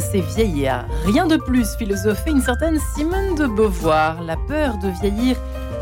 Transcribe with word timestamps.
C'est 0.00 0.20
vieillir. 0.20 0.86
Rien 1.04 1.26
de 1.26 1.36
plus, 1.36 1.76
philosophée 1.76 2.30
une 2.30 2.42
certaine 2.42 2.78
Simone 2.96 3.36
de 3.36 3.46
Beauvoir. 3.46 4.22
La 4.22 4.36
peur 4.36 4.76
de 4.78 4.88
vieillir 4.88 5.36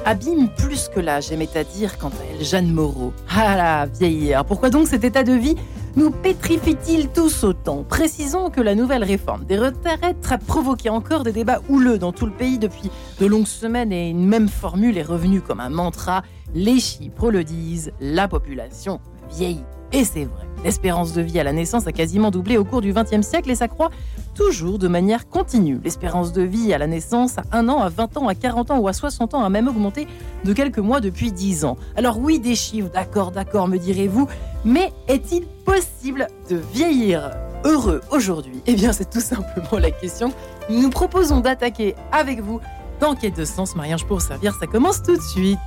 abîme 0.04 0.48
plus 0.50 0.90
que 0.94 1.00
l'âge, 1.00 1.32
aimait 1.32 1.56
à 1.56 1.64
dire 1.64 1.96
quant 1.96 2.08
à 2.08 2.22
elle 2.30 2.44
Jeanne 2.44 2.72
Moreau. 2.72 3.14
Ah 3.30 3.56
là, 3.56 3.86
vieillir. 3.86 4.44
Pourquoi 4.44 4.68
donc 4.68 4.86
cet 4.86 5.04
état 5.04 5.22
de 5.22 5.32
vie 5.32 5.56
nous 5.96 6.10
pétrifie-t-il 6.10 7.08
tous 7.08 7.42
autant? 7.42 7.84
Précisons 7.88 8.50
que 8.50 8.60
la 8.60 8.74
nouvelle 8.74 9.02
réforme 9.02 9.44
des 9.44 9.58
retraites 9.58 10.30
a 10.30 10.36
provoqué 10.36 10.90
encore 10.90 11.22
des 11.22 11.32
débats 11.32 11.62
houleux 11.70 11.96
dans 11.96 12.12
tout 12.12 12.26
le 12.26 12.32
pays 12.32 12.58
depuis 12.58 12.90
de 13.18 13.26
longues 13.26 13.46
semaines 13.46 13.92
et 13.92 14.10
une 14.10 14.26
même 14.26 14.48
formule 14.48 14.98
est 14.98 15.02
revenue 15.02 15.40
comme 15.40 15.60
un 15.60 15.70
mantra. 15.70 16.22
Les 16.54 16.80
chiffres 16.80 17.30
le 17.30 17.44
disent, 17.44 17.92
la 17.98 18.28
population 18.28 19.00
vieillit. 19.30 19.64
Et 19.92 20.04
c'est 20.04 20.24
vrai. 20.24 20.51
L'espérance 20.64 21.12
de 21.12 21.22
vie 21.22 21.40
à 21.40 21.44
la 21.44 21.52
naissance 21.52 21.86
a 21.86 21.92
quasiment 21.92 22.30
doublé 22.30 22.56
au 22.56 22.64
cours 22.64 22.80
du 22.80 22.92
XXe 22.92 23.26
siècle 23.26 23.50
et 23.50 23.54
s'accroît 23.54 23.90
toujours 24.34 24.78
de 24.78 24.88
manière 24.88 25.28
continue. 25.28 25.80
L'espérance 25.82 26.32
de 26.32 26.42
vie 26.42 26.72
à 26.72 26.78
la 26.78 26.86
naissance 26.86 27.38
à 27.38 27.42
1 27.52 27.68
an, 27.68 27.80
à 27.80 27.88
20 27.88 28.16
ans, 28.16 28.28
à 28.28 28.34
40 28.34 28.70
ans 28.70 28.78
ou 28.78 28.88
à 28.88 28.92
60 28.92 29.34
ans 29.34 29.42
a 29.42 29.48
même 29.48 29.68
augmenté 29.68 30.06
de 30.44 30.52
quelques 30.52 30.78
mois 30.78 31.00
depuis 31.00 31.32
10 31.32 31.64
ans. 31.64 31.76
Alors 31.96 32.18
oui, 32.18 32.38
des 32.38 32.54
chiffres, 32.54 32.90
d'accord, 32.92 33.32
d'accord, 33.32 33.66
me 33.66 33.76
direz-vous, 33.76 34.28
mais 34.64 34.92
est-il 35.08 35.46
possible 35.64 36.28
de 36.48 36.60
vieillir 36.72 37.32
heureux 37.64 38.00
aujourd'hui? 38.10 38.62
Eh 38.66 38.74
bien, 38.74 38.92
c'est 38.92 39.10
tout 39.10 39.20
simplement 39.20 39.80
la 39.80 39.90
question. 39.90 40.32
Nous 40.70 40.90
proposons 40.90 41.40
d'attaquer 41.40 41.94
avec 42.12 42.40
vous 42.40 42.60
dans 43.00 43.16
Quête 43.16 43.36
de 43.36 43.44
Sens, 43.44 43.74
Marie-Ange 43.74 44.06
pour 44.06 44.22
servir. 44.22 44.54
Ça 44.54 44.68
commence 44.68 45.02
tout 45.02 45.16
de 45.16 45.22
suite. 45.22 45.58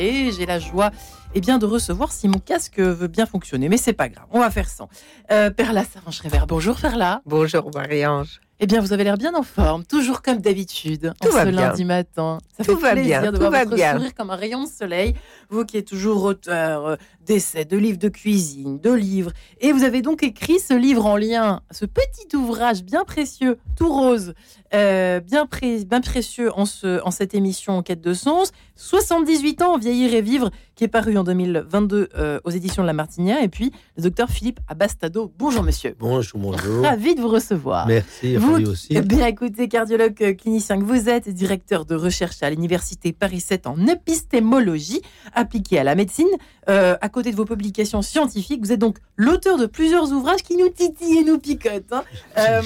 Et 0.00 0.32
j'ai 0.32 0.44
la 0.44 0.58
joie 0.58 0.90
eh 1.34 1.40
bien, 1.40 1.58
de 1.58 1.66
recevoir 1.66 2.12
si 2.12 2.28
mon 2.28 2.38
casque 2.38 2.80
veut 2.80 3.08
bien 3.08 3.26
fonctionner. 3.26 3.68
Mais 3.68 3.76
c'est 3.76 3.92
pas 3.92 4.08
grave, 4.08 4.26
on 4.30 4.40
va 4.40 4.50
faire 4.50 4.68
sans. 4.68 4.88
Euh, 5.30 5.50
Perla 5.50 5.84
Sarange-Révert, 5.84 6.46
bonjour 6.46 6.76
Perla. 6.76 7.22
Bonjour 7.26 7.70
Marie-Ange. 7.74 8.40
Eh 8.62 8.66
bien, 8.66 8.82
vous 8.82 8.92
avez 8.92 9.04
l'air 9.04 9.16
bien 9.16 9.32
en 9.34 9.42
forme, 9.42 9.84
toujours 9.86 10.20
comme 10.20 10.38
d'habitude, 10.38 11.14
en 11.24 11.30
ce 11.30 11.48
lundi 11.48 11.86
matin. 11.86 12.36
Ça 12.58 12.64
tout 12.64 12.76
fait 12.76 12.82
va 12.82 12.92
plaisir 12.92 13.22
bien, 13.22 13.32
de 13.32 13.36
tout 13.36 13.40
voir 13.40 13.52
va 13.52 13.64
votre 13.64 13.74
bien. 13.74 13.94
sourire 13.94 14.14
comme 14.14 14.28
un 14.28 14.36
rayon 14.36 14.64
de 14.64 14.68
soleil. 14.68 15.14
Vous 15.48 15.64
qui 15.64 15.78
êtes 15.78 15.86
toujours 15.86 16.24
auteur 16.24 16.86
euh, 16.86 16.96
d'essais, 17.24 17.64
de 17.64 17.78
livres 17.78 17.96
de 17.96 18.10
cuisine, 18.10 18.78
de 18.78 18.92
livres. 18.92 19.32
Et 19.62 19.72
vous 19.72 19.82
avez 19.82 20.02
donc 20.02 20.22
écrit 20.22 20.58
ce 20.58 20.74
livre 20.74 21.06
en 21.06 21.16
lien, 21.16 21.62
ce 21.70 21.86
petit 21.86 22.36
ouvrage 22.36 22.82
bien 22.82 23.04
précieux, 23.04 23.56
tout 23.80 23.90
rose, 23.90 24.34
euh, 24.74 25.20
bien, 25.20 25.46
pré 25.46 25.84
bien 25.86 26.02
précieux 26.02 26.50
en, 26.54 26.66
ce, 26.66 27.00
en 27.02 27.10
cette 27.10 27.34
émission 27.34 27.78
En 27.78 27.82
quête 27.82 28.02
de 28.02 28.12
sens. 28.12 28.52
78 28.76 29.62
ans, 29.62 29.78
vieillir 29.78 30.12
et 30.14 30.20
vivre, 30.22 30.50
qui 30.74 30.84
est 30.84 30.88
paru 30.88 31.16
en 31.18 31.24
2022 31.24 32.08
euh, 32.14 32.40
aux 32.44 32.50
éditions 32.50 32.82
de 32.82 32.86
La 32.86 32.92
Martinière. 32.92 33.42
Et 33.42 33.48
puis, 33.48 33.72
le 33.96 34.02
docteur 34.02 34.28
Philippe 34.30 34.60
Abastado. 34.68 35.32
Bonjour, 35.38 35.62
monsieur. 35.62 35.96
Bonjour, 35.98 36.38
bonjour. 36.40 36.84
Ravi 36.84 37.14
de 37.14 37.20
vous 37.22 37.28
recevoir. 37.28 37.86
Merci, 37.86 38.36
Vous, 38.36 38.66
aussi. 38.70 38.88
eh 38.90 39.00
bien 39.02 39.26
écoutez, 39.26 39.68
cardiologue 39.68 40.14
euh, 40.22 40.34
clinicien 40.34 40.78
que 40.78 40.84
vous 40.84 41.08
êtes, 41.08 41.28
directeur 41.30 41.84
de 41.86 41.94
recherche 41.94 42.42
à 42.42 42.50
l'université 42.50 43.12
Paris 43.12 43.40
7 43.40 43.66
en 43.66 43.86
épistémologie 43.86 45.00
appliquée 45.34 45.78
à 45.78 45.84
la 45.84 45.94
médecine. 45.94 46.26
Euh, 46.68 46.96
à 47.00 47.08
côté 47.08 47.30
de 47.32 47.36
vos 47.36 47.46
publications 47.46 48.02
scientifiques, 48.02 48.60
vous 48.62 48.72
êtes 48.72 48.78
donc 48.78 48.98
l'auteur 49.16 49.56
de 49.58 49.66
plusieurs 49.66 50.12
ouvrages 50.12 50.42
qui 50.42 50.56
nous 50.56 50.68
titillent 50.68 51.18
et 51.18 51.24
nous 51.24 51.38
picotent. 51.38 51.92
hein. 51.92 52.04
Euh, 52.38 52.62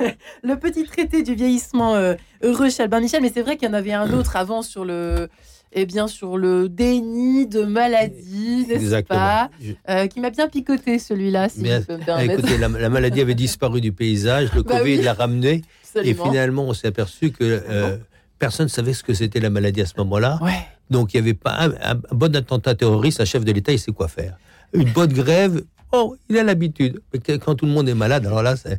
le 0.42 0.56
petit 0.56 0.84
traité 0.84 1.22
du 1.22 1.34
vieillissement 1.34 1.94
euh, 1.96 2.14
heureux 2.42 2.70
chez 2.70 2.82
Albin 2.82 3.00
Michel, 3.00 3.22
mais 3.22 3.30
c'est 3.32 3.42
vrai 3.42 3.56
qu'il 3.56 3.68
y 3.68 3.70
en 3.70 3.74
avait 3.74 3.92
un 3.92 4.12
autre 4.18 4.36
avant 4.36 4.62
sur 4.62 4.84
le, 4.84 5.28
eh 5.72 5.86
bien 5.86 6.08
sur 6.08 6.36
le 6.38 6.68
déni 6.68 7.46
de 7.46 7.62
maladie, 7.64 8.66
n'est-ce 8.68 9.02
pas 9.02 9.50
Euh, 9.88 10.06
Qui 10.06 10.20
m'a 10.20 10.30
bien 10.30 10.48
picoté 10.48 10.98
celui-là, 10.98 11.48
si 11.48 11.60
Mais, 11.60 11.80
je 11.80 11.86
peux 11.86 11.96
me 11.96 12.02
ah, 12.02 12.06
permettre. 12.06 12.32
écoutez, 12.32 12.58
la, 12.58 12.68
la 12.68 12.88
maladie 12.88 13.20
avait 13.20 13.34
disparu 13.34 13.80
du 13.80 13.92
paysage, 13.92 14.52
le 14.54 14.62
Bah 14.64 14.78
Covid 14.78 14.98
oui. 14.98 15.02
l'a 15.02 15.14
ramené, 15.14 15.62
et 16.02 16.14
finalement, 16.14 16.64
on 16.64 16.72
s'est 16.74 16.88
aperçu 16.88 17.30
que 17.32 17.42
euh, 17.68 17.96
personne 18.38 18.66
ne 18.66 18.70
savait 18.70 18.92
ce 18.94 19.02
que 19.02 19.12
c'était 19.14 19.40
la 19.40 19.50
maladie 19.50 19.82
à 19.82 19.86
ce 19.86 19.94
moment-là. 19.98 20.38
Ouais. 20.42 20.52
Donc, 20.88 21.14
il 21.14 21.18
n'y 21.18 21.28
avait 21.28 21.34
pas 21.34 21.52
un, 21.58 21.70
un- 21.70 22.00
un 22.10 22.14
bon 22.14 22.34
attentat 22.34 22.74
terroriste, 22.74 23.20
un 23.20 23.24
chef 23.24 23.44
de 23.44 23.52
l'État, 23.52 23.70
il 23.72 23.78
sait 23.78 23.92
quoi 23.92 24.08
faire. 24.08 24.36
Une 24.72 24.90
bonne 24.92 25.12
grève, 25.12 25.62
oh, 25.92 26.16
il 26.28 26.38
a 26.38 26.42
l'habitude. 26.42 27.00
Mais 27.12 27.38
quand 27.38 27.54
tout 27.54 27.66
le 27.66 27.72
monde 27.72 27.88
est 27.88 27.94
malade, 27.94 28.26
alors 28.26 28.42
là, 28.42 28.56
c'est- 28.56 28.78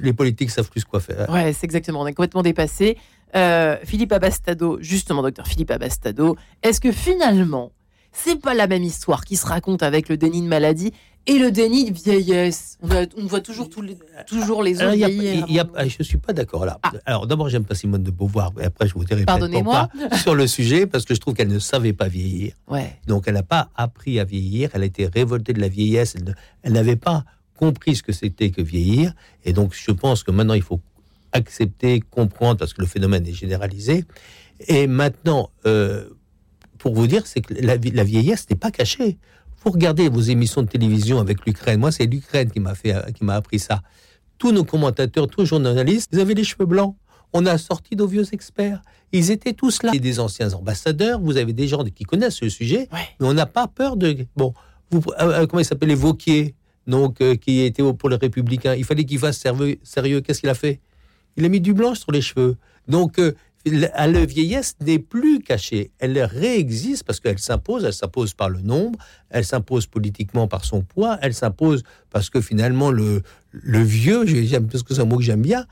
les 0.00 0.12
politiques 0.12 0.50
savent 0.50 0.70
plus 0.70 0.84
quoi 0.84 1.00
faire. 1.00 1.28
Ouais, 1.30 1.52
c'est 1.52 1.64
exactement. 1.64 2.00
On 2.02 2.06
est 2.06 2.14
complètement 2.14 2.42
dépassé. 2.42 2.96
Euh, 3.34 3.76
Philippe 3.84 4.12
Abastado, 4.12 4.78
justement, 4.80 5.22
docteur 5.22 5.46
Philippe 5.46 5.70
Abastado, 5.70 6.36
est-ce 6.62 6.80
que 6.80 6.92
finalement, 6.92 7.72
c'est 8.12 8.40
pas 8.40 8.54
la 8.54 8.66
même 8.66 8.82
histoire 8.84 9.24
qui 9.24 9.36
se 9.36 9.46
raconte 9.46 9.82
avec 9.82 10.08
le 10.08 10.16
déni 10.16 10.40
de 10.42 10.46
maladie 10.46 10.92
et 11.26 11.38
le 11.38 11.50
déni 11.50 11.90
de 11.90 11.98
vieillesse? 11.98 12.78
On, 12.82 12.90
a- 12.90 13.04
on 13.18 13.26
voit 13.26 13.40
toujours, 13.42 13.68
tous 13.68 13.82
les, 13.82 13.98
toujours 14.26 14.62
les 14.62 14.76
autres 14.80 14.94
il 14.94 15.00
y 15.00 15.04
a- 15.04 15.08
vieillir. 15.08 15.44
il 15.48 15.54
y 15.54 15.58
a- 15.60 15.66
ah, 15.74 15.86
je 15.86 15.96
ne 15.98 16.04
suis 16.04 16.16
pas 16.16 16.32
d'accord 16.32 16.64
là. 16.64 16.78
Ah. 16.82 16.92
Alors 17.04 17.26
d'abord, 17.26 17.48
j'aime 17.50 17.64
pas 17.64 17.74
Simone 17.74 18.02
de 18.04 18.10
Beauvoir, 18.10 18.52
mais 18.56 18.64
après 18.64 18.88
je 18.88 18.94
vous 18.94 19.04
dirai 19.04 19.24
Pardonnez-moi. 19.26 19.88
sur 20.22 20.34
le 20.34 20.46
sujet, 20.46 20.86
parce 20.86 21.04
que 21.04 21.14
je 21.14 21.20
trouve 21.20 21.34
qu'elle 21.34 21.48
ne 21.48 21.58
savait 21.58 21.92
pas 21.92 22.08
vieillir. 22.08 22.54
Ouais. 22.68 22.96
Donc 23.06 23.24
elle 23.26 23.34
n'a 23.34 23.42
pas 23.42 23.68
appris 23.74 24.18
à 24.18 24.24
vieillir, 24.24 24.70
elle 24.72 24.82
a 24.82 24.86
été 24.86 25.06
révoltée 25.08 25.52
de 25.52 25.60
la 25.60 25.68
vieillesse, 25.68 26.16
elle 26.62 26.72
n'avait 26.72 26.96
pas 26.96 27.24
compris 27.56 27.96
ce 27.96 28.02
que 28.02 28.12
c'était 28.12 28.50
que 28.50 28.62
vieillir. 28.62 29.12
Et 29.44 29.52
donc 29.52 29.74
je 29.74 29.90
pense 29.90 30.22
que 30.22 30.30
maintenant 30.30 30.54
il 30.54 30.62
faut 30.62 30.80
accepter, 31.32 32.00
comprendre, 32.00 32.58
parce 32.58 32.72
que 32.72 32.80
le 32.80 32.86
phénomène 32.86 33.26
est 33.26 33.32
généralisé. 33.32 34.04
Et 34.68 34.86
maintenant, 34.86 35.50
euh, 35.66 36.08
pour 36.78 36.94
vous 36.94 37.06
dire, 37.06 37.26
c'est 37.26 37.40
que 37.42 37.54
la, 37.54 37.76
la 37.76 38.04
vieillesse 38.04 38.48
n'est 38.48 38.56
pas 38.56 38.70
cachée. 38.70 39.18
Vous 39.64 39.70
regardez 39.72 40.08
vos 40.08 40.20
émissions 40.20 40.62
de 40.62 40.68
télévision 40.68 41.18
avec 41.18 41.44
l'Ukraine. 41.44 41.80
Moi, 41.80 41.92
c'est 41.92 42.06
l'Ukraine 42.06 42.50
qui 42.50 42.60
m'a 42.60 42.74
fait, 42.74 42.94
qui 43.14 43.24
m'a 43.24 43.34
appris 43.34 43.58
ça. 43.58 43.82
Tous 44.38 44.52
nos 44.52 44.64
commentateurs, 44.64 45.26
tous 45.28 45.40
les 45.42 45.46
journalistes, 45.46 46.08
ils 46.12 46.20
avaient 46.20 46.34
les 46.34 46.44
cheveux 46.44 46.66
blancs. 46.66 46.94
On 47.32 47.44
a 47.46 47.58
sorti 47.58 47.96
nos 47.96 48.06
vieux 48.06 48.26
experts. 48.32 48.80
Ils 49.12 49.30
étaient 49.30 49.52
tous 49.52 49.82
là. 49.82 49.90
Et 49.94 49.98
des 49.98 50.20
anciens 50.20 50.52
ambassadeurs. 50.54 51.20
Vous 51.20 51.36
avez 51.36 51.52
des 51.52 51.68
gens 51.68 51.84
qui 51.84 52.04
connaissent 52.04 52.40
le 52.40 52.48
sujet, 52.50 52.88
Ouais. 52.92 53.00
mais 53.20 53.26
on 53.26 53.34
n'a 53.34 53.46
pas 53.46 53.66
peur 53.66 53.96
de. 53.96 54.24
Bon, 54.36 54.54
vous, 54.90 55.02
euh, 55.20 55.42
euh, 55.42 55.46
comment 55.46 55.60
il 55.60 55.64
s'appelait 55.64 55.94
Vauquier, 55.94 56.54
donc 56.86 57.20
euh, 57.20 57.34
qui 57.34 57.60
était 57.60 57.82
au- 57.82 57.94
pour 57.94 58.08
les 58.08 58.16
Républicains. 58.16 58.74
Il 58.74 58.84
fallait 58.84 59.04
qu'il 59.04 59.18
fasse 59.18 59.38
sérieux. 59.38 60.20
Qu'est-ce 60.20 60.40
qu'il 60.40 60.48
a 60.48 60.54
fait? 60.54 60.80
Il 61.36 61.44
a 61.44 61.48
mis 61.48 61.60
du 61.60 61.74
blanc 61.74 61.94
sur 61.94 62.12
les 62.12 62.20
cheveux. 62.20 62.56
Donc 62.88 63.18
euh, 63.18 63.32
la, 63.64 64.24
vieillesse 64.24 64.76
n'est 64.80 64.98
plus 64.98 65.40
cachée. 65.40 65.90
Elle 65.98 66.18
réexiste 66.18 67.04
parce 67.04 67.20
qu'elle 67.20 67.38
s'impose. 67.38 67.84
Elle 67.84 67.92
s'impose 67.92 68.34
par 68.34 68.48
le 68.48 68.60
nombre. 68.60 68.98
Elle 69.30 69.44
s'impose 69.44 69.86
politiquement 69.86 70.46
par 70.48 70.64
son 70.64 70.82
poids. 70.82 71.18
Elle 71.22 71.34
s'impose 71.34 71.82
parce 72.10 72.30
que 72.30 72.40
finalement 72.40 72.90
le 72.90 73.22
vieux, 73.52 74.24
parce 74.70 74.82
que 74.82 74.94
c'est 74.94 75.00
un 75.00 75.04
mot 75.04 75.18
que 75.18 75.24
j'aime 75.24 75.42
bien. 75.42 75.66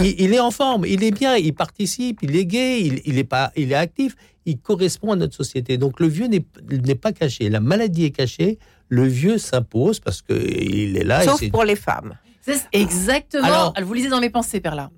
Il, 0.00 0.32
est 0.32 0.40
en 0.40 0.50
forme, 0.50 0.84
il 0.86 1.02
est 1.02 1.10
bien, 1.10 1.36
il 1.36 1.54
participe, 1.54 2.20
il 2.22 2.36
est 2.36 2.46
gay, 2.46 2.80
il, 3.04 3.18
est 3.18 3.24
pas, 3.24 3.52
il 3.56 3.72
est 3.72 3.76
actif, 3.76 4.14
il 4.46 4.58
correspond 4.58 5.12
à 5.12 5.16
notre 5.16 5.34
société. 5.34 5.76
Donc 5.78 6.00
le 6.00 6.06
vieux 6.06 6.26
n'est 6.26 6.94
pas 6.94 7.12
caché, 7.12 7.48
la 7.48 7.60
maladie 7.60 8.04
est 8.04 8.10
cachée, 8.10 8.58
le 8.92 9.04
vieux 9.06 9.38
s'impose 9.38 10.00
parce 10.00 10.20
que 10.20 10.34
il 10.34 10.98
est 10.98 11.04
là. 11.04 11.22
et 11.24 11.26
Sauf 11.26 11.40
pour 11.50 11.64
les 11.64 11.76
femmes. 11.76 12.14
C'est 12.42 12.60
exactement. 12.72 13.44
Alors- 13.46 13.74
vous 13.82 13.94
lisez 13.94 14.10
dans 14.10 14.20
mes 14.20 14.28
pensées, 14.28 14.60
Perla. 14.60 14.90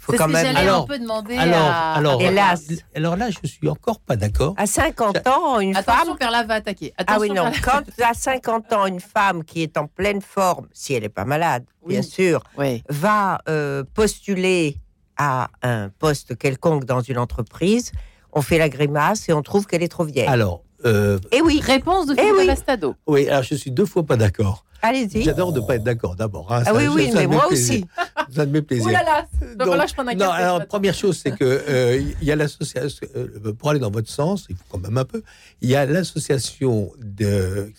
Faut 0.00 0.12
C'est 0.12 0.18
quand 0.18 0.26
même. 0.26 0.44
j'allais 0.46 0.58
Alors- 0.66 0.82
un 0.84 0.86
peu 0.86 0.98
demander 0.98 1.36
alors, 1.36 1.58
à. 1.60 1.92
alors, 1.94 2.20
Hélas. 2.20 2.64
alors 2.96 3.14
là, 3.16 3.28
je 3.30 3.46
suis 3.46 3.68
encore 3.68 4.00
pas 4.00 4.16
d'accord. 4.16 4.54
À 4.56 4.66
50 4.66 5.26
ans, 5.28 5.60
une 5.60 5.76
Attention, 5.76 6.06
femme. 6.06 6.16
Perla 6.18 6.42
va 6.44 6.54
attaquer. 6.54 6.92
Ah 6.96 7.18
oui, 7.20 7.30
Attention, 7.30 7.44
non. 7.44 7.50
Perla. 7.52 7.82
Quand 7.98 8.04
à 8.10 8.14
50 8.14 8.72
ans, 8.72 8.86
une 8.86 9.00
femme 9.00 9.44
qui 9.44 9.62
est 9.62 9.76
en 9.76 9.86
pleine 9.86 10.20
forme, 10.22 10.66
si 10.72 10.94
elle 10.94 11.02
n'est 11.02 11.08
pas 11.10 11.26
malade, 11.26 11.64
bien 11.86 12.02
sûr, 12.02 12.42
Ouais. 12.58 12.82
va 12.88 13.38
euh, 13.48 13.84
postuler 13.94 14.78
à 15.18 15.50
un 15.62 15.90
poste 15.90 16.36
quelconque 16.36 16.84
dans 16.86 17.00
une 17.02 17.18
entreprise, 17.18 17.92
on 18.32 18.40
fait 18.42 18.58
la 18.58 18.68
grimace 18.70 19.28
et 19.28 19.32
on 19.34 19.42
trouve 19.42 19.66
qu'elle 19.66 19.82
est 19.84 19.88
trop 19.88 20.04
vieille. 20.04 20.26
Alors, 20.26 20.63
euh, 20.84 21.18
Et 21.32 21.40
oui, 21.42 21.60
Réponse 21.62 22.06
de 22.06 22.14
Eh 22.16 22.20
Philippe 22.20 22.58
oui. 22.78 22.88
Oui, 23.06 23.28
alors 23.28 23.42
je 23.42 23.54
suis 23.54 23.70
deux 23.70 23.86
fois 23.86 24.04
pas 24.04 24.16
d'accord. 24.16 24.64
allez-y. 24.82 25.22
J'adore 25.22 25.52
ne 25.52 25.60
pas 25.60 25.76
être 25.76 25.84
d'accord 25.84 26.14
d'abord. 26.14 26.52
hein, 26.52 26.60
Ah 26.66 26.72
ça- 26.72 26.74
oui, 26.74 26.86
oui, 26.88 27.06
ça 27.10 27.20
mais 27.20 27.26
me 27.26 27.32
fait 27.32 27.36
moi 27.36 27.46
plaisir. 27.48 27.74
aussi. 27.74 28.34
Ça 28.34 28.44
me 28.46 28.52
fait 28.54 28.62
plaisir. 28.62 28.86
Oh 28.88 28.92
là 28.92 29.02
là, 29.02 29.26
Donc, 29.56 29.80
que 29.80 29.88
je 29.88 29.94
prenne 29.94 30.08
un 30.10 30.14
Non, 30.14 30.30
alors 30.30 30.58
matin. 30.58 30.66
première 30.68 30.94
chose, 30.94 31.18
c'est 31.22 31.30
que 31.36 31.44
euh, 31.44 32.02
il 32.20 32.26
y 32.26 32.32
a 32.32 32.36
l'association 32.36 33.06
euh, 33.16 33.52
pour 33.58 33.70
aller 33.70 33.80
dans 33.80 33.90
votre 33.90 34.10
sens, 34.10 34.46
il 34.50 34.56
faut 34.56 34.64
quand 34.68 34.78
même 34.78 34.98
un 34.98 35.04
peu. 35.06 35.22
Il 35.62 35.70
y 35.70 35.74
a 35.76 35.86
l'association 35.86 36.92
de 37.02 37.72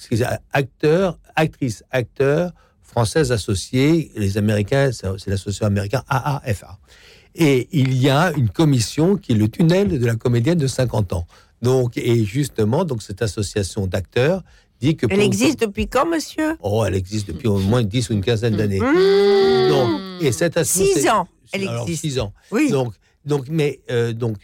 acteurs, 0.53 1.17
actrices, 1.35 1.83
acteurs 1.91 2.51
françaises 2.81 3.31
associées. 3.31 4.11
Les 4.15 4.37
Américains, 4.37 4.91
c'est 4.91 5.07
c'est 5.19 5.29
l'association 5.29 5.67
américaine 5.67 6.01
AAFA. 6.09 6.77
Et 7.37 7.67
il 7.73 7.93
y 7.97 8.09
a 8.09 8.31
une 8.37 8.49
commission 8.49 9.17
qui 9.17 9.33
est 9.33 9.35
le 9.35 9.49
tunnel 9.49 9.99
de 9.99 10.05
la 10.05 10.15
comédienne 10.15 10.57
de 10.57 10.67
50 10.67 11.11
ans. 11.13 11.27
Donc, 11.61 11.97
et 11.97 12.23
justement, 12.25 12.85
donc 12.85 13.01
cette 13.01 13.21
association 13.21 13.87
d'acteurs 13.87 14.43
dit 14.81 14.95
que 14.97 15.05
Elle 15.09 15.17
pour- 15.17 15.25
existe 15.25 15.59
depuis 15.61 15.87
quand, 15.87 16.05
monsieur? 16.05 16.57
Oh, 16.61 16.83
elle 16.85 16.95
existe 16.95 17.27
depuis 17.27 17.47
au 17.47 17.57
moins 17.59 17.83
10 17.83 18.09
ou 18.09 18.13
une 18.13 18.21
quinzaine 18.21 18.55
d'années. 18.57 18.79
Mmh. 18.81 19.69
Donc, 19.69 20.01
et 20.21 20.31
cette 20.31 20.57
association, 20.57 20.93
Six 21.01 21.09
ans, 21.09 21.27
elle 21.53 21.67
alors, 21.67 21.83
existe. 21.83 22.01
six 22.01 22.19
ans. 22.19 22.33
Oui. 22.51 22.69
Donc, 22.69 22.93
donc, 23.25 23.45
mais 23.49 23.79
euh, 23.89 24.11
donc, 24.13 24.37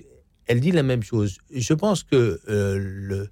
elle 0.47 0.59
dit 0.61 0.71
la 0.71 0.83
même 0.83 1.03
chose. 1.03 1.37
Je 1.53 1.73
pense 1.73 2.03
que 2.03 2.39
euh, 2.49 2.77
le 2.79 3.29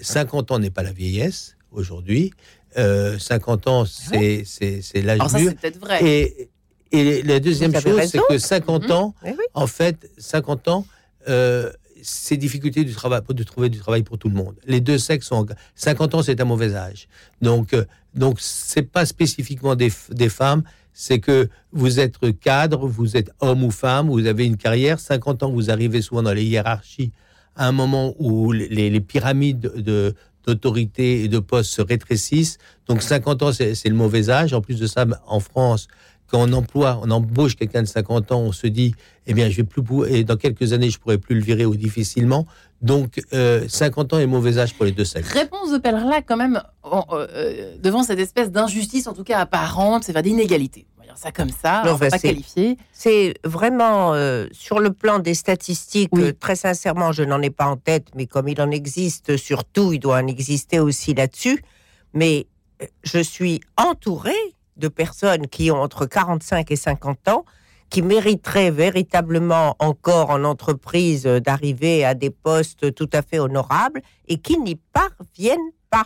50 0.00 0.50
ans 0.50 0.58
n'est 0.58 0.70
pas 0.70 0.82
la 0.82 0.92
vieillesse 0.92 1.56
aujourd'hui. 1.72 2.32
Euh, 2.78 3.18
50 3.18 3.66
ans, 3.66 3.84
c'est 3.84 4.44
c'est 4.46 4.80
c'est 4.82 5.02
l'âge 5.02 5.20
Alors 5.20 5.30
ça, 5.30 5.38
mûr. 5.38 5.50
c'est 5.50 5.60
peut-être 5.60 5.78
vrai. 5.78 5.98
Et 6.04 6.48
et 6.92 7.22
la 7.22 7.38
deuxième 7.38 7.72
chose, 7.78 8.00
c'est 8.08 8.18
que 8.28 8.38
50 8.38 8.84
Mhm. 8.84 8.90
ans, 8.92 9.14
Eh 9.24 9.30
oui. 9.30 9.44
en 9.54 9.66
fait, 9.68 10.10
50 10.18 10.66
ans, 10.68 10.86
euh, 11.28 11.70
c'est 12.02 12.36
difficulté 12.36 12.84
du 12.84 12.94
travail, 12.94 13.20
de 13.28 13.42
trouver 13.42 13.68
du 13.68 13.78
travail 13.78 14.02
pour 14.02 14.18
tout 14.18 14.28
le 14.28 14.34
monde. 14.34 14.54
Les 14.66 14.80
deux 14.80 14.98
sexes 14.98 15.26
sont. 15.28 15.46
50 15.74 16.14
ans, 16.14 16.22
c'est 16.22 16.40
un 16.40 16.44
mauvais 16.44 16.74
âge. 16.74 17.08
Donc, 17.42 17.74
euh, 17.74 17.84
donc 18.14 18.38
c'est 18.40 18.82
pas 18.82 19.06
spécifiquement 19.06 19.74
des, 19.74 19.90
des 20.10 20.28
femmes. 20.28 20.62
C'est 20.92 21.20
que 21.20 21.48
vous 21.72 22.00
êtes 22.00 22.18
cadre, 22.40 22.86
vous 22.86 23.16
êtes 23.16 23.30
homme 23.40 23.64
ou 23.64 23.70
femme, 23.70 24.08
vous 24.08 24.26
avez 24.26 24.46
une 24.46 24.56
carrière. 24.56 24.98
50 24.98 25.44
ans, 25.44 25.50
vous 25.50 25.70
arrivez 25.70 26.02
souvent 26.02 26.22
dans 26.22 26.32
les 26.32 26.44
hiérarchies 26.44 27.12
à 27.56 27.66
un 27.66 27.72
moment 27.72 28.14
où 28.18 28.52
les, 28.52 28.90
les 28.90 29.00
pyramides 29.00 29.72
de 29.76 30.14
d'autorité 30.46 31.24
et 31.24 31.28
de 31.28 31.38
poste 31.38 31.70
se 31.70 31.82
rétrécissent. 31.82 32.58
Donc 32.86 33.02
50 33.02 33.42
ans, 33.42 33.52
c'est 33.52 33.88
le 33.88 33.94
mauvais 33.94 34.30
âge. 34.30 34.54
En 34.54 34.60
plus 34.60 34.78
de 34.78 34.86
ça, 34.86 35.04
en 35.26 35.40
France, 35.40 35.88
quand 36.30 36.48
on 36.48 36.52
emploie, 36.52 37.00
on 37.02 37.10
embauche 37.10 37.56
quelqu'un 37.56 37.82
de 37.82 37.88
50 37.88 38.32
ans, 38.32 38.40
on 38.40 38.52
se 38.52 38.66
dit, 38.66 38.94
eh 39.26 39.34
bien, 39.34 39.50
je 39.50 39.56
vais 39.56 39.64
plus 39.64 39.82
pouvoir- 39.82 40.08
et 40.08 40.24
dans 40.24 40.36
quelques 40.36 40.72
années, 40.72 40.90
je 40.90 40.98
pourrai 40.98 41.18
plus 41.18 41.34
le 41.34 41.42
virer 41.42 41.66
ou 41.66 41.74
difficilement. 41.76 42.46
Donc, 42.82 43.20
euh, 43.32 43.66
50 43.68 44.12
ans 44.14 44.18
est 44.18 44.26
mauvais 44.26 44.58
âge 44.58 44.74
pour 44.74 44.84
les 44.86 44.92
deux 44.92 45.04
sexes. 45.04 45.28
Réponse 45.32 45.72
de 45.72 45.78
Pellerla, 45.78 46.22
quand 46.22 46.36
même, 46.36 46.62
en- 46.82 47.04
euh, 47.12 47.26
euh, 47.34 47.76
devant 47.82 48.02
cette 48.02 48.18
espèce 48.18 48.50
d'injustice, 48.50 49.06
en 49.06 49.12
tout 49.12 49.24
cas 49.24 49.38
apparente, 49.40 50.04
c'est-à-dire 50.04 50.32
d'inégalité. 50.32 50.86
On 50.96 51.00
va 51.00 51.06
dire 51.06 51.18
ça 51.18 51.32
comme 51.32 51.50
ça, 51.50 51.82
Non, 51.84 51.92
on 51.92 51.96
va 51.96 52.08
pas 52.08 52.18
c'est- 52.18 52.28
qualifier. 52.28 52.76
C'est 52.92 53.34
vraiment 53.44 54.14
euh, 54.14 54.46
sur 54.52 54.78
le 54.78 54.92
plan 54.92 55.18
des 55.18 55.34
statistiques, 55.34 56.10
Oui. 56.12 56.22
euh, 56.22 56.32
très 56.38 56.56
sincèrement, 56.56 57.12
je 57.12 57.22
n'en 57.22 57.42
ai 57.42 57.50
pas 57.50 57.66
en 57.66 57.76
tête, 57.76 58.06
mais 58.14 58.26
comme 58.26 58.48
il 58.48 58.60
en 58.62 58.70
existe 58.70 59.36
surtout, 59.36 59.92
il 59.92 59.98
doit 59.98 60.16
en 60.18 60.26
exister 60.26 60.78
aussi 60.80 61.12
là-dessus. 61.12 61.62
Mais 62.14 62.46
euh, 62.82 62.86
je 63.02 63.18
suis 63.18 63.60
entourée 63.76 64.32
de 64.80 64.88
personnes 64.88 65.46
qui 65.46 65.70
ont 65.70 65.80
entre 65.80 66.06
45 66.06 66.70
et 66.70 66.76
50 66.76 67.28
ans 67.28 67.44
qui 67.90 68.02
mériteraient 68.02 68.70
véritablement 68.70 69.74
encore 69.80 70.30
en 70.30 70.44
entreprise 70.44 71.26
euh, 71.26 71.40
d'arriver 71.40 72.04
à 72.04 72.14
des 72.14 72.30
postes 72.30 72.94
tout 72.94 73.10
à 73.12 73.20
fait 73.22 73.38
honorables 73.40 74.00
et 74.28 74.38
qui 74.38 74.58
n'y 74.58 74.76
parviennent 74.76 75.58
pas. 75.90 76.04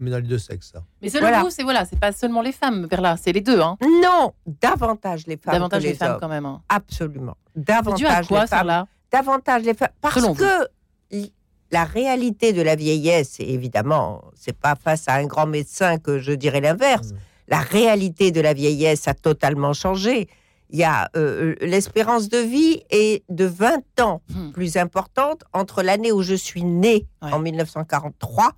Mais 0.00 0.10
dans 0.10 0.16
les 0.18 0.22
deux 0.28 0.38
sexes, 0.38 0.70
ça. 0.72 0.82
Mais 1.02 1.08
selon 1.10 1.22
Voilà. 1.26 1.42
vous, 1.42 1.50
c'est 1.50 1.62
voilà, 1.64 1.84
c'est 1.84 1.98
pas 1.98 2.12
seulement 2.12 2.40
les 2.40 2.52
femmes, 2.52 2.88
Perla, 2.88 3.16
c'est 3.16 3.32
les 3.32 3.40
deux, 3.42 3.60
hein. 3.60 3.76
Non, 4.02 4.32
davantage 4.46 5.26
les 5.26 5.36
femmes 5.36 5.54
Davantage 5.54 5.80
que 5.82 5.86
les 5.86 5.92
les 5.92 5.98
femmes 5.98 6.12
hommes. 6.12 6.18
quand 6.20 6.28
même. 6.28 6.46
hein. 6.46 6.62
Absolument. 6.68 7.36
Dû 7.56 7.60
à 7.72 7.82
Davantage 7.82 8.28
quoi, 8.28 8.40
les 8.42 8.46
femmes. 8.46 8.58
Perla? 8.60 8.86
Davantage 9.12 9.62
les 9.64 9.74
femmes 9.74 9.88
parce 10.00 10.14
Selon 10.14 10.34
que 10.34 10.66
i- 11.10 11.32
la 11.70 11.84
réalité 11.84 12.54
de 12.54 12.62
la 12.62 12.76
vieillesse, 12.76 13.40
et 13.40 13.52
évidemment, 13.52 14.22
c'est 14.34 14.56
pas 14.56 14.74
face 14.76 15.06
à 15.08 15.14
un 15.16 15.26
grand 15.26 15.46
médecin 15.46 15.98
que 15.98 16.18
je 16.18 16.32
dirais 16.32 16.60
l'inverse. 16.62 17.08
Mm. 17.12 17.16
La 17.48 17.60
réalité 17.60 18.30
de 18.30 18.40
la 18.40 18.52
vieillesse 18.54 19.08
a 19.08 19.14
totalement 19.14 19.72
changé. 19.72 20.28
Il 20.70 20.78
y 20.78 20.84
a 20.84 21.08
euh, 21.16 21.54
l'espérance 21.62 22.28
de 22.28 22.38
vie 22.38 22.82
est 22.90 23.24
de 23.30 23.46
20 23.46 24.00
ans 24.00 24.20
Hmm. 24.28 24.50
plus 24.52 24.76
importante 24.76 25.42
entre 25.54 25.82
l'année 25.82 26.12
où 26.12 26.22
je 26.22 26.34
suis 26.34 26.62
née 26.62 27.06
Ouais. 27.22 27.32
en 27.32 27.38
1943 27.38 28.52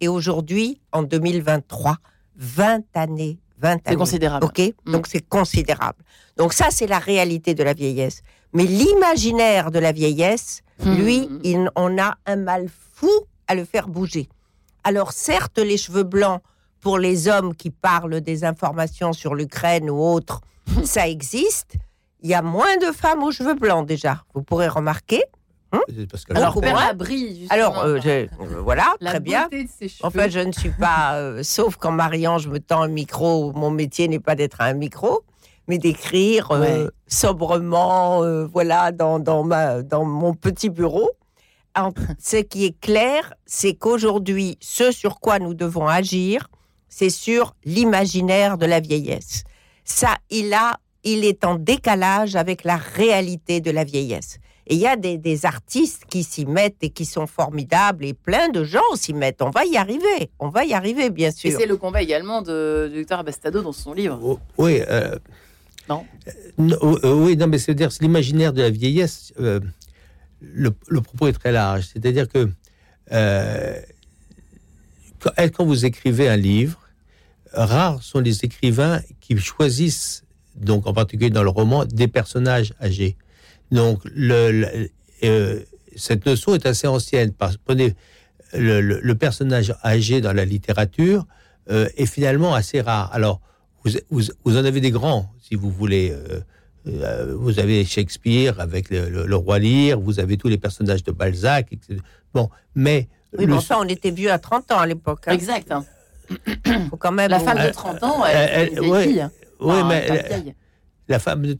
et 0.00 0.08
aujourd'hui 0.08 0.80
en 0.92 1.02
2023. 1.02 1.98
20 2.36 2.84
années, 2.94 3.38
20 3.58 3.76
C'est 3.84 3.88
années. 3.88 3.96
considérable. 3.98 4.46
Ok, 4.46 4.60
Mm. 4.86 4.92
donc 4.92 5.06
c'est 5.06 5.20
considérable. 5.28 6.02
Donc 6.38 6.54
ça, 6.54 6.68
c'est 6.70 6.86
la 6.86 6.98
réalité 6.98 7.54
de 7.54 7.62
la 7.62 7.74
vieillesse. 7.74 8.22
Mais 8.54 8.64
l'imaginaire 8.64 9.70
de 9.70 9.78
la 9.78 9.92
vieillesse, 9.92 10.62
Hmm. 10.82 10.94
lui, 10.94 11.28
il- 11.44 11.70
on 11.76 11.98
a 11.98 12.16
un 12.24 12.36
mal 12.36 12.68
fou 12.94 13.10
à 13.48 13.54
le 13.54 13.66
faire 13.66 13.86
bouger. 13.88 14.30
Alors 14.82 15.12
certes, 15.12 15.58
les 15.58 15.76
cheveux 15.76 16.04
blancs 16.04 16.40
pour 16.80 16.98
les 16.98 17.28
hommes 17.28 17.54
qui 17.54 17.70
parlent 17.70 18.20
des 18.20 18.44
informations 18.44 19.12
sur 19.12 19.34
l'Ukraine 19.34 19.90
ou 19.90 19.98
autres, 20.02 20.40
ça 20.84 21.08
existe. 21.08 21.74
Il 22.22 22.28
y 22.30 22.34
a 22.34 22.42
moins 22.42 22.76
de 22.76 22.92
femmes 22.92 23.22
aux 23.22 23.32
cheveux 23.32 23.54
blancs 23.54 23.86
déjà. 23.86 24.24
Vous 24.34 24.42
pourrez 24.42 24.68
remarquer. 24.68 25.22
Peut-être 25.86 26.10
Parce 26.10 26.24
que 26.24 26.34
Alors, 26.36 26.60
moins. 26.60 26.92
brille, 26.94 27.42
justement. 27.42 27.54
Alors 27.54 27.78
euh, 27.84 28.00
je- 28.02 28.08
euh, 28.08 28.26
voilà, 28.60 28.92
La 29.00 29.10
très 29.10 29.20
bien. 29.20 29.48
Enfin, 30.02 30.28
je 30.28 30.40
ne 30.40 30.50
suis 30.52 30.70
pas, 30.70 31.14
euh, 31.18 31.42
sauf 31.44 31.76
quand 31.76 31.92
Marie-Ange 31.92 32.48
me 32.48 32.58
tend 32.58 32.82
un 32.82 32.88
micro, 32.88 33.52
mon 33.52 33.70
métier 33.70 34.08
n'est 34.08 34.18
pas 34.18 34.34
d'être 34.34 34.60
à 34.60 34.64
un 34.64 34.72
micro, 34.74 35.22
mais 35.68 35.78
d'écrire 35.78 36.50
euh, 36.50 36.60
Ouais. 36.86 36.90
sobrement, 37.06 38.22
euh, 38.24 38.46
voilà, 38.46 38.90
dans, 38.92 39.18
dans, 39.20 39.44
ma, 39.44 39.82
dans 39.82 40.04
mon 40.04 40.34
petit 40.34 40.70
bureau. 40.70 41.10
En- 41.76 41.92
ce 42.18 42.36
qui 42.38 42.64
est 42.66 42.78
clair, 42.80 43.32
c'est 43.46 43.74
qu'aujourd'hui, 43.74 44.58
ce 44.60 44.90
sur 44.90 45.20
quoi 45.20 45.38
nous 45.38 45.54
devons 45.54 45.86
agir, 45.86 46.48
c'est 46.90 47.08
sur 47.08 47.54
l'imaginaire 47.64 48.58
de 48.58 48.66
la 48.66 48.80
vieillesse. 48.80 49.44
Ça, 49.84 50.18
il 50.28 50.52
a, 50.52 50.78
il 51.04 51.24
est 51.24 51.44
en 51.46 51.54
décalage 51.54 52.36
avec 52.36 52.64
la 52.64 52.76
réalité 52.76 53.62
de 53.62 53.70
la 53.70 53.84
vieillesse. 53.84 54.36
Et 54.66 54.74
il 54.74 54.80
y 54.80 54.86
a 54.86 54.94
des, 54.96 55.16
des 55.18 55.46
artistes 55.46 56.02
qui 56.08 56.22
s'y 56.22 56.44
mettent 56.46 56.76
et 56.82 56.90
qui 56.90 57.04
sont 57.04 57.26
formidables 57.26 58.04
et 58.04 58.12
plein 58.12 58.50
de 58.50 58.62
gens 58.62 58.82
s'y 58.94 59.14
mettent. 59.14 59.40
On 59.42 59.50
va 59.50 59.64
y 59.64 59.76
arriver. 59.76 60.30
On 60.38 60.48
va 60.48 60.64
y 60.64 60.74
arriver, 60.74 61.10
bien 61.10 61.30
Et 61.30 61.32
sûr. 61.32 61.58
c'est 61.58 61.66
le 61.66 61.76
combat 61.76 62.02
également 62.02 62.42
de, 62.42 62.88
de 62.92 62.98
Victor 62.98 63.18
Abastado 63.20 63.62
dans 63.62 63.72
son 63.72 63.94
livre. 63.94 64.20
Oh, 64.22 64.38
Oui. 64.58 64.80
euh, 64.88 65.16
Non. 65.88 66.04
euh, 66.28 66.32
non, 66.58 66.76
euh, 66.82 67.14
oui, 67.14 67.36
non, 67.36 67.48
mais 67.48 67.58
c'est-à-dire 67.58 67.90
c'est 67.90 68.02
l'imaginaire 68.02 68.52
de 68.52 68.62
la 68.62 68.70
vieillesse. 68.70 69.32
euh, 69.40 69.58
le, 70.40 70.70
le 70.88 71.00
propos 71.00 71.26
est 71.28 71.32
très 71.32 71.50
large. 71.52 71.88
C'est-à-dire 71.92 72.28
que 72.28 72.48
euh, 73.12 73.80
quand, 75.18 75.32
quand 75.52 75.64
vous 75.64 75.84
écrivez 75.84 76.28
un 76.28 76.36
livre, 76.36 76.79
rares 77.52 78.02
sont 78.02 78.20
les 78.20 78.44
écrivains 78.44 79.00
qui 79.20 79.36
choisissent, 79.38 80.24
donc 80.56 80.86
en 80.86 80.92
particulier 80.92 81.30
dans 81.30 81.42
le 81.42 81.50
roman, 81.50 81.84
des 81.84 82.08
personnages 82.08 82.74
âgés. 82.80 83.16
Donc 83.70 84.00
le, 84.14 84.50
le- 84.50 84.90
euh, 85.24 85.60
cette 85.96 86.24
notion 86.26 86.54
est 86.54 86.66
assez 86.66 86.86
ancienne. 86.86 87.32
Parce, 87.32 87.56
prenez 87.56 87.94
le, 88.52 88.80
le- 88.80 89.00
le 89.00 89.14
personnage 89.14 89.74
âgé 89.84 90.20
dans 90.20 90.32
la 90.32 90.44
littérature 90.44 91.26
euh, 91.70 91.88
est 91.96 92.06
finalement 92.06 92.54
assez 92.54 92.80
rare. 92.80 93.10
Alors 93.12 93.40
vous, 93.84 93.92
vous, 94.10 94.22
vous 94.44 94.56
en 94.56 94.64
avez 94.64 94.80
des 94.80 94.90
grands, 94.90 95.32
si 95.42 95.54
vous 95.54 95.70
voulez. 95.70 96.10
euh, 96.12 96.40
vous 97.36 97.58
avez 97.58 97.84
Shakespeare 97.84 98.58
avec 98.58 98.88
le, 98.90 99.10
le- 99.10 99.26
le 99.26 99.36
roi 99.36 99.58
Lear, 99.58 100.00
vous 100.00 100.18
avez 100.18 100.36
tous 100.38 100.48
les 100.48 100.56
personnages 100.56 101.04
de 101.04 101.12
Balzac, 101.12 101.68
etc. 101.72 102.00
Bon, 102.32 102.48
mais 102.74 103.08
Oui, 103.36 103.44
le- 103.44 103.52
mais 103.52 103.58
enfin, 103.58 103.76
on 103.80 103.84
était 103.88 104.10
vieux 104.10 104.32
à 104.32 104.38
30 104.38 104.72
ans 104.72 104.78
à 104.78 104.86
l'époque. 104.86 105.20
hein. 105.26 105.32
Exact. 105.32 105.70
hein. 105.72 105.84
Faut 106.90 106.96
quand 106.96 107.12
même. 107.12 107.30
La 107.30 107.40
femme 107.40 107.58
de 107.58 107.62
Euh, 107.62 107.70
30 107.72 108.02
ans, 108.02 108.24
elle, 108.26 108.68
une 108.72 108.80
vieille 108.80 108.90
ouais, 108.90 109.28
oui, 109.60 109.72
Enfin, 109.74 109.88
mais 109.88 110.06
la, 111.08 111.18
femme 111.18 111.42
de 111.42 111.56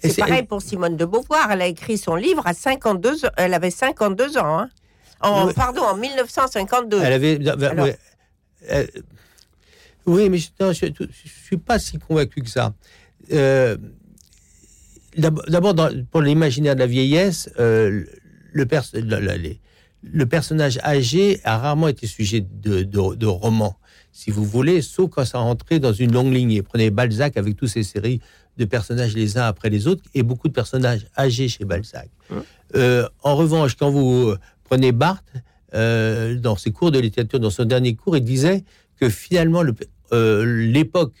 C'est 0.00 0.16
pareil 0.16 0.42
pour 0.44 0.60
Simone 0.62 0.96
de 0.96 1.04
Beauvoir. 1.04 1.50
Elle 1.52 1.62
a 1.62 1.66
écrit 1.66 1.96
son 1.98 2.14
livre 2.16 2.42
à 2.46 2.52
52 2.54 3.24
ans. 3.26 3.30
Elle 3.36 3.54
avait 3.54 3.70
52 3.70 4.36
ans. 4.38 4.58
hein. 4.60 4.68
En, 5.20 5.46
Oui. 5.46 5.52
Pardon, 5.54 5.82
en 5.82 5.96
1952. 5.96 7.00
Elle 7.02 7.12
avait. 7.12 7.48
Alors- 7.48 7.84
ouais, 7.86 7.98
euh, 8.70 8.86
oui, 10.06 10.28
mais 10.30 10.38
je 10.38 10.48
ne 10.64 10.72
suis 10.72 11.56
pas 11.58 11.78
si 11.78 11.98
convaincu 11.98 12.40
que 12.42 12.48
ça. 12.48 12.72
Euh, 13.32 13.76
d'ab- 15.16 15.46
D'abord, 15.48 15.74
pour 16.10 16.22
l'imaginaire 16.22 16.74
de 16.74 16.80
la 16.80 16.86
vieillesse, 16.86 17.50
euh, 17.58 18.04
le, 18.52 18.66
pers- 18.66 18.84
les- 18.94 19.60
le 20.02 20.26
personnage 20.26 20.78
âgé 20.82 21.40
a 21.44 21.58
rarement 21.58 21.88
été 21.88 22.06
sujet 22.06 22.40
de, 22.40 22.82
de, 22.82 23.14
de 23.14 23.26
romans, 23.26 23.76
si 24.12 24.30
vous 24.30 24.44
voulez, 24.44 24.82
sauf 24.82 25.10
quand 25.10 25.24
ça 25.24 25.38
rentrait 25.38 25.78
dans 25.78 25.92
une 25.92 26.12
longue 26.12 26.32
lignée. 26.32 26.62
Prenez 26.62 26.90
Balzac 26.90 27.36
avec 27.36 27.56
toutes 27.56 27.68
ces 27.68 27.82
séries 27.82 28.20
de 28.56 28.64
personnages 28.64 29.14
les 29.14 29.38
uns 29.38 29.44
après 29.44 29.70
les 29.70 29.86
autres 29.86 30.02
et 30.14 30.22
beaucoup 30.22 30.48
de 30.48 30.52
personnages 30.52 31.06
âgés 31.16 31.48
chez 31.48 31.64
Balzac. 31.64 32.08
Euh, 32.76 33.08
en 33.22 33.36
revanche, 33.36 33.74
quand 33.76 33.90
vous 33.90 34.34
prenez 34.64 34.92
Barthes, 34.92 35.32
euh, 35.74 36.34
dans 36.36 36.56
ses 36.56 36.72
cours 36.72 36.90
de 36.90 36.98
littérature, 36.98 37.38
dans 37.40 37.50
son 37.50 37.64
dernier 37.64 37.94
cours, 37.94 38.16
il 38.16 38.24
disait 38.24 38.64
que 38.98 39.08
finalement 39.08 39.62
le- 39.62 39.74
euh, 40.12 40.44
l'époque 40.70 41.14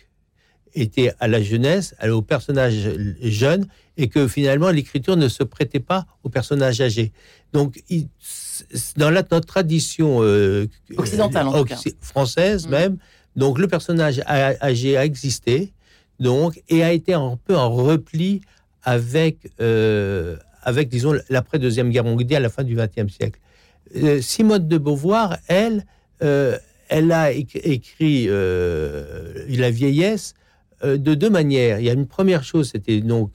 était 0.74 1.12
à 1.20 1.28
la 1.28 1.42
jeunesse, 1.42 1.94
aux 2.08 2.22
personnages 2.22 2.90
jeunes, 3.22 3.66
et 3.96 4.08
que 4.08 4.26
finalement 4.28 4.70
l'écriture 4.70 5.16
ne 5.16 5.28
se 5.28 5.42
prêtait 5.44 5.80
pas 5.80 6.06
aux 6.22 6.28
personnages 6.28 6.80
âgés. 6.80 7.12
Donc, 7.52 7.82
il- 7.88 8.08
dans 8.96 9.10
la, 9.10 9.22
notre 9.30 9.46
tradition 9.46 10.18
euh, 10.22 10.66
Occidentale, 10.96 11.46
en 11.48 11.64
cas. 11.64 11.76
française 12.00 12.66
Mm. 12.66 12.70
même, 12.70 12.96
donc 13.36 13.58
le 13.58 13.68
personnage 13.68 14.20
a- 14.26 14.54
âgé 14.64 14.96
a 14.96 15.04
existé, 15.04 15.72
donc 16.18 16.62
et 16.68 16.82
a 16.82 16.92
été 16.92 17.14
un 17.14 17.38
peu 17.44 17.56
en 17.56 17.70
repli 17.70 18.40
avec, 18.82 19.50
euh, 19.60 20.36
avec 20.62 20.88
disons 20.88 21.14
l'après 21.28 21.58
deuxième 21.58 21.90
guerre 21.90 22.04
mondiale 22.04 22.42
à 22.42 22.44
la 22.44 22.48
fin 22.50 22.64
du 22.64 22.74
XXe 22.76 23.12
siècle. 23.12 23.40
Euh, 23.96 24.20
Simone 24.20 24.66
de 24.68 24.78
Beauvoir, 24.78 25.38
elle, 25.48 25.84
elle 26.20 27.12
a 27.12 27.32
éc- 27.32 27.60
écrit 27.62 28.26
La 28.26 29.70
vieillesse 29.70 30.34
de 30.84 31.14
deux 31.14 31.30
manières. 31.30 31.78
Il 31.80 31.86
y 31.86 31.90
a 31.90 31.92
une 31.92 32.06
première 32.06 32.44
chose, 32.44 32.70
c'était 32.72 33.00
donc 33.00 33.32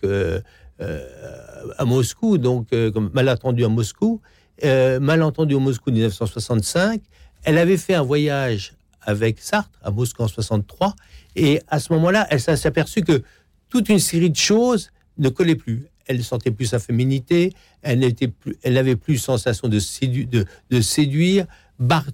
à 1.78 1.86
Moscou, 1.86 2.38
donc 2.38 2.70
comme 2.94 3.10
malentendu 3.14 3.64
à 3.66 3.70
Moscou, 3.70 4.22
euh, 4.64 5.00
malentendu 5.00 5.54
au 5.56 5.60
Moscou 5.60 5.92
1965. 5.92 7.02
Elle 7.44 7.58
avait 7.58 7.78
fait 7.78 7.94
un 7.94 8.02
voyage 8.04 8.74
avec 9.02 9.40
Sartre 9.40 9.78
à 9.84 9.92
Moscou 9.92 10.24
en 10.24 10.28
63, 10.28 10.96
et 11.36 11.62
à 11.68 11.80
ce 11.80 11.94
moment-là, 11.94 12.26
elle 12.32 12.40
s'est 12.40 12.66
aperçue 12.66 13.02
que 13.02 13.22
toute 13.70 13.90
une 13.90 14.00
série 14.00 14.30
de 14.32 14.36
choses 14.36 14.92
ne 15.18 15.30
collaient 15.30 15.56
plus. 15.56 15.86
Elle 16.08 16.24
sentait 16.24 16.52
plus 16.52 16.68
sa 16.68 16.80
féminité, 16.80 17.54
elle 17.82 18.00
n'était 18.00 18.28
plus, 18.30 18.56
elle 18.64 18.74
n'avait 18.74 18.96
plus 18.96 19.18
sensation 19.18 19.68
de, 19.68 19.80
sédu- 19.80 20.26
de, 20.28 20.46
de 20.72 20.82
séduire. 20.82 21.46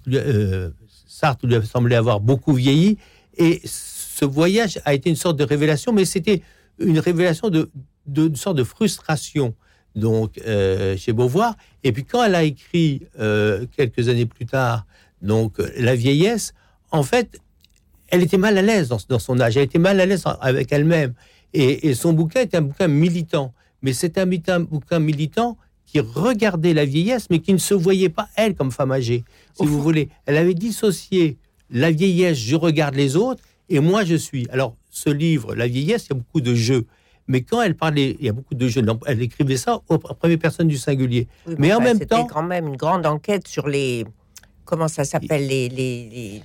Euh, 0.08 0.70
Sartre 1.06 1.46
lui 1.46 1.54
semblait 1.66 1.94
avoir 1.96 2.20
beaucoup 2.20 2.52
vieilli, 2.52 2.98
et 3.38 3.60
ce 3.64 4.24
voyage 4.24 4.80
a 4.84 4.92
été 4.94 5.08
une 5.08 5.16
sorte 5.16 5.36
de 5.38 5.44
révélation, 5.44 5.92
mais 5.92 6.04
c'était 6.04 6.42
une 6.78 6.98
révélation 6.98 7.48
de, 7.48 7.70
de 8.06 8.34
sorte 8.36 8.56
de 8.56 8.64
frustration 8.64 9.54
donc 9.94 10.38
euh, 10.46 10.96
chez 10.96 11.12
Beauvoir. 11.12 11.56
Et 11.84 11.92
puis 11.92 12.04
quand 12.04 12.22
elle 12.24 12.34
a 12.34 12.42
écrit 12.44 13.02
euh, 13.18 13.66
quelques 13.76 14.08
années 14.08 14.26
plus 14.26 14.46
tard, 14.46 14.86
donc 15.20 15.58
euh, 15.60 15.70
la 15.78 15.94
vieillesse, 15.94 16.52
en 16.90 17.02
fait, 17.02 17.40
elle 18.08 18.22
était 18.22 18.38
mal 18.38 18.58
à 18.58 18.62
l'aise 18.62 18.88
dans, 18.88 18.98
dans 19.08 19.18
son 19.18 19.40
âge. 19.40 19.56
Elle 19.56 19.64
était 19.64 19.78
mal 19.78 19.98
à 20.00 20.06
l'aise 20.06 20.24
avec 20.40 20.70
elle-même. 20.72 21.14
Et, 21.54 21.88
et 21.88 21.94
son 21.94 22.12
bouquin 22.12 22.40
était 22.40 22.56
un 22.58 22.62
bouquin 22.62 22.88
militant. 22.88 23.52
Mais 23.82 23.92
c'était 23.92 24.20
un 24.20 24.26
bouquin, 24.26 24.60
bouquin 24.60 24.98
militant 24.98 25.56
qui 25.86 26.00
regardait 26.00 26.72
la 26.74 26.84
vieillesse, 26.84 27.28
mais 27.30 27.40
qui 27.40 27.52
ne 27.52 27.58
se 27.58 27.74
voyait 27.74 28.08
pas 28.08 28.28
elle 28.36 28.54
comme 28.54 28.70
femme 28.70 28.92
âgée. 28.92 29.24
Si 29.54 29.62
Au 29.62 29.66
vous 29.66 29.76
fond- 29.76 29.82
voulez, 29.82 30.08
elle 30.26 30.36
avait 30.36 30.54
dissocié 30.54 31.36
la 31.70 31.90
vieillesse, 31.90 32.38
je 32.38 32.54
regarde 32.56 32.94
les 32.94 33.16
autres, 33.16 33.42
et 33.68 33.80
moi 33.80 34.04
je 34.04 34.14
suis. 34.14 34.46
Alors, 34.50 34.76
ce 34.90 35.08
livre, 35.10 35.54
La 35.54 35.66
vieillesse, 35.66 36.06
il 36.06 36.10
y 36.10 36.12
a 36.12 36.18
beaucoup 36.18 36.40
de 36.42 36.54
jeux. 36.54 36.84
Mais 37.28 37.42
quand 37.42 37.62
elle 37.62 37.76
parlait, 37.76 38.16
il 38.18 38.26
y 38.26 38.28
a 38.28 38.32
beaucoup 38.32 38.54
de 38.54 38.66
jeux. 38.68 38.82
Elle 39.06 39.22
écrivait 39.22 39.56
ça 39.56 39.80
au- 39.88 39.94
à 39.94 40.14
première 40.14 40.38
personne 40.38 40.68
du 40.68 40.76
singulier. 40.76 41.28
Oui, 41.46 41.54
Mais 41.58 41.72
en 41.72 41.80
même 41.80 41.94
c'était 41.98 42.06
temps- 42.06 42.26
quand 42.26 42.42
même 42.42 42.66
une 42.68 42.76
grande 42.76 43.06
enquête 43.06 43.46
sur 43.48 43.68
les. 43.68 44.04
Comment 44.64 44.88
ça 44.88 45.04
s'appelle 45.04 45.46
les, 45.46 45.68
les, 45.68 46.08
les- 46.10 46.42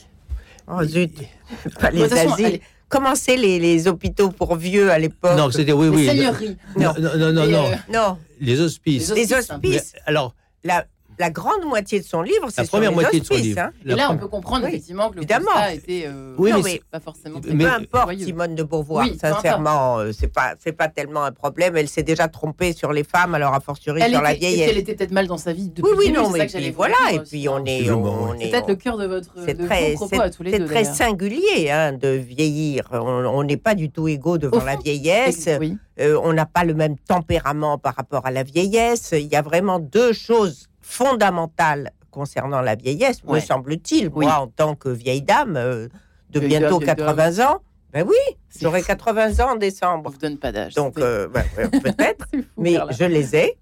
Oh 0.69 0.83
zut, 0.83 1.13
pas 1.79 1.91
les 1.91 2.11
asiles. 2.13 2.59
Comment 2.89 3.15
c'est 3.15 3.35
les, 3.37 3.59
les 3.59 3.87
hôpitaux 3.87 4.29
pour 4.31 4.55
vieux 4.55 4.91
à 4.91 4.99
l'époque 4.99 5.35
Non, 5.37 5.49
c'était 5.51 5.73
oui, 5.73 5.89
Les 5.89 5.95
oui. 5.95 6.05
seigneuries. 6.05 6.57
Non, 6.77 6.93
non, 6.99 7.17
non, 7.17 7.31
non, 7.33 7.47
non. 7.47 7.65
euh, 7.71 7.75
Non, 7.93 8.17
Les 8.39 8.59
hospices. 8.61 9.09
Les 9.09 9.25
les 9.25 9.33
hospices. 9.33 9.57
Mais, 9.63 9.75
hospices. 9.77 9.93
alors, 10.05 10.35
La, 10.63 10.85
la 11.19 11.29
grande 11.31 11.63
moitié 11.65 11.99
de 11.99 12.05
son 12.05 12.21
livre, 12.21 12.47
c'est 12.49 12.61
la 12.61 12.63
sur 12.65 12.71
première 12.71 12.89
les 12.91 12.95
moitié 12.95 13.19
de 13.19 13.25
son 13.25 13.33
livre. 13.35 13.59
hein. 13.61 13.71
Et 13.85 13.95
là, 13.95 14.09
on 14.11 14.17
peut 14.17 14.27
comprendre 14.27 14.63
Oui, 14.65 14.69
effectivement 14.69 15.09
que 15.09 15.15
le 15.15 15.21
évidemment. 15.21 15.45
constat 15.51 15.73
était 15.73 16.03
euh, 16.07 16.35
Oui, 16.37 16.51
Non, 16.51 16.57
mais 16.57 16.63
mais- 16.73 16.81
pas 16.91 16.99
forcément 16.99 17.39
très 17.41 17.53
mais- 17.53 17.63
Peu 17.65 17.71
importe 17.71 18.03
joyeux. 18.05 18.25
Simone 18.25 18.55
de 18.55 18.63
Beauvoir, 18.63 19.05
Oui, 19.07 19.17
sincèrement, 19.19 19.97
euh, 19.99 20.11
c'est 20.11 20.27
pas 20.31 20.53
c'est 20.59 20.71
pas 20.73 20.87
tellement 20.89 21.23
un 21.23 21.31
problème. 21.31 21.75
Elle 21.77 21.87
s'est 21.87 22.03
déjà 22.03 22.27
trompée 22.27 22.73
sur 22.73 22.93
les 22.93 23.03
femmes, 23.03 23.33
alors 23.35 23.53
a 23.53 23.59
fortiori 23.59 24.01
Elle 24.03 24.11
sur 24.11 24.21
la 24.21 24.31
était, 24.33 24.39
vieillesse. 24.47 24.69
elle 24.71 24.77
était 24.77 24.95
peut-être 24.95 25.11
mal 25.11 25.27
dans 25.27 25.37
sa 25.37 25.53
vie 25.53 25.69
depuis 25.69 25.83
Oui, 25.91 25.97
oui, 26.07 26.11
non, 26.11 26.25
c'est 26.25 26.31
ça 26.31 26.37
mais 26.37 26.47
que 26.47 26.57
puis 26.57 26.71
voilà, 26.71 26.95
dire 27.11 27.21
et 27.21 27.23
puis 27.23 27.49
on 27.49 27.65
est, 27.65 27.85
C'est 27.85 28.49
peut-être 28.51 28.67
le 28.69 28.75
cœur 28.75 28.97
de 28.97 29.05
votre 29.07 29.29
C'est 29.45 29.55
très, 29.57 29.93
propos 29.93 30.21
à 30.21 30.29
tous 30.29 30.43
les 30.43 30.51
c'est 30.51 30.59
deux. 30.59 30.65
très 30.65 30.83
d'ailleurs. 30.83 30.95
singulier 30.95 31.69
hein, 31.71 31.93
de 31.93 32.09
vieillir. 32.09 32.87
On 32.91 33.43
n'est 33.43 33.57
pas 33.57 33.75
du 33.75 33.89
tout 33.89 34.07
égaux 34.07 34.37
devant 34.37 34.63
la 34.63 34.75
vieillesse. 34.75 35.49
Oui. 35.59 35.77
Euh, 35.99 36.19
on 36.23 36.31
n'a 36.33 36.45
pas 36.45 36.63
le 36.63 36.73
même 36.75 36.95
tempérament 36.97 37.77
par 37.79 37.95
rapport 37.95 38.25
à 38.25 38.31
la 38.31 38.43
vieillesse. 38.43 39.09
Il 39.13 39.27
y 39.27 39.35
a 39.35 39.41
vraiment 39.41 39.79
deux 39.79 40.13
choses 40.13 40.67
fondamentales 40.87 41.91
concernant 42.11 42.61
la 42.61 42.75
vieillesse, 42.75 43.23
me 43.25 43.39
semble-t-il. 43.39 44.09
Oui. 44.13 44.25
Moi, 44.25 44.35
en 44.35 44.47
tant 44.47 44.75
que 44.75 44.89
vieille 44.89 45.21
dame 45.21 45.55
euh, 45.57 45.87
de 46.29 46.39
Vieille 46.39 46.59
bientôt 46.59 46.79
dame, 46.79 46.95
vieille 46.95 47.15
80 47.15 47.45
ans, 47.45 47.61
ben 47.91 48.05
oui, 48.07 48.15
j'aurai 48.59 48.81
fou. 48.81 48.87
80 48.87 49.39
ans 49.39 49.51
en 49.51 49.53
On 49.53 49.57
décembre. 49.57 50.09
vous 50.09 50.17
donne 50.17 50.37
pas 50.37 50.51
d'âge. 50.51 50.73
Donc, 50.73 50.97
euh, 50.97 51.27
ben, 51.27 51.43
peut-être, 51.83 52.25
mais 52.57 52.77
je 52.91 53.03
les 53.03 53.35
ai. 53.35 53.57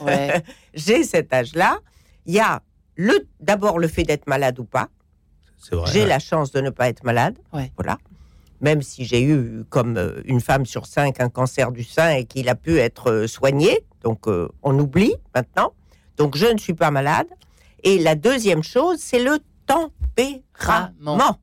Ouais. 0.00 0.42
J'ai 0.74 1.04
cet 1.04 1.32
âge-là. 1.32 1.78
Il 2.26 2.34
y 2.34 2.40
a 2.40 2.62
le 2.96 3.26
d'abord 3.40 3.78
le 3.78 3.88
fait 3.88 4.04
d'être 4.04 4.26
malade 4.26 4.58
ou 4.58 4.64
pas. 4.64 4.88
J'ai 5.92 6.06
la 6.06 6.18
chance 6.18 6.50
de 6.52 6.60
ne 6.60 6.70
pas 6.70 6.88
être 6.88 7.04
malade. 7.04 7.38
Ouais. 7.52 7.70
Voilà. 7.76 7.98
Même 8.62 8.82
si 8.82 9.04
j'ai 9.04 9.22
eu, 9.22 9.64
comme 9.70 9.96
euh, 9.96 10.20
une 10.24 10.40
femme 10.40 10.66
sur 10.66 10.86
cinq, 10.86 11.20
un 11.20 11.30
cancer 11.30 11.72
du 11.72 11.82
sein 11.84 12.10
et 12.10 12.24
qu'il 12.24 12.48
a 12.48 12.54
pu 12.54 12.78
être 12.78 13.26
soigné. 13.26 13.84
Donc, 14.02 14.26
euh, 14.26 14.48
on 14.62 14.78
oublie 14.78 15.14
maintenant. 15.34 15.72
Donc, 16.20 16.36
je 16.36 16.46
ne 16.46 16.58
suis 16.58 16.74
pas 16.74 16.90
malade. 16.90 17.28
Et 17.82 17.98
la 17.98 18.14
deuxième 18.14 18.62
chose, 18.62 18.98
c'est 19.00 19.22
le 19.24 19.38
tempérament. 19.64 21.38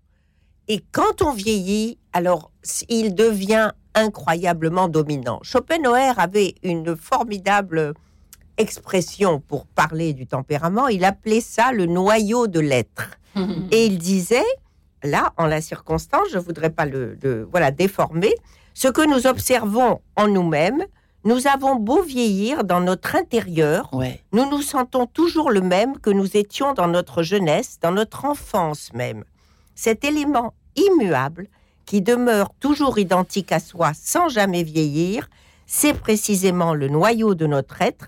Et 0.68 0.84
quand 0.92 1.24
on 1.24 1.34
vieillit, 1.34 1.98
alors, 2.14 2.52
il 2.88 3.16
devient 3.16 3.72
incroyablement 3.96 4.88
dominant. 4.88 5.40
Schopenhauer 5.42 6.14
avait 6.20 6.54
une 6.62 6.96
formidable 6.96 7.96
expression 8.58 9.40
pour 9.40 9.66
parler 9.66 10.14
du 10.14 10.28
tempérament. 10.28 10.88
Il 10.90 11.04
appelait 11.06 11.42
ça 11.42 11.72
le 11.72 11.88
noyau 11.88 12.46
de 12.46 12.60
l'être. 12.60 13.18
Et 13.72 13.88
il 13.88 13.98
disait, 13.98 14.46
là, 15.04 15.34
en 15.38 15.48
la 15.48 15.62
circonstance, 15.62 16.28
je 16.32 16.38
voudrais 16.38 16.70
pas 16.70 16.86
le, 16.86 17.18
le- 17.24 17.48
voilà 17.50 17.72
déformer, 17.72 18.34
ce 18.76 18.88
que 18.90 19.02
nous 19.10 19.26
observons 19.26 20.02
en 20.16 20.28
nous-mêmes, 20.28 20.84
nous 21.28 21.46
avons 21.48 21.76
beau 21.76 22.02
vieillir 22.02 22.64
dans 22.64 22.80
notre 22.80 23.16
intérieur, 23.16 23.94
Ouais. 23.94 24.22
nous 24.32 24.50
nous 24.50 24.62
sentons 24.62 25.06
toujours 25.20 25.50
le 25.52 25.62
même 25.62 26.00
que 26.00 26.10
nous 26.20 26.38
étions 26.38 26.74
dans 26.74 26.88
notre 26.88 27.22
jeunesse, 27.32 27.80
dans 27.82 27.92
notre 27.92 28.26
enfance 28.26 28.92
même. 28.94 29.24
Cet 29.76 30.04
élément 30.12 30.54
immuable 30.76 31.48
qui 31.86 32.02
demeure 32.02 32.50
toujours 32.60 32.98
identique 32.98 33.52
à 33.52 33.60
soi 33.60 33.92
sans 33.94 34.28
jamais 34.30 34.64
vieillir, 34.64 35.30
c'est 35.66 35.94
précisément 35.94 36.74
le 36.74 36.88
noyau 36.88 37.36
de 37.36 37.46
notre 37.46 37.82
être 37.82 38.08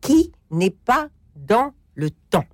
qui 0.00 0.32
n'est 0.50 0.76
pas 0.90 1.08
dans 1.36 1.72
le 1.94 2.10
temps. 2.30 2.44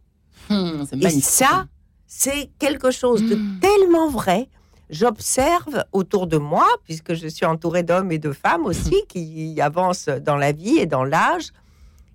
Hum, 0.51 0.87
Et 1.03 1.11
ça, 1.21 1.67
c'est 2.07 2.51
quelque 2.59 2.91
chose 2.91 3.23
de 3.23 3.37
Mm. 3.37 3.61
tellement 3.61 4.09
vrai. 4.09 4.49
J'observe 4.91 5.85
autour 5.93 6.27
de 6.27 6.39
moi, 6.39 6.67
puisque 6.85 7.15
je 7.15 7.29
suis 7.29 7.45
entourée 7.45 7.83
d'hommes 7.83 8.11
et 8.11 8.19
de 8.19 8.33
femmes 8.33 8.65
aussi 8.65 9.03
qui 9.09 9.61
avancent 9.61 10.09
dans 10.09 10.37
la 10.37 10.53
vie 10.53 10.79
et 10.79 10.87
dans 10.87 11.05
l'âge, 11.05 11.53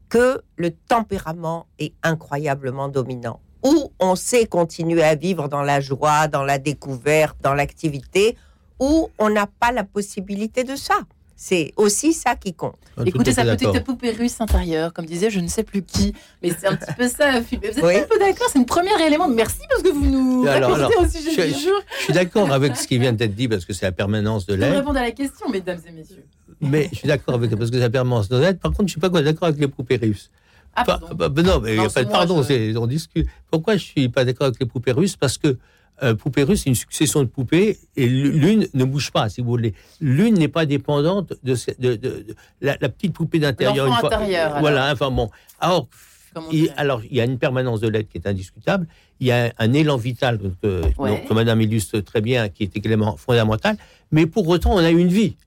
que 0.09 0.41
le 0.57 0.71
tempérament 0.71 1.67
est 1.79 1.93
incroyablement 2.03 2.87
dominant. 2.87 3.39
Où 3.63 3.91
on 3.99 4.15
sait 4.15 4.45
continuer 4.45 5.03
à 5.03 5.15
vivre 5.15 5.47
dans 5.47 5.61
la 5.61 5.81
joie, 5.81 6.27
dans 6.27 6.43
la 6.43 6.57
découverte, 6.57 7.37
dans 7.41 7.53
l'activité, 7.53 8.37
où 8.79 9.09
on 9.19 9.29
n'a 9.29 9.47
pas 9.47 9.71
la 9.71 9.83
possibilité 9.83 10.63
de 10.63 10.75
ça. 10.75 10.95
C'est 11.35 11.73
aussi 11.77 12.13
ça 12.13 12.35
qui 12.35 12.53
compte. 12.53 12.75
Tout 12.95 13.03
Écoutez 13.05 13.33
sa 13.33 13.43
petite 13.43 13.83
poupée 13.83 14.11
russe 14.11 14.39
intérieure, 14.39 14.93
comme 14.93 15.05
disait 15.05 15.29
je 15.31 15.39
ne 15.39 15.47
sais 15.47 15.63
plus 15.63 15.81
qui, 15.81 16.13
mais 16.41 16.51
c'est 16.57 16.67
un 16.67 16.75
petit 16.75 16.93
peu 16.95 17.07
ça. 17.09 17.39
Vous 17.41 17.55
êtes 17.55 17.79
Oui. 17.83 17.95
un 17.97 18.03
peu 18.03 18.19
d'accord 18.19 18.47
C'est 18.51 18.59
une 18.59 18.65
première 18.67 19.01
élément. 19.01 19.27
Merci 19.27 19.59
parce 19.69 19.81
que 19.81 19.89
vous 19.89 20.05
nous 20.05 20.45
Alors, 20.47 20.75
alors, 20.75 20.91
au 20.99 21.07
sujet 21.07 21.31
je- 21.49 21.53
du 21.53 21.59
jour. 21.59 21.81
Je 21.99 22.03
suis 22.03 22.13
d'accord 22.13 22.51
avec 22.53 22.77
ce 22.77 22.87
qui 22.87 22.99
vient 22.99 23.13
d'être 23.13 23.33
dit 23.35 23.47
parce 23.47 23.65
que 23.65 23.73
c'est 23.73 23.85
la 23.85 23.91
permanence 23.91 24.45
de 24.45 24.53
Je 24.53 24.59
vais 24.59 24.67
l'air. 24.69 24.75
répondre 24.77 24.99
à 24.99 25.01
la 25.03 25.11
question, 25.11 25.49
mesdames 25.49 25.79
et 25.87 25.91
messieurs. 25.91 26.23
Mais 26.61 26.87
je 26.91 26.97
suis 26.99 27.07
d'accord 27.07 27.33
avec 27.35 27.49
parce 27.55 27.69
que 27.71 27.75
c'est 27.77 27.81
la 27.81 27.89
permanence 27.89 28.29
de 28.29 28.37
l'air. 28.37 28.55
Par 28.57 28.71
contre, 28.71 28.87
je 28.87 28.91
suis 28.91 29.01
pas 29.01 29.09
d'accord 29.09 29.47
avec 29.47 29.59
les 29.59 29.67
poupées 29.67 29.97
russes. 29.97 30.29
Ah, 30.75 30.85
Pas- 30.85 30.97
pardon. 30.99 31.15
bah, 31.15 31.29
bah, 31.29 31.41
non, 31.41 31.59
mais 31.59 31.71
il 31.73 31.75
Non, 31.77 31.83
n'y 31.83 31.87
a 31.87 31.91
pas 31.91 32.03
de 32.03 32.09
pardon, 32.09 32.41
je- 32.43 32.77
on 32.77 32.87
discute. 32.87 33.27
Pourquoi 33.51 33.75
je 33.75 33.83
suis 33.83 34.07
pas 34.09 34.23
d'accord 34.23 34.47
avec 34.47 34.59
les 34.59 34.65
poupées 34.65 34.91
russes? 34.91 35.15
Parce 35.15 35.37
que 35.37 35.57
euh, 36.03 36.13
poupée 36.15 36.43
russe, 36.43 36.63
c'est 36.63 36.69
une 36.69 36.75
succession 36.75 37.21
de 37.23 37.27
poupées 37.27 37.77
et 37.95 38.07
l'une 38.07 38.67
ne 38.73 38.83
bouge 38.83 39.11
pas, 39.11 39.29
si 39.29 39.41
vous 39.41 39.47
voulez. 39.47 39.73
L'une 40.01 40.35
n'est 40.35 40.47
pas 40.47 40.65
dépendante 40.65 41.33
de, 41.43 41.55
ce- 41.55 41.71
de- 41.79 41.95
de- 41.95 42.25
de- 42.27 42.35
la, 42.61 42.77
la 42.81 42.89
petite 42.89 43.13
poupée 43.13 43.39
d'intérieur. 43.39 43.85
L'enfant 43.87 44.07
alors. 44.49 44.59
Voilà, 44.59 44.91
enfin 44.93 45.09
bon. 45.11 45.29
Alors, 45.59 45.87
il, 46.51 46.73
alors, 46.77 47.01
il 47.09 47.15
y 47.15 47.21
a 47.21 47.25
une 47.25 47.37
permanence 47.37 47.79
de 47.79 47.87
l'aide 47.87 48.07
qui 48.07 48.17
est 48.17 48.27
indiscutable. 48.27 48.87
Il 49.19 49.27
y 49.27 49.31
a 49.31 49.45
un, 49.45 49.51
un 49.59 49.73
élan 49.73 49.97
vital 49.97 50.39
que, 50.61 50.81
Ouais. 50.97 51.23
que 51.27 51.33
Madame 51.33 51.61
illustre 51.61 51.99
très 51.99 52.21
bien, 52.21 52.49
qui 52.49 52.63
est 52.63 52.75
également 52.75 53.15
fondamental. 53.17 53.77
Mais 54.11 54.25
pour 54.25 54.47
autant, 54.47 54.73
on 54.73 54.79
a 54.79 54.89
une 54.89 55.07
vie. 55.07 55.37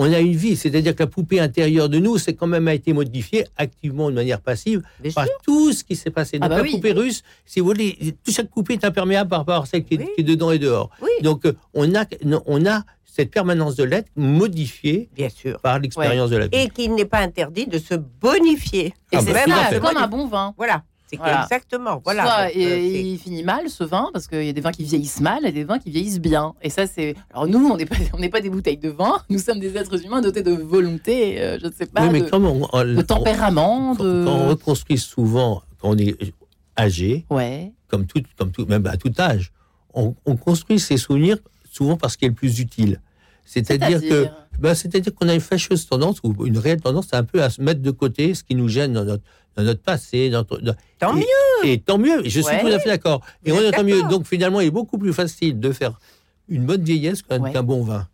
On 0.00 0.12
a 0.12 0.20
une 0.20 0.36
vie, 0.36 0.56
c'est-à-dire 0.56 0.94
que 0.94 1.02
la 1.02 1.08
poupée 1.08 1.40
intérieure 1.40 1.88
de 1.88 1.98
nous, 1.98 2.18
c'est 2.18 2.34
quand 2.34 2.46
même 2.46 2.68
a 2.68 2.74
été 2.74 2.92
modifiée 2.92 3.44
activement 3.56 4.08
de 4.10 4.14
manière 4.14 4.40
passive 4.40 4.80
Bien 5.00 5.10
par 5.12 5.24
sûr. 5.24 5.34
tout 5.42 5.72
ce 5.72 5.82
qui 5.82 5.96
s'est 5.96 6.10
passé. 6.12 6.38
Ah 6.40 6.48
Donc 6.48 6.50
bah 6.50 6.56
la 6.58 6.62
oui. 6.62 6.70
poupée 6.70 6.92
russe, 6.92 7.24
si 7.44 7.58
vous 7.58 7.66
voulez, 7.66 8.14
toute 8.24 8.32
chaque 8.34 8.48
poupée 8.48 8.74
est 8.74 8.84
imperméable 8.84 9.28
par 9.28 9.40
rapport 9.40 9.62
à 9.64 9.66
celle 9.66 9.84
qui 9.84 9.94
est, 9.94 9.98
Oui. 9.98 10.06
qui 10.14 10.20
est 10.20 10.24
dedans 10.24 10.52
et 10.52 10.58
dehors. 10.60 10.90
Oui. 11.02 11.10
Donc 11.22 11.44
euh, 11.46 11.52
on 11.74 11.92
a, 11.96 12.04
on 12.46 12.64
a 12.64 12.84
cette 13.04 13.32
permanence 13.32 13.74
de 13.74 13.82
l'être 13.82 14.08
modifiée 14.14 15.08
Bien 15.16 15.28
sûr. 15.28 15.58
par 15.60 15.80
l'expérience 15.80 16.30
de 16.30 16.36
la 16.36 16.46
vie. 16.46 16.56
Et 16.56 16.68
qu'il 16.68 16.94
n'est 16.94 17.04
pas 17.04 17.18
interdit 17.18 17.66
de 17.66 17.78
se 17.78 17.94
bonifier. 17.94 18.94
Et 19.10 19.16
Ah 19.16 19.20
c'est 19.20 19.32
bah, 19.32 19.40
c'est 19.70 19.80
comme 19.80 19.96
un 19.96 20.06
bon 20.06 20.28
vin. 20.28 20.54
Voilà. 20.56 20.84
C'est 21.10 21.16
Voilà. 21.16 21.42
exactement. 21.44 22.00
Voilà. 22.04 22.24
Soit 22.24 22.44
Donc, 22.46 22.56
et- 22.56 22.66
euh, 22.66 22.78
il 23.12 23.18
finit 23.18 23.42
mal 23.42 23.68
ce 23.70 23.82
vin 23.84 24.10
parce 24.12 24.26
qu'il 24.28 24.44
y 24.44 24.48
a 24.48 24.52
des 24.52 24.60
vins 24.60 24.72
qui 24.72 24.84
vieillissent 24.84 25.20
mal 25.20 25.46
et 25.46 25.52
des 25.52 25.64
vins 25.64 25.78
qui 25.78 25.90
vieillissent 25.90 26.20
bien. 26.20 26.54
Et 26.62 26.70
ça 26.70 26.86
c'est. 26.86 27.14
Alors 27.32 27.46
nous 27.46 27.66
on 27.66 27.76
n'est 27.76 27.86
pas 27.86 27.96
on 28.12 28.18
n'est 28.18 28.28
pas 28.28 28.40
des 28.40 28.50
bouteilles 28.50 28.76
de 28.78 28.90
vin. 28.90 29.18
Nous 29.30 29.38
sommes 29.38 29.58
des 29.60 29.76
êtres 29.76 30.04
humains 30.04 30.20
dotés 30.20 30.42
de 30.42 30.52
volonté, 30.52 31.40
euh, 31.40 31.58
je 31.60 31.66
ne 31.66 31.72
sais 31.72 31.86
pas, 31.86 32.02
oui, 32.04 32.10
mais 32.12 32.20
de, 32.22 32.28
comme 32.30 32.44
on, 32.46 32.68
on- 32.72 32.84
de 32.84 33.02
tempérament, 33.02 33.94
quand, 33.96 34.04
de. 34.04 34.24
quand 34.26 34.32
on 34.34 34.48
reconstruit 34.48 34.98
souvent, 34.98 35.62
quand 35.80 35.90
on 35.90 35.96
est 35.98 36.16
âgé, 36.78 37.24
Ouais. 37.30 37.72
comme 37.88 38.06
tout, 38.06 38.22
comme 38.38 38.50
tout, 38.52 38.66
même 38.66 38.86
à 38.86 38.96
tout 38.96 39.12
âge, 39.18 39.52
on, 39.94 40.14
on 40.26 40.36
construit 40.36 40.78
ses 40.78 40.96
souvenirs 40.96 41.38
souvent 41.70 41.96
parce 41.96 42.16
qu'il 42.16 42.26
est 42.26 42.30
le 42.30 42.34
plus 42.34 42.58
utile. 42.60 43.00
C'est-à-dire 43.44 44.00
que 44.00 44.26
Ben, 44.60 44.74
C'est-à-dire 44.74 45.14
qu'on 45.14 45.28
a 45.28 45.34
une 45.34 45.40
fâcheuse 45.40 45.86
tendance, 45.86 46.18
ou 46.24 46.34
une 46.44 46.58
réelle 46.58 46.80
tendance, 46.80 47.08
un 47.12 47.22
peu 47.22 47.40
à 47.44 47.48
se 47.48 47.62
mettre 47.62 47.80
de 47.80 47.92
côté 47.92 48.34
ce 48.34 48.42
qui 48.42 48.56
nous 48.56 48.66
gêne 48.68 48.92
dans 48.92 49.04
notre, 49.04 49.22
dans 49.58 49.64
notre 49.64 49.82
passé. 49.82 50.30
Dans 50.30 50.42
dans- 50.44 50.74
Tant 50.98 51.14
et, 51.16 51.20
mieux. 51.20 51.68
Et 51.70 51.78
tant 51.80 51.98
mieux, 51.98 52.22
je 52.24 52.40
suis 52.40 52.44
Ouais. 52.44 52.60
tout 52.60 52.66
à 52.68 52.78
fait 52.78 52.88
d'accord. 52.88 53.20
Et 53.44 53.52
on 53.52 53.60
est 53.60 53.70
tant 53.72 53.84
mieux. 53.84 54.02
Donc 54.08 54.26
finalement, 54.26 54.60
il 54.60 54.68
est 54.68 54.70
beaucoup 54.70 54.98
plus 54.98 55.12
facile 55.12 55.58
de 55.60 55.72
faire 55.72 55.98
une 56.48 56.64
bonne 56.64 56.82
vieillesse 56.82 57.22
qu'un 57.22 57.40
Ouais. 57.40 57.52
qu'un 57.52 57.62
bon 57.62 57.82
vin. 57.82 58.08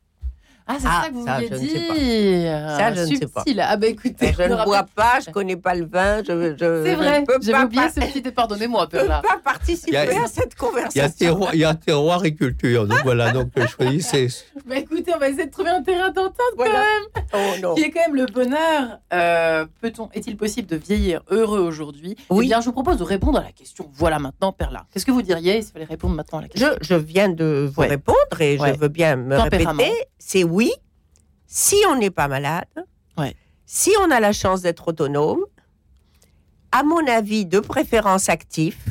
Ah, 0.66 0.76
c'est 0.80 0.86
Ah, 0.88 1.02
ça 1.04 1.08
que 1.10 1.14
vous 1.14 1.26
ça, 1.26 1.34
vouliez 1.34 1.48
je 1.48 1.54
ne 1.54 1.58
sais 1.68 1.86
pas. 1.88 1.94
dire. 1.94 2.68
Ça, 2.78 2.94
je 2.94 3.00
ne 3.00 3.16
sais 3.18 3.26
pas. 3.26 3.44
Ah, 3.68 3.76
bah 3.76 3.86
écoutez, 3.86 4.32
Je 4.32 4.42
le 4.42 4.48
ne 4.56 4.64
bois 4.64 4.86
pas, 4.94 5.20
je 5.24 5.30
connais 5.30 5.56
pas 5.56 5.74
le 5.74 5.84
vin, 5.84 6.22
je, 6.26 6.54
je, 6.58 6.82
C'est 6.84 6.92
je 6.92 6.96
vrai, 6.96 7.20
ne 7.20 7.26
peux 7.26 7.38
pas, 7.52 7.64
oublié 7.66 7.82
pas- 7.82 7.90
ce 7.90 8.00
petit. 8.00 8.22
Pardonnez-moi, 8.30 8.86
peux 8.88 8.98
Perla. 8.98 9.20
pas 9.20 9.38
participer 9.44 9.90
Il 9.90 9.94
y 9.94 9.96
a- 9.98 10.24
à 10.24 10.26
cette 10.26 10.54
conversation. 10.54 11.48
il 11.52 11.58
y 11.60 11.64
a 11.64 11.74
terroir 11.74 12.24
et 12.24 12.34
culture. 12.34 12.86
Donc 12.86 12.98
voilà, 13.04 13.30
donc 13.32 13.48
choisissez. 13.76 14.28
Bah 14.66 14.76
écoutez, 14.78 15.12
on 15.14 15.18
va 15.18 15.28
essayer 15.28 15.44
de 15.44 15.50
trouver 15.50 15.68
un 15.68 15.82
terrain 15.82 16.10
d'entente 16.10 16.32
Voilà. 16.56 16.72
quand 16.72 16.78
même. 16.78 17.24
Oh 17.34 17.60
non. 17.62 17.74
Qui 17.74 17.82
est 17.82 17.90
quand 17.90 18.00
même 18.06 18.16
le 18.16 18.24
bonheur. 18.24 19.00
Euh, 19.12 19.66
Peut-on, 19.82 20.08
est-il 20.14 20.38
possible 20.38 20.66
de 20.68 20.76
vieillir 20.76 21.20
heureux 21.30 21.58
aujourd'hui? 21.60 22.16
Oui. 22.30 22.46
Eh 22.46 22.48
bien, 22.48 22.60
je 22.62 22.66
vous 22.66 22.72
propose 22.72 22.96
de 22.96 23.02
répondre 23.04 23.38
à 23.38 23.42
la 23.42 23.52
question. 23.52 23.90
Voilà 23.92 24.18
maintenant, 24.18 24.52
Perla. 24.52 24.86
Qu'est-ce 24.92 25.04
que 25.04 25.10
vous 25.10 25.20
diriez 25.20 25.60
s'il 25.60 25.72
fallait 25.72 25.84
répondre 25.84 26.14
maintenant 26.14 26.38
à 26.38 26.42
la 26.42 26.48
question? 26.48 26.70
Je, 26.80 26.86
je 26.88 26.94
viens 26.94 27.28
de 27.28 27.70
vous 27.74 27.82
Ouais. 27.82 27.88
répondre 27.88 28.16
et 28.40 28.56
Ouais. 28.58 28.72
je 28.74 28.78
veux 28.80 28.88
bien 28.88 29.16
me 29.16 29.36
répéter. 29.38 29.92
C'est 30.18 30.44
oui, 30.44 30.53
si 31.46 31.76
on 31.88 31.96
n'est 31.96 32.10
pas 32.10 32.28
malade, 32.28 32.66
Ouais. 33.16 33.34
si 33.66 33.90
on 34.00 34.10
a 34.10 34.20
la 34.20 34.32
chance 34.32 34.62
d'être 34.62 34.88
autonome, 34.88 35.44
à 36.72 36.82
mon 36.82 37.06
avis, 37.06 37.46
de 37.46 37.60
préférence 37.60 38.28
actif. 38.28 38.88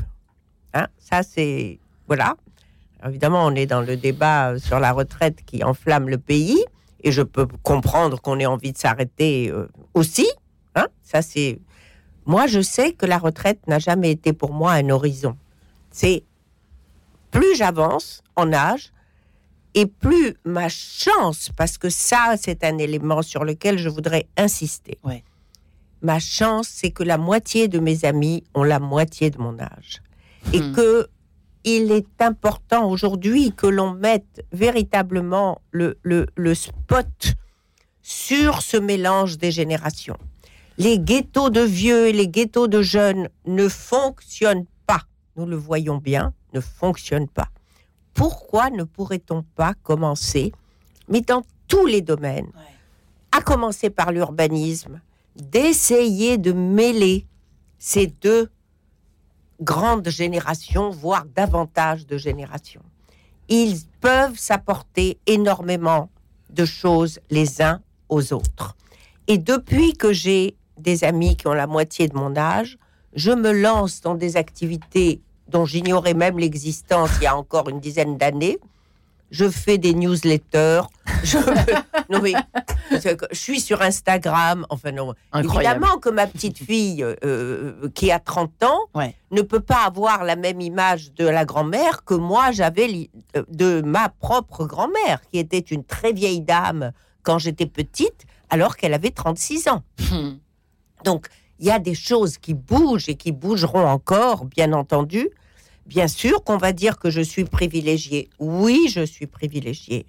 Hein, 0.74 0.88
ça, 0.98 1.22
c'est. 1.22 1.80
Voilà. 2.08 2.36
Évidemment, 3.06 3.46
on 3.46 3.54
est 3.56 3.66
dans 3.66 3.82
le 3.82 3.98
débat 3.98 4.52
euh, 4.52 4.60
sur 4.60 4.80
la 4.80 4.94
retraite 4.94 5.44
qui 5.46 5.64
enflamme 5.66 6.08
le 6.08 6.18
pays. 6.18 6.64
Et 7.02 7.12
je 7.12 7.22
peux 7.22 7.46
comprendre 7.62 8.22
qu'on 8.22 8.40
ait 8.40 8.46
envie 8.46 8.72
de 8.72 8.78
s'arrêter 8.78 9.50
euh, 9.52 9.68
aussi. 9.94 10.28
Hein, 10.76 10.88
ça, 11.04 11.22
c'est. 11.22 11.60
Moi, 12.26 12.48
je 12.48 12.62
sais 12.62 12.94
que 12.94 13.06
la 13.06 13.18
retraite 13.18 13.68
n'a 13.68 13.80
jamais 13.80 14.12
été 14.12 14.32
pour 14.32 14.54
moi 14.54 14.72
un 14.72 14.90
horizon. 14.90 15.36
C'est 15.92 16.24
plus 17.32 17.56
j'avance 17.56 18.24
en 18.38 18.54
âge 18.54 18.94
et 19.76 19.86
plus 19.86 20.36
ma 20.46 20.70
chance, 20.70 21.50
parce 21.58 21.78
que 21.78 21.90
ça, 21.90 22.36
c'est 22.40 22.64
un 22.64 22.78
élément 22.78 23.22
sur 23.22 23.44
lequel 23.44 23.78
je 23.78 23.90
voudrais 23.90 24.28
insister. 24.38 24.98
Ouais. 25.04 25.24
Ma 26.02 26.20
chance, 26.20 26.68
c'est 26.70 26.92
que 26.92 27.04
la 27.04 27.18
moitié 27.18 27.68
de 27.68 27.80
mes 27.80 28.06
amis 28.06 28.44
ont 28.54 28.64
la 28.64 28.80
moitié 28.80 29.30
de 29.30 29.40
mon 29.40 29.58
âge. 29.60 30.02
Et 30.52 30.60
Hmm. 30.60 30.74
que 30.74 31.08
il 31.64 31.92
est 31.94 32.22
important 32.22 32.90
aujourd'hui 32.90 33.54
que 33.54 33.68
l'on 33.68 33.94
mette 33.94 34.46
véritablement 34.52 35.62
le, 35.72 35.98
le, 36.04 36.28
le 36.36 36.54
spot 36.56 37.08
sur 38.02 38.62
ce 38.62 38.76
mélange 38.76 39.38
des 39.38 39.52
générations. 39.52 40.18
Les 40.78 41.00
ghettos 41.00 41.50
de 41.50 41.62
vieux 41.62 42.08
et 42.10 42.12
les 42.14 42.28
ghettos 42.28 42.68
de 42.68 42.82
jeunes 42.82 43.30
ne 43.46 43.70
fonctionnent 43.70 44.66
pas. 44.86 45.04
Nous 45.38 45.46
le 45.46 45.56
voyons 45.56 45.98
bien, 46.00 46.34
ne 46.54 46.60
fonctionnent 46.60 47.30
pas. 47.30 47.48
Pourquoi 48.14 48.70
ne 48.70 48.84
pourrait-on 48.84 49.44
pas 49.56 49.74
commencer, 49.84 50.52
mais 51.08 51.22
dans 51.22 51.44
tous 51.68 51.86
les 51.86 52.02
domaines, 52.02 52.46
Ouais. 52.48 52.74
à 53.32 53.42
commencer 53.42 53.90
par 53.90 54.12
l'urbanisme, 54.12 55.02
d'essayer 55.36 56.38
de 56.38 56.52
mêler 56.52 57.26
ces 57.80 58.08
deux 58.08 58.50
grandes 59.62 60.08
générations, 60.10 60.90
voire 60.92 61.26
davantage 61.36 62.06
de 62.06 62.18
générations? 62.18 62.84
Ils 63.50 63.78
peuvent 64.00 64.38
s'apporter 64.38 65.18
énormément 65.26 66.10
de 66.50 66.66
choses 66.66 67.20
les 67.30 67.62
uns 67.62 67.82
aux 68.10 68.32
autres. 68.34 68.76
Et 69.28 69.38
depuis 69.38 69.94
que 69.94 70.14
j'ai 70.14 70.56
des 70.78 71.04
amis 71.04 71.36
qui 71.36 71.48
ont 71.48 71.54
la 71.54 71.68
moitié 71.68 72.08
de 72.08 72.16
mon 72.16 72.36
âge, 72.36 72.78
je 73.16 73.32
me 73.32 73.52
lance 73.52 74.02
dans 74.02 74.16
des 74.16 74.38
activités 74.38 75.22
dont 75.48 75.66
j'ignorais 75.66 76.14
même 76.14 76.40
l'existence 76.40 77.10
il 77.22 77.24
y 77.24 77.28
a 77.28 77.36
encore 77.36 77.70
une 77.70 77.80
dizaine 77.80 78.18
d'années. 78.18 78.58
Je 79.32 79.50
fais 79.50 79.80
des 79.80 79.96
newsletters. 79.96 80.82
Je, 81.24 81.38
non 82.12 82.22
mais, 82.22 82.34
je 82.92 83.16
suis 83.36 83.60
sur 83.60 83.82
Instagram. 83.82 84.66
Enfin 84.70 84.92
non, 84.92 85.16
Incroyable. 85.32 85.78
Évidemment 85.78 86.00
que 86.00 86.10
ma 86.10 86.28
petite 86.28 86.60
fille, 86.60 87.04
euh, 87.04 87.90
qui 87.96 88.12
a 88.12 88.20
30 88.20 88.64
ans, 88.64 88.80
Ouais. 88.94 89.16
ne 89.32 89.42
peut 89.42 89.60
pas 89.60 89.86
avoir 89.86 90.24
la 90.24 90.36
même 90.36 90.62
image 90.62 91.14
de 91.14 91.26
la 91.28 91.46
grand-mère 91.46 92.04
que 92.04 92.14
moi 92.14 92.52
j'avais 92.52 93.10
euh, 93.36 93.44
de 93.50 93.82
ma 93.82 94.10
propre 94.10 94.66
grand-mère, 94.66 95.22
qui 95.32 95.40
était 95.40 95.58
une 95.60 95.84
très 95.84 96.14
vieille 96.14 96.42
dame 96.42 96.92
quand 97.24 97.40
j'étais 97.40 97.66
petite, 97.66 98.26
alors 98.52 98.76
qu'elle 98.78 98.94
avait 98.94 99.10
36 99.10 99.68
ans. 99.68 99.82
Hmm. 100.12 100.34
Donc, 101.06 101.28
il 101.60 101.66
y 101.68 101.72
a 101.72 101.80
des 101.80 101.96
choses 101.96 102.38
qui 102.38 102.54
bougent 102.54 103.10
et 103.10 103.16
qui 103.16 103.32
bougeront 103.32 103.86
encore, 103.86 104.46
bien 104.46 104.74
entendu. 104.74 105.30
Bien 105.86 106.08
sûr 106.08 106.44
qu'on 106.44 106.58
va 106.58 106.72
dire 106.72 106.98
que 106.98 107.10
je 107.10 107.22
suis 107.22 107.46
privilégiée. 107.46 108.30
Oui, 108.40 108.88
je 108.90 109.06
suis 109.06 109.28
privilégiée. 109.28 110.06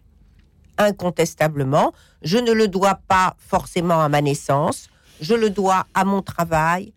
Incontestablement. 0.79 1.93
Je 2.23 2.39
ne 2.39 2.53
le 2.53 2.69
dois 2.69 3.01
pas 3.09 3.37
forcément 3.39 4.03
à 4.03 4.09
ma 4.09 4.21
naissance. 4.21 4.89
Je 5.21 5.35
le 5.35 5.51
dois 5.51 5.87
à 5.95 6.05
mon 6.05 6.23
travail, 6.23 6.93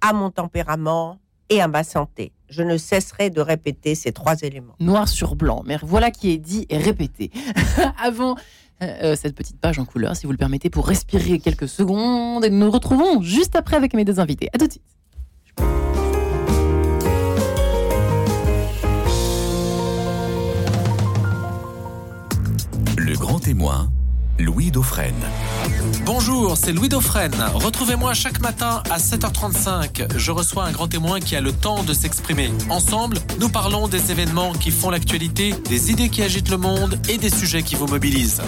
à 0.00 0.12
mon 0.12 0.30
tempérament 0.30 1.18
et 1.48 1.60
à 1.60 1.68
ma 1.68 1.84
santé. 1.84 2.32
Je 2.48 2.62
ne 2.62 2.76
cesserai 2.76 3.30
de 3.30 3.40
répéter 3.40 3.94
ces 3.94 4.12
trois 4.12 4.40
éléments. 4.42 4.74
Noir 4.78 5.08
sur 5.08 5.36
blanc. 5.36 5.62
Mais 5.64 5.78
voilà 5.82 6.10
qui 6.10 6.30
est 6.30 6.38
dit 6.38 6.66
et 6.68 6.78
répété. 6.78 7.30
Avant 8.02 8.36
euh, 8.82 9.16
cette 9.16 9.34
petite 9.34 9.60
page 9.60 9.78
en 9.78 9.84
couleur, 9.84 10.16
si 10.16 10.26
vous 10.26 10.32
le 10.32 10.38
permettez, 10.38 10.70
pour 10.70 10.86
respirer 10.86 11.38
quelques 11.38 11.68
secondes. 11.68 12.44
Et 12.44 12.50
nous 12.50 12.58
nous 12.58 12.70
retrouvons 12.70 13.22
juste 13.22 13.56
après 13.56 13.76
avec 13.76 13.94
mes 13.94 14.04
deux 14.04 14.20
invités. 14.20 14.48
À 14.52 14.58
tout 14.58 14.66
de 14.66 14.72
suite. 14.72 14.82
Le 22.96 23.14
grand 23.16 23.38
témoin, 23.40 23.90
Louis 24.38 24.70
Dauphren. 24.70 25.14
Bonjour, 26.04 26.56
c'est 26.56 26.72
Louis 26.72 26.88
Dauphren. 26.88 27.32
Retrouvez-moi 27.54 28.14
chaque 28.14 28.40
matin 28.40 28.82
à 28.90 28.98
7h35. 28.98 30.16
Je 30.16 30.30
reçois 30.30 30.64
un 30.64 30.72
grand 30.72 30.88
témoin 30.88 31.20
qui 31.20 31.36
a 31.36 31.40
le 31.40 31.52
temps 31.52 31.82
de 31.82 31.92
s'exprimer. 31.92 32.50
Ensemble, 32.70 33.18
nous 33.38 33.48
parlons 33.48 33.88
des 33.88 34.10
événements 34.10 34.52
qui 34.52 34.70
font 34.70 34.90
l'actualité, 34.90 35.54
des 35.68 35.90
idées 35.90 36.08
qui 36.08 36.22
agitent 36.22 36.50
le 36.50 36.56
monde 36.56 36.98
et 37.08 37.18
des 37.18 37.30
sujets 37.30 37.62
qui 37.62 37.74
vous 37.74 37.86
mobilisent. 37.86 38.42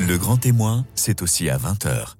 Le 0.00 0.18
grand 0.18 0.36
témoin, 0.36 0.84
c'est 0.94 1.22
aussi 1.22 1.48
à 1.48 1.56
20h. 1.56 2.16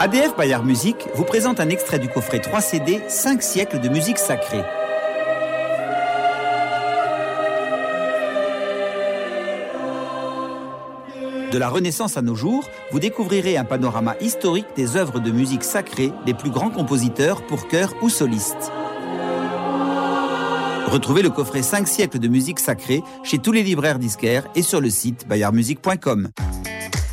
ADF 0.00 0.36
Bayard 0.36 0.64
Musique 0.64 1.08
vous 1.14 1.24
présente 1.24 1.60
un 1.60 1.68
extrait 1.68 1.98
du 1.98 2.08
coffret 2.08 2.40
3 2.40 2.60
CD 2.60 3.00
5 3.08 3.42
siècles 3.42 3.80
de 3.80 3.88
musique 3.88 4.18
sacrée. 4.18 4.62
De 11.50 11.58
la 11.58 11.68
Renaissance 11.68 12.16
à 12.16 12.22
nos 12.22 12.36
jours, 12.36 12.68
vous 12.92 13.00
découvrirez 13.00 13.56
un 13.56 13.64
panorama 13.64 14.14
historique 14.20 14.68
des 14.76 14.96
œuvres 14.96 15.18
de 15.18 15.32
musique 15.32 15.64
sacrée 15.64 16.12
des 16.24 16.32
plus 16.32 16.50
grands 16.50 16.70
compositeurs 16.70 17.44
pour 17.46 17.66
chœur 17.66 17.92
ou 18.02 18.08
soliste. 18.08 18.70
Retrouvez 20.86 21.22
le 21.22 21.30
coffret 21.30 21.62
5 21.62 21.88
siècles 21.88 22.20
de 22.20 22.28
musique 22.28 22.60
sacrée 22.60 23.02
chez 23.24 23.38
tous 23.38 23.50
les 23.50 23.64
libraires 23.64 23.98
disquaires 23.98 24.46
et 24.54 24.62
sur 24.62 24.80
le 24.80 24.90
site 24.90 25.26
bayardmusique.com. 25.26 26.28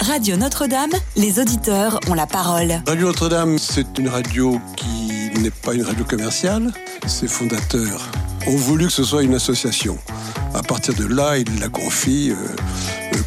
Radio 0.02 0.38
Notre-Dame, 0.38 0.92
les 1.16 1.40
auditeurs 1.40 2.00
ont 2.08 2.14
la 2.14 2.28
parole. 2.28 2.82
Radio 2.86 3.08
Notre-Dame, 3.08 3.58
c'est 3.58 3.98
une 3.98 4.08
radio 4.08 4.60
qui 4.76 5.32
n'est 5.40 5.50
pas 5.50 5.74
une 5.74 5.84
radio 5.84 6.06
commerciale. 6.06 6.72
Ses 7.08 7.28
fondateurs 7.28 8.08
ont 8.46 8.56
voulu 8.56 8.86
que 8.86 8.92
ce 8.92 9.04
soit 9.04 9.24
une 9.24 9.36
association. 9.36 9.98
À 10.54 10.62
partir 10.62 10.94
de 10.94 11.06
là, 11.06 11.38
ils 11.38 11.60
la 11.60 11.70
confient, 11.70 12.32
euh, 12.32 13.07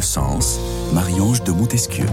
Sens, 0.00 0.58
Marie-Ange 0.92 1.42
de 1.44 1.52
Montesquieu. 1.52 2.06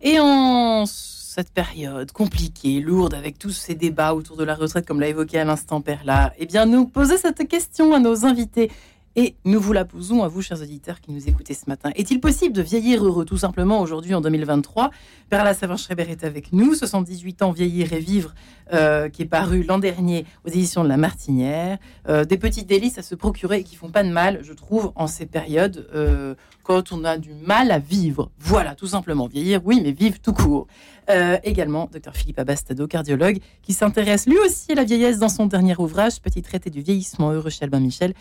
Et 0.00 0.18
en 0.20 0.84
cette 0.86 1.50
période 1.50 2.12
compliquée, 2.12 2.80
lourde, 2.80 3.14
avec 3.14 3.38
tous 3.38 3.50
ces 3.50 3.74
débats 3.74 4.14
autour 4.14 4.36
de 4.36 4.44
la 4.44 4.54
retraite, 4.54 4.86
comme 4.86 5.00
l'a 5.00 5.08
évoqué 5.08 5.38
à 5.38 5.44
l'instant 5.44 5.80
Perla, 5.80 6.32
eh 6.38 6.46
bien, 6.46 6.64
nous 6.66 6.86
poser 6.86 7.18
cette 7.18 7.48
question 7.48 7.92
à 7.92 7.98
nos 7.98 8.24
invités. 8.24 8.70
Et 9.16 9.36
nous 9.44 9.60
vous 9.60 9.72
la 9.72 9.84
posons 9.84 10.24
à 10.24 10.28
vous, 10.28 10.42
chers 10.42 10.60
auditeurs 10.60 11.00
qui 11.00 11.12
nous 11.12 11.28
écoutez 11.28 11.54
ce 11.54 11.66
matin. 11.68 11.90
Est-il 11.94 12.18
possible 12.18 12.52
de 12.52 12.62
vieillir 12.62 13.04
heureux, 13.04 13.24
tout 13.24 13.36
simplement, 13.36 13.80
aujourd'hui, 13.80 14.12
en 14.12 14.20
2023 14.20 14.90
Perla 15.30 15.54
Savin-Schreiber 15.54 16.06
est 16.10 16.24
avec 16.24 16.52
nous, 16.52 16.74
78 16.74 17.42
ans, 17.42 17.52
vieillir 17.52 17.92
et 17.92 18.00
vivre, 18.00 18.34
euh, 18.72 19.08
qui 19.08 19.22
est 19.22 19.26
paru 19.26 19.62
l'an 19.62 19.78
dernier 19.78 20.26
aux 20.44 20.48
éditions 20.48 20.82
de 20.82 20.88
La 20.88 20.96
Martinière. 20.96 21.78
Euh, 22.08 22.24
des 22.24 22.38
petites 22.38 22.66
délices 22.66 22.98
à 22.98 23.02
se 23.02 23.14
procurer 23.14 23.58
et 23.58 23.62
qui 23.62 23.76
font 23.76 23.90
pas 23.90 24.02
de 24.02 24.10
mal, 24.10 24.40
je 24.42 24.52
trouve, 24.52 24.90
en 24.96 25.06
ces 25.06 25.26
périodes 25.26 25.88
euh, 25.94 26.34
quand 26.64 26.90
on 26.90 27.04
a 27.04 27.18
du 27.18 27.32
mal 27.34 27.70
à 27.70 27.78
vivre. 27.78 28.30
Voilà, 28.38 28.74
tout 28.74 28.88
simplement. 28.88 29.28
Vieillir, 29.28 29.60
oui, 29.64 29.80
mais 29.82 29.92
vivre 29.92 30.18
tout 30.18 30.32
court. 30.32 30.66
Euh, 31.10 31.36
également, 31.44 31.88
docteur 31.92 32.16
Philippe 32.16 32.38
Abastado, 32.38 32.86
cardiologue, 32.88 33.38
qui 33.62 33.74
s'intéresse 33.74 34.26
lui 34.26 34.38
aussi 34.38 34.72
à 34.72 34.74
la 34.74 34.84
vieillesse 34.84 35.18
dans 35.18 35.28
son 35.28 35.46
dernier 35.46 35.76
ouvrage, 35.76 36.20
Petit 36.22 36.40
traité 36.40 36.70
du 36.70 36.80
vieillissement 36.80 37.30
heureux 37.30 37.50
chez 37.50 37.64
Albin 37.64 37.80
Michel. 37.80 38.14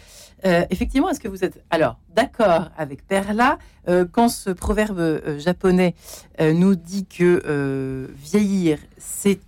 Euh, 0.46 0.66
effectivement, 0.70 1.10
est-ce 1.10 1.22
que 1.22 1.30
vous 1.30 1.46
êtes 1.46 1.64
alors 1.70 1.98
d'accord 2.14 2.70
avec 2.78 3.08
Perla 3.08 3.58
euh, 3.88 4.06
quand 4.12 4.28
ce 4.28 4.50
proverbe 4.50 5.40
japonais 5.40 5.96
nous 6.40 6.76
dit 6.76 7.06
que 7.06 8.10
vieillir, 8.22 8.80
c'est 8.98 9.40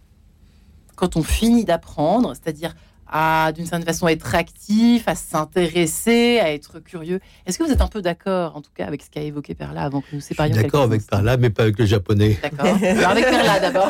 quand 0.96 1.18
on 1.18 1.24
finit 1.24 1.66
d'apprendre, 1.66 2.34
c'est-à-dire 2.34 2.74
à 3.12 3.52
d'une 3.54 3.66
certaine 3.66 3.86
façon 3.86 4.08
être 4.08 4.34
actif, 4.36 5.08
à 5.08 5.16
s'intéresser, 5.16 6.40
à 6.40 6.52
être 6.54 6.80
curieux. 6.80 7.20
Est-ce 7.46 7.58
que 7.60 7.64
vous 7.64 7.72
êtes 7.72 7.82
un 7.82 7.88
peu 7.88 8.02
d'accord, 8.02 8.56
en 8.56 8.62
tout 8.62 8.72
cas, 8.76 8.86
avec 8.86 9.04
ce 9.04 9.10
qu'a 9.10 9.22
évoqué 9.22 9.54
Perla 9.56 9.84
avant 9.84 10.02
que 10.02 10.08
nous 10.14 10.22
séparions 10.22 10.56
D'accord 10.56 10.84
avec 10.84 11.06
Perla, 11.06 11.38
mais 11.38 11.50
pas 11.50 11.64
avec 11.64 11.78
le 11.80 11.86
japonais. 11.86 12.38
D'accord. 12.42 12.66
Avec 12.66 13.26
Perla 13.26 13.60
d'abord. 13.62 13.90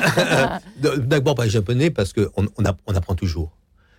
D'abord 0.99 1.35
pas 1.35 1.45
le 1.45 1.49
japonais 1.49 1.89
parce 1.89 2.13
qu'on 2.13 2.47
on, 2.57 2.65
app- 2.65 2.79
on 2.87 2.95
apprend 2.95 3.15
toujours. 3.15 3.51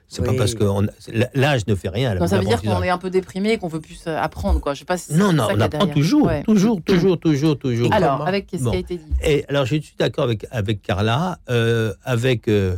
C'est 0.09 0.23
pas 0.25 0.31
Oui. 0.31 0.37
parce 0.37 0.55
que 0.55 0.63
on- 0.63 0.87
l'âge 1.35 1.67
ne 1.67 1.75
fait 1.75 1.89
rien. 1.89 2.15
Non, 2.15 2.29
ça 2.29 2.39
veut 2.39 2.45
dire 2.45 2.63
qu'on 2.63 2.81
est 2.83 2.91
un 2.91 2.99
peu 2.99 3.11
déprimé 3.11 3.53
et 3.53 3.59
qu'on 3.59 3.67
veut 3.67 3.81
plus 3.81 4.05
euh, 4.07 4.17
apprendre, 4.17 4.61
quoi. 4.61 4.73
Je 4.73 4.81
sais 4.81 4.85
pas 4.85 4.97
si 4.99 5.13
Non, 5.15 5.29
ça 5.29 5.33
non, 5.33 5.49
on 5.53 5.61
apprend 5.61 5.87
toujours, 5.89 6.27
Ouais. 6.27 6.45
toujours, 6.45 6.81
toujours, 6.81 7.19
toujours, 7.19 7.59
toujours. 7.59 7.93
Alors, 7.93 8.25
avec 8.25 8.47
ce 8.53 8.59
Bon. 8.63 8.71
qui 8.71 8.77
a 8.77 8.81
été 8.81 8.97
dit. 8.99 9.05
Et 9.25 9.45
alors, 9.49 9.65
je 9.67 9.75
suis 9.81 9.95
d'accord 9.99 10.23
avec, 10.25 10.47
avec 10.53 10.81
Carla, 10.81 11.39
euh, 11.51 11.93
avec 12.05 12.47
euh, 12.47 12.77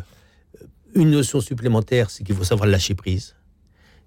une 0.94 1.10
notion 1.10 1.40
supplémentaire, 1.40 2.10
c'est 2.10 2.24
qu'il 2.24 2.34
faut 2.34 2.44
savoir 2.44 2.68
lâcher 2.68 2.94
prise. 2.94 3.34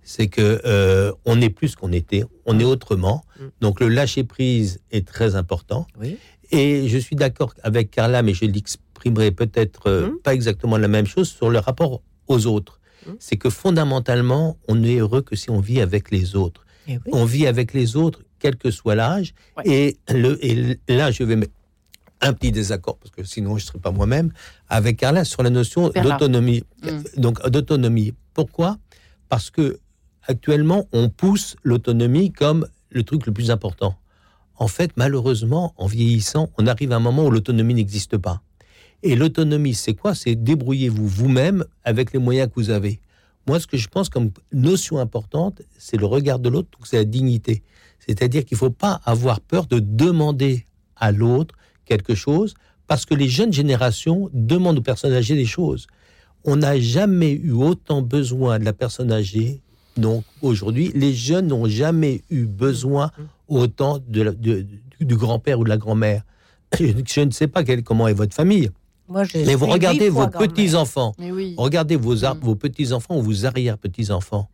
C'est 0.04 0.28
que 0.28 0.62
euh, 0.66 1.12
on 1.26 1.36
n'est 1.36 1.50
plus 1.52 1.76
qu'on 1.76 1.92
était, 1.92 2.24
on 2.46 2.60
est 2.60 2.64
autrement. 2.64 3.24
Mm. 3.40 3.44
Donc, 3.62 3.80
le 3.80 3.88
lâcher 3.88 4.24
prise 4.24 4.80
est 4.92 5.08
très 5.08 5.36
important. 5.36 5.86
Oui. 6.00 6.18
Et 6.52 6.88
je 6.88 6.98
suis 6.98 7.16
d'accord 7.16 7.54
avec 7.64 7.92
Carla, 7.92 8.24
mais 8.24 8.34
je 8.34 8.46
l'exprimerai 8.46 9.32
peut-être 9.32 9.88
euh, 9.88 10.08
Mm. 10.10 10.20
pas 10.24 10.34
exactement 10.34 10.78
la 10.78 10.88
même 10.88 11.06
chose 11.06 11.30
sur 11.30 11.50
le 11.52 11.60
rapport 11.60 12.02
aux 12.28 12.48
autres. 12.48 12.80
Mm. 13.06 13.12
C'est 13.20 13.38
que 13.38 13.50
fondamentalement, 13.50 14.58
on 14.68 14.76
n'est 14.76 14.98
heureux 14.98 15.22
que 15.22 15.36
si 15.36 15.50
on 15.52 15.60
vit 15.60 15.82
avec 15.82 16.10
les 16.10 16.36
autres. 16.36 16.66
Eh 16.88 16.94
oui. 16.94 17.00
On 17.12 17.26
vit 17.26 17.46
avec 17.46 17.74
les 17.74 17.96
autres, 17.96 18.22
quel 18.40 18.56
que 18.56 18.72
soit 18.72 18.96
l'âge. 18.96 19.36
Ouais. 19.56 19.64
Et, 19.68 19.98
le, 20.12 20.44
et 20.44 20.76
là, 20.88 21.12
je 21.12 21.24
vais 21.24 21.38
un 22.22 22.34
petit 22.34 22.52
désaccord, 22.52 22.98
parce 22.98 23.12
que 23.12 23.24
sinon 23.24 23.58
je 23.58 23.64
ne 23.64 23.68
serais 23.68 23.80
pas 23.80 23.92
moi-même, 23.92 24.32
avec 24.70 24.98
Carla 24.98 25.26
sur 25.26 25.44
la 25.44 25.50
notion 25.50 25.90
d'autonomie. 25.90 26.64
Mm. 26.84 27.20
Donc, 27.22 27.50
d'autonomie. 27.50 28.14
Pourquoi? 28.34 28.78
Parce 29.30 29.50
que 29.50 29.80
actuellement, 30.28 30.88
on 30.92 31.10
pousse 31.10 31.56
l'autonomie 31.64 32.32
comme 32.32 32.68
le 32.90 33.04
truc 33.04 33.26
le 33.26 33.34
plus 33.34 33.52
important. 33.52 33.96
En 34.56 34.68
fait, 34.68 34.92
malheureusement, 34.96 35.74
en 35.78 35.88
vieillissant, 35.88 36.50
on 36.58 36.68
arrive 36.68 36.92
à 36.92 36.98
un 36.98 37.00
moment 37.00 37.26
où 37.26 37.32
l'autonomie 37.32 37.74
n'existe 37.74 38.18
pas. 38.18 38.42
Et 39.04 39.16
l'autonomie, 39.16 39.74
c'est 39.74 39.96
quoi? 39.96 40.14
C'est 40.14 40.36
débrouillez-vous 40.36 41.08
vous-même 41.08 41.66
avec 41.84 42.14
les 42.14 42.20
moyens 42.20 42.50
que 42.50 42.54
vous 42.56 42.70
avez. 42.70 43.00
Moi, 43.48 43.60
ce 43.60 43.66
que 43.66 43.78
je 43.78 43.88
pense 43.88 44.10
comme 44.10 44.30
notion 44.52 45.00
importante, 45.00 45.64
c'est 45.80 45.98
le 45.98 46.06
regard 46.06 46.38
de 46.38 46.50
l'autre, 46.50 46.70
donc 46.78 46.86
c'est 46.86 46.98
la 46.98 47.06
dignité. 47.06 47.64
C'est-à-dire 48.00 48.46
qu'il 48.46 48.56
ne 48.56 48.60
faut 48.60 48.70
pas 48.70 49.02
avoir 49.04 49.42
peur 49.42 49.66
de 49.66 49.80
demander 49.80 50.68
à 50.96 51.12
l'autre 51.12 51.56
quelque 51.86 52.16
chose, 52.16 52.54
parce 52.88 53.06
que 53.06 53.14
les 53.14 53.28
jeunes 53.30 53.54
générations 53.54 54.30
demandent 54.34 54.80
aux 54.80 54.84
personnes 54.84 55.14
âgées 55.14 55.36
des 55.36 55.46
choses. 55.46 55.88
On 56.44 56.56
n'a 56.58 56.80
jamais 56.80 57.32
eu 57.32 57.52
autant 57.52 58.02
besoin 58.02 58.60
de 58.60 58.66
la 58.66 58.74
personne 58.74 59.12
âgée. 59.12 59.62
Donc 59.98 60.24
aujourd'hui, 60.42 60.92
les 60.96 61.14
jeunes 61.14 61.48
n'ont 61.48 61.68
jamais 61.68 62.22
eu 62.30 62.46
besoin 62.46 63.12
autant 63.48 64.00
de 64.08 64.22
la- 64.22 64.32
de- 64.32 64.66
du, 65.00 65.16
grand-père 65.16 65.60
ou 65.60 65.64
de 65.64 65.70
la 65.70 65.78
grand-mère. 65.78 66.24
Je, 66.80 66.86
je 67.08 67.22
ne 67.22 67.32
sais 67.32 67.48
pas 67.48 67.64
quelle- 67.64 67.84
comment 67.84 68.08
est 68.08 68.14
votre 68.14 68.34
famille, 68.34 68.70
Moi, 69.08 69.24
mais 69.36 69.56
vous 69.56 69.66
regardez 69.68 70.10
vos 70.10 70.28
petits-enfants. 70.28 71.14
Oui. 71.20 71.54
Regardez 71.58 71.96
vos, 71.98 72.16
Mm. 72.16 72.40
vos 72.42 72.56
petits-enfants 72.56 73.18
ou 73.18 73.22
vos 73.22 73.46
arrière-petits-enfants. 73.46 74.50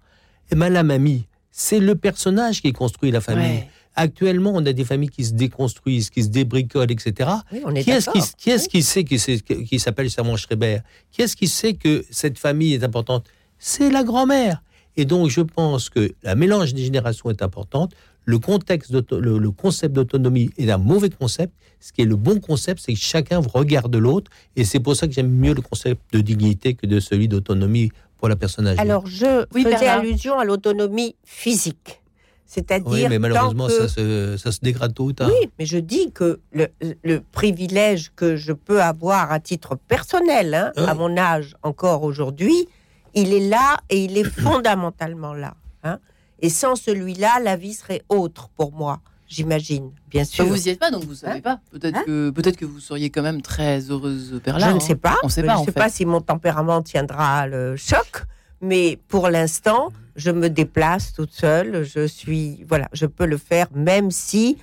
Et 0.51 0.55
bien, 0.55 0.69
la 0.69 0.83
mamie, 0.83 1.27
c'est 1.51 1.79
le 1.79 1.95
personnage 1.95 2.61
qui 2.61 2.73
construit 2.73 3.11
la 3.11 3.21
famille. 3.21 3.45
Ouais. 3.59 3.67
Actuellement, 3.99 4.51
on 4.53 4.63
a 4.67 4.73
des 4.73 4.85
familles 4.85 5.09
qui 5.09 5.25
se 5.25 5.33
déconstruisent, 5.33 6.11
qui 6.11 6.21
se 6.23 6.27
débricolent, 6.29 6.91
etc. 6.91 7.31
Oui, 7.51 7.61
on 7.65 7.73
est 7.73 7.83
Qui 7.83 7.89
est-ce 7.89 8.69
qui, 8.69 8.83
sait 8.83 9.03
qui, 9.03 9.79
s'appelle 9.79 10.11
Servan 10.11 10.37
Schreiber? 10.37 10.81
Qui 11.11 11.23
est-ce 11.23 11.35
qui 11.35 11.47
sait 11.47 11.73
que 11.73 12.05
cette 12.11 12.37
famille 12.37 12.75
est 12.75 12.83
importante? 12.83 13.25
C'est 13.57 13.89
la 13.89 14.03
grand-mère. 14.03 14.61
Et 14.97 15.05
donc, 15.05 15.29
je 15.31 15.41
pense 15.41 15.89
que 15.89 16.11
la 16.21 16.35
mélange 16.35 16.75
des 16.75 16.83
générations 16.83 17.31
est 17.31 17.41
importante. 17.41 17.93
Le, 18.25 18.37
contexte 18.37 18.91
le, 18.91 19.39
le 19.39 19.51
concept 19.51 19.95
d'autonomie 19.95 20.51
est 20.59 20.69
un 20.69 20.77
mauvais 20.77 21.09
concept. 21.09 21.53
Ce 21.79 21.91
qui 21.91 22.03
est 22.03 22.05
le 22.05 22.15
bon 22.15 22.39
concept, 22.39 22.81
c'est 22.85 22.93
que 22.93 22.99
chacun 22.99 23.39
regarde 23.39 23.95
l'autre. 23.95 24.29
Et 24.55 24.63
c'est 24.63 24.79
pour 24.79 24.95
ça 24.95 25.07
que 25.07 25.13
j'aime 25.13 25.31
mieux 25.31 25.55
le 25.55 25.61
concept 25.61 26.01
de 26.13 26.21
dignité 26.21 26.75
que 26.75 26.85
de 26.85 26.99
celui 26.99 27.27
d'autonomie 27.27 27.91
pour 28.17 28.29
la 28.29 28.35
personne 28.35 28.67
âgée. 28.67 28.79
Alors, 28.79 29.07
je 29.07 29.45
Oui, 29.55 29.63
faisais 29.63 29.77
Bernard. 29.79 29.99
allusion 30.01 30.37
à 30.39 30.45
l'autonomie 30.45 31.15
physique. 31.23 32.01
C'est-à-dire. 32.49 32.89
oui, 32.89 33.01
mais 33.09 33.15
tant 33.15 33.19
malheureusement, 33.19 33.67
que- 33.67 33.73
ça, 33.73 33.87
se, 33.89 34.37
ça 34.37 34.51
se 34.53 34.59
dégrade 34.61 34.93
tôt 34.93 35.03
ou 35.05 35.13
tard. 35.13 35.29
Oui, 35.29 35.49
mais 35.59 35.65
je 35.65 35.77
dis 35.77 36.11
que 36.13 36.39
le, 36.53 36.67
le 37.03 37.19
privilège 37.33 38.11
que 38.15 38.37
je 38.37 38.53
peux 38.53 38.81
avoir 38.81 39.31
à 39.33 39.39
titre 39.41 39.75
personnel, 39.75 40.53
hein, 40.53 40.71
Oui. 40.77 40.83
à 40.87 40.93
mon 40.93 41.17
âge 41.17 41.55
encore 41.61 42.03
aujourd'hui, 42.03 42.67
il 43.13 43.33
est 43.33 43.47
là 43.49 43.77
et 43.89 44.03
il 44.05 44.17
est 44.17 44.23
fondamentalement 44.41 45.33
là. 45.33 45.55
hein. 45.83 45.99
Et 46.39 46.49
sans 46.49 46.75
celui-là, 46.77 47.39
la 47.43 47.57
vie 47.57 47.73
serait 47.73 48.01
autre 48.09 48.47
pour 48.55 48.71
moi, 48.71 49.01
j'imagine, 49.27 49.91
bien 50.09 50.23
sûr. 50.23 50.45
Bah, 50.45 50.51
vous 50.51 50.67
y 50.67 50.69
êtes 50.69 50.79
pas, 50.79 50.89
donc 50.91 51.03
vous 51.03 51.15
savez 51.15 51.39
Hein 51.39 51.41
pas. 51.41 51.59
Peut-être 51.71 51.97
Hein 51.97 52.03
que 52.05 52.29
peut-être 52.29 52.55
que 52.57 52.65
vous 52.65 52.79
seriez 52.79 53.09
quand 53.09 53.23
même 53.23 53.41
très 53.41 53.79
heureuse 53.91 54.29
je 54.33 54.37
Perla. 54.37 54.69
ne 54.71 54.77
hein. 54.77 54.79
sais 54.79 54.95
pas. 54.95 55.17
On 55.23 55.27
sait 55.29 55.41
je 55.41 55.47
pas, 55.47 55.55
ne 55.55 55.57
en 55.59 55.65
sais 55.65 55.71
fait. 55.73 55.79
pas 55.79 55.89
si 55.89 56.05
mon 56.05 56.21
tempérament 56.21 56.81
tiendra 56.81 57.45
le 57.47 57.75
choc, 57.75 58.23
mais 58.61 58.99
pour 59.07 59.29
l'instant, 59.29 59.91
je 60.15 60.31
me 60.31 60.49
déplace 60.49 61.13
toute 61.13 61.31
seule. 61.31 61.83
Je 61.83 62.07
suis, 62.07 62.63
voilà, 62.67 62.87
je 62.93 63.05
peux 63.05 63.25
le 63.25 63.37
faire, 63.37 63.67
même 63.73 64.11
si 64.11 64.57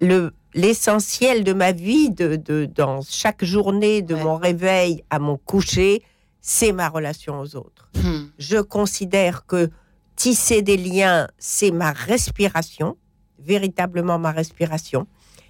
le 0.00 0.32
l'essentiel 0.56 1.42
de 1.42 1.52
ma 1.52 1.72
vie, 1.72 2.10
de, 2.10 2.36
de- 2.36 2.64
dans 2.66 3.00
chaque 3.02 3.44
journée, 3.44 4.02
de 4.02 4.14
Ouais. 4.14 4.22
mon 4.22 4.36
réveil 4.36 5.02
à 5.10 5.18
mon 5.18 5.36
coucher, 5.36 6.00
c'est 6.40 6.70
ma 6.70 6.88
relation 6.88 7.40
aux 7.40 7.56
autres. 7.56 7.90
Hmm. 7.96 8.26
Je 8.38 8.58
considère 8.58 9.46
que 9.46 9.68
tisser 10.14 10.62
des 10.62 10.76
liens, 10.76 11.26
c'est 11.38 11.72
ma 11.72 11.90
respiration, 11.90 12.96
véritablement 13.40 14.16
ma 14.20 14.30
respiration, 14.30 15.08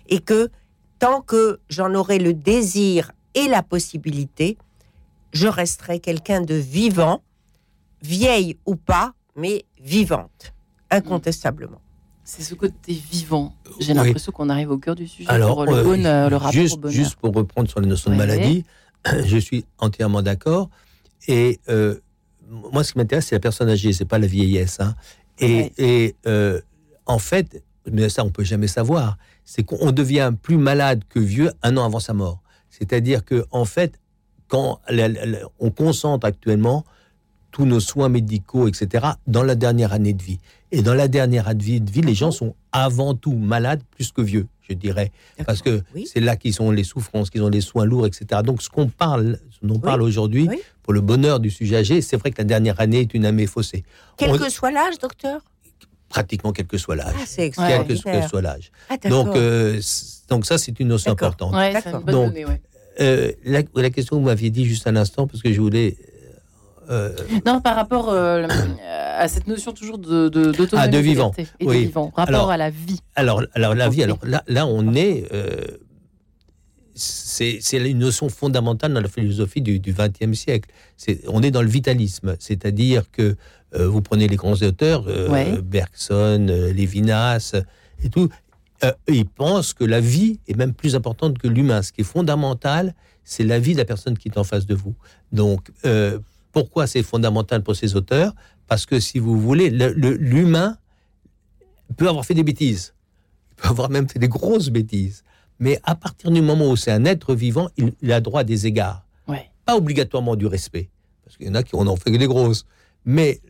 et 0.08 0.20
que 0.20 0.48
tant 0.98 1.20
que 1.20 1.60
j'en 1.68 1.94
aurai 1.94 2.18
le 2.18 2.32
désir 2.32 3.12
et 3.34 3.46
la 3.46 3.62
possibilité, 3.62 4.56
je 5.34 5.48
resterai 5.48 6.00
quelqu'un 6.00 6.40
de 6.40 6.54
vivant, 6.54 7.22
vieille 8.08 8.58
ou 8.66 8.76
pas, 8.76 9.14
mais 9.36 9.64
vivante, 9.80 10.52
incontestablement. 10.90 11.80
C'est 12.24 12.42
ce 12.42 12.54
côté 12.54 12.92
vivant. 12.92 13.54
J'ai 13.80 13.92
Oui. 13.92 13.98
l'impression 13.98 14.32
qu'on 14.32 14.48
arrive 14.48 14.70
au 14.70 14.78
cœur 14.78 14.94
du 14.94 15.06
sujet 15.06 15.28
Alors, 15.28 15.54
pour 15.56 15.66
le, 15.66 15.72
euh, 15.74 15.82
bonheur, 15.84 16.30
le 16.30 16.36
rapport 16.36 16.52
juste, 16.52 16.74
au 16.76 16.80
bonheur. 16.80 16.94
juste 16.94 17.16
pour 17.16 17.34
reprendre 17.34 17.68
sur 17.68 17.80
la 17.80 17.86
notion 17.86 18.10
de 18.10 18.16
maladie, 18.16 18.64
je 19.26 19.36
suis 19.36 19.64
entièrement 19.78 20.22
d'accord. 20.22 20.70
Et 21.28 21.60
euh, 21.68 21.98
moi, 22.72 22.82
ce 22.84 22.92
qui 22.92 22.98
m'intéresse, 22.98 23.26
c'est 23.26 23.34
la 23.36 23.40
personne 23.40 23.68
âgée, 23.68 23.92
c'est 23.92 24.04
pas 24.06 24.18
la 24.18 24.26
vieillesse. 24.26 24.80
hein. 24.80 24.94
Et, 25.38 25.54
Ouais. 25.54 25.72
et, 25.78 26.16
euh, 26.26 26.60
en 27.06 27.18
fait, 27.18 27.62
mais 27.90 28.08
ça, 28.08 28.24
on 28.24 28.30
peut 28.30 28.44
jamais 28.44 28.68
savoir. 28.68 29.18
C'est 29.44 29.62
qu'on 29.64 29.90
devient 29.92 30.32
plus 30.40 30.56
malade 30.56 31.02
que 31.08 31.18
vieux 31.18 31.50
un 31.62 31.76
an 31.76 31.84
avant 31.84 32.00
sa 32.00 32.14
mort. 32.14 32.40
C'est-à-dire 32.70 33.24
que, 33.24 33.44
en 33.50 33.66
fait, 33.66 34.00
quand 34.48 34.80
la- 34.88 35.08
la- 35.08 35.26
la- 35.26 35.38
on 35.58 35.70
concentre 35.70 36.26
actuellement 36.26 36.84
tous 37.54 37.66
nos 37.66 37.78
soins 37.78 38.08
médicaux, 38.08 38.66
etc., 38.66 39.06
dans 39.28 39.44
la 39.44 39.54
dernière 39.54 39.92
année 39.92 40.12
de 40.12 40.20
vie. 40.22 40.40
Et 40.72 40.82
dans 40.82 40.92
la 40.92 41.06
dernière 41.06 41.46
année 41.46 41.78
de 41.78 41.88
vie, 41.88 42.00
les 42.00 42.14
gens 42.14 42.32
sont 42.32 42.56
avant 42.72 43.14
tout 43.14 43.32
malades 43.36 43.80
plus 43.94 44.10
que 44.10 44.22
vieux, 44.22 44.48
je 44.68 44.74
dirais. 44.74 45.12
Parce 45.46 45.62
que 45.62 45.82
Oui. 45.94 46.04
c'est 46.12 46.18
là 46.18 46.34
qu'ils 46.34 46.60
ont 46.60 46.72
les 46.72 46.82
souffrances, 46.82 47.30
qu'ils 47.30 47.44
ont 47.44 47.48
les 47.48 47.60
soins 47.60 47.84
lourds, 47.84 48.06
etc. 48.08 48.40
Donc, 48.44 48.60
ce 48.60 48.68
qu'on 48.68 48.88
parle, 48.88 49.38
ce 49.52 49.64
dont 49.64 49.74
on 49.74 49.76
Oui. 49.76 49.82
parle 49.84 50.02
aujourd'hui, 50.02 50.48
Oui. 50.50 50.58
pour 50.82 50.92
le 50.92 51.00
bonheur 51.00 51.38
du 51.38 51.48
sujet 51.48 51.76
âgé, 51.76 52.00
c'est 52.02 52.16
vrai 52.16 52.32
que 52.32 52.38
la 52.38 52.44
dernière 52.44 52.80
année 52.80 53.02
est 53.02 53.14
une 53.14 53.24
année 53.24 53.46
faussée. 53.46 53.84
Quel 54.16 54.30
On- 54.32 54.36
que 54.38 54.50
soit 54.50 54.72
l'âge, 54.72 54.98
docteur? 54.98 55.40
Pratiquement 56.08 56.50
quel 56.52 56.66
que 56.66 56.76
soit 56.76 56.96
l'âge. 56.96 57.14
Ah, 57.16 57.22
c'est 57.24 57.50
Quel 57.50 57.86
que, 57.86 57.94
soit 58.28 58.42
l'âge. 58.42 58.72
Ah. 58.90 58.96
Donc, 59.08 59.28
euh, 59.36 59.80
donc 60.28 60.44
ça, 60.44 60.58
c'est 60.58 60.80
une 60.80 60.88
notion 60.88 61.12
importante. 61.12 61.54
Ouais, 61.54 61.72
Donc, 61.92 62.04
donnée, 62.06 62.44
ouais. 62.46 62.60
Euh, 63.00 63.30
la, 63.44 63.62
la 63.76 63.90
question 63.90 64.16
que 64.16 64.20
vous 64.22 64.26
m'aviez 64.26 64.50
dit 64.50 64.64
juste 64.64 64.88
un 64.88 64.96
instant, 64.96 65.28
parce 65.28 65.40
que 65.40 65.52
je 65.52 65.60
voulais... 65.60 65.96
euh, 66.90 67.14
Non, 67.46 67.60
par 67.60 67.76
rapport 67.76 68.08
euh, 68.10 68.46
euh, 68.48 69.16
à 69.18 69.28
cette 69.28 69.46
notion 69.46 69.72
toujours 69.72 69.98
de 69.98 70.28
de, 70.28 70.52
d'autonomie, 70.52 70.86
Ah, 70.86 70.88
de 70.88 70.98
vivant. 70.98 71.32
et 71.38 71.46
Oui. 71.66 71.76
de 71.76 71.80
vivant. 71.86 72.12
Rapport 72.14 72.34
Alors- 72.34 72.50
à 72.50 72.56
la 72.56 72.70
vie. 72.70 73.00
Alors, 73.16 73.42
alors 73.54 73.74
la 73.74 73.88
vie, 73.88 74.02
alors 74.02 74.18
là, 74.24 74.42
là 74.48 74.66
on 74.66 74.94
est. 74.94 75.26
euh, 75.32 75.60
c'est 76.96 77.58
une 77.72 77.98
notion 77.98 78.28
fondamentale 78.28 78.92
dans 78.94 79.00
la 79.00 79.08
philosophie 79.08 79.60
du 79.60 79.80
XXe 79.80 80.32
siècle. 80.38 80.70
On 81.26 81.42
est 81.42 81.50
dans 81.50 81.62
le 81.62 81.68
vitalisme, 81.68 82.36
c'est-à-dire 82.38 83.10
que 83.10 83.36
vous 83.76 84.00
prenez 84.00 84.28
les 84.28 84.36
grands 84.36 84.52
auteurs, 84.62 85.04
Ouais. 85.28 85.60
Bergson, 85.60 86.46
Lévinas 86.72 87.56
et 88.02 88.08
tout, 88.10 88.28
ils 89.08 89.26
pensent 89.26 89.74
que 89.74 89.82
la 89.84 89.98
vie 90.00 90.38
est 90.46 90.54
même 90.56 90.72
plus 90.72 90.94
importante 90.94 91.38
que 91.38 91.48
l'humain. 91.48 91.82
Ce 91.82 91.90
qui 91.90 92.02
est 92.02 92.04
fondamental, 92.04 92.94
c'est 93.24 93.42
la 93.42 93.58
vie 93.58 93.72
de 93.72 93.78
la 93.78 93.84
personne 93.84 94.16
qui 94.16 94.28
est 94.28 94.38
en 94.38 94.44
face 94.44 94.66
de 94.66 94.76
vous. 94.76 94.94
Donc, 95.32 95.72
pourquoi 96.54 96.86
c'est 96.86 97.02
fondamental 97.02 97.62
pour 97.62 97.76
ces 97.76 97.96
auteurs? 97.96 98.32
Parce 98.68 98.86
que 98.86 98.98
si 99.00 99.18
vous 99.18 99.38
voulez, 99.38 99.68
le- 99.70 99.92
le- 99.92 100.16
l'humain 100.16 100.78
peut 101.96 102.08
avoir 102.08 102.24
fait 102.24 102.34
des 102.34 102.44
bêtises 102.44 102.94
il 103.50 103.62
peut 103.62 103.68
avoir 103.68 103.88
même 103.90 104.08
fait 104.08 104.18
des 104.18 104.26
grosses 104.28 104.68
bêtises. 104.70 105.22
Mais 105.60 105.78
à 105.84 105.94
partir 105.94 106.30
du 106.32 106.42
moment 106.42 106.68
où 106.70 106.74
c'est 106.76 106.90
un 106.90 107.04
être 107.04 107.34
vivant, 107.36 107.68
il, 107.76 107.92
il 108.02 108.10
a 108.12 108.20
droit 108.20 108.40
à 108.40 108.44
des 108.44 108.66
égards. 108.66 109.04
Ouais. 109.28 109.48
Pas 109.64 109.76
obligatoirement 109.76 110.34
du 110.34 110.46
respect, 110.46 110.90
parce 111.24 111.36
qu'il 111.36 111.46
y 111.46 111.50
en 111.50 111.54
a 111.54 111.62
qui 111.62 111.76
en 111.76 111.86
ont 111.86 111.94
fait 111.94 112.10
que 112.10 112.16
des 112.16 112.26
grosses. 112.26 112.66
Mais 113.04 113.40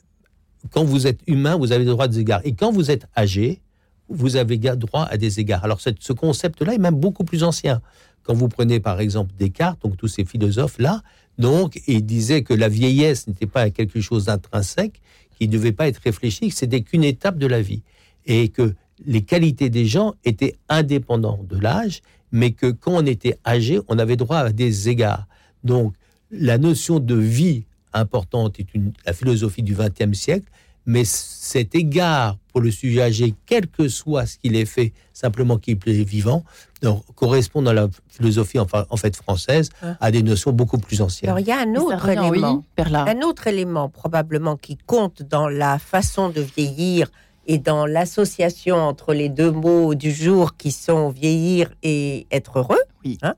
quand 0.70 0.84
vous 0.84 1.06
êtes 1.06 1.20
humain, 1.26 1.56
vous 1.56 1.72
avez 1.72 1.84
le 1.84 1.90
droit 1.92 2.04
à 2.04 2.08
des 2.08 2.18
égards. 2.18 2.42
Et 2.44 2.54
quand 2.54 2.70
vous 2.70 2.90
êtes 2.90 3.06
âgé, 3.16 3.62
vous 4.10 4.36
avez 4.36 4.58
droit 4.58 5.04
à 5.04 5.16
des 5.16 5.40
égards. 5.40 5.64
Alors 5.64 5.80
cette- 5.80 6.02
ce 6.02 6.12
concept-là 6.12 6.74
est 6.74 6.78
même 6.78 6.96
beaucoup 6.96 7.24
plus 7.24 7.42
ancien. 7.42 7.80
Quand 8.24 8.34
vous 8.34 8.48
prenez 8.48 8.80
par 8.80 9.00
exemple 9.00 9.32
Descartes, 9.38 9.80
donc 9.82 9.96
tous 9.96 10.08
ces 10.08 10.26
philosophes-là, 10.26 11.02
donc 11.38 11.80
ils 11.86 12.04
disaient 12.04 12.42
que 12.42 12.54
la 12.54 12.68
vieillesse 12.68 13.26
n'était 13.26 13.46
pas 13.46 13.70
quelque 13.70 14.00
chose 14.00 14.26
d'intrinsèque, 14.26 15.00
qui 15.38 15.48
ne 15.48 15.52
devait 15.52 15.72
pas 15.72 15.88
être 15.88 15.98
réfléchi, 15.98 16.48
que 16.48 16.54
c'était 16.54 16.82
qu'une 16.82 17.04
étape 17.04 17.38
de 17.38 17.46
la 17.46 17.60
vie. 17.60 17.82
Et 18.26 18.48
que 18.48 18.74
les 19.04 19.22
qualités 19.22 19.68
des 19.68 19.86
gens 19.86 20.14
étaient 20.24 20.54
indépendantes 20.68 21.46
de 21.46 21.58
l'âge, 21.58 22.02
mais 22.32 22.52
que 22.52 22.70
quand 22.70 22.92
on 22.92 23.06
était 23.06 23.38
âgé, 23.46 23.80
on 23.88 23.98
avait 23.98 24.16
droit 24.16 24.38
à 24.38 24.52
des 24.52 24.88
égards. 24.88 25.26
Donc, 25.62 25.94
la 26.30 26.58
notion 26.58 27.00
de 27.00 27.14
vie 27.14 27.64
importante 27.92 28.58
est 28.58 28.74
une, 28.74 28.92
la 29.06 29.12
philosophie 29.12 29.62
du 29.62 29.74
XXe 29.74 30.18
siècle, 30.18 30.46
mais 30.86 31.04
cet 31.04 31.74
égard 31.74 32.38
pour 32.52 32.60
le 32.60 32.70
sujet 32.70 33.02
âgé, 33.02 33.34
quel 33.46 33.66
que 33.66 33.88
soit 33.88 34.26
ce 34.26 34.38
qu'il 34.38 34.56
ait 34.56 34.64
fait, 34.64 34.92
simplement 35.12 35.58
qu'il 35.58 35.78
est 35.86 36.04
vivant, 36.04 36.44
donc, 36.84 37.02
correspond 37.14 37.62
dans 37.62 37.72
la 37.72 37.88
philosophie 38.08 38.58
enfin, 38.58 38.86
en 38.90 38.96
fait 38.96 39.16
française 39.16 39.70
Hein. 39.82 39.96
à 40.00 40.10
des 40.10 40.22
notions 40.22 40.52
beaucoup 40.52 40.78
plus 40.78 41.00
anciennes. 41.02 41.30
Alors, 41.30 41.40
il 41.40 41.46
y 41.46 41.52
a 41.52 41.58
un 41.58 41.74
autre 41.74 42.06
oui, 42.06 42.28
élément. 42.28 42.64
Perla. 42.76 43.04
Un 43.08 43.20
autre 43.22 43.46
élément 43.48 43.88
probablement 43.88 44.56
qui 44.56 44.76
compte 44.76 45.22
dans 45.22 45.48
la 45.48 45.78
façon 45.78 46.28
de 46.28 46.40
vieillir 46.40 47.10
et 47.46 47.58
dans 47.58 47.84
l'association 47.86 48.76
entre 48.76 49.12
les 49.12 49.28
deux 49.28 49.50
mots 49.50 49.94
du 49.94 50.12
jour 50.12 50.56
qui 50.56 50.72
sont 50.72 51.10
vieillir 51.10 51.72
et 51.82 52.26
être 52.30 52.60
heureux, 52.60 52.80
Oui. 53.04 53.18
hein, 53.22 53.34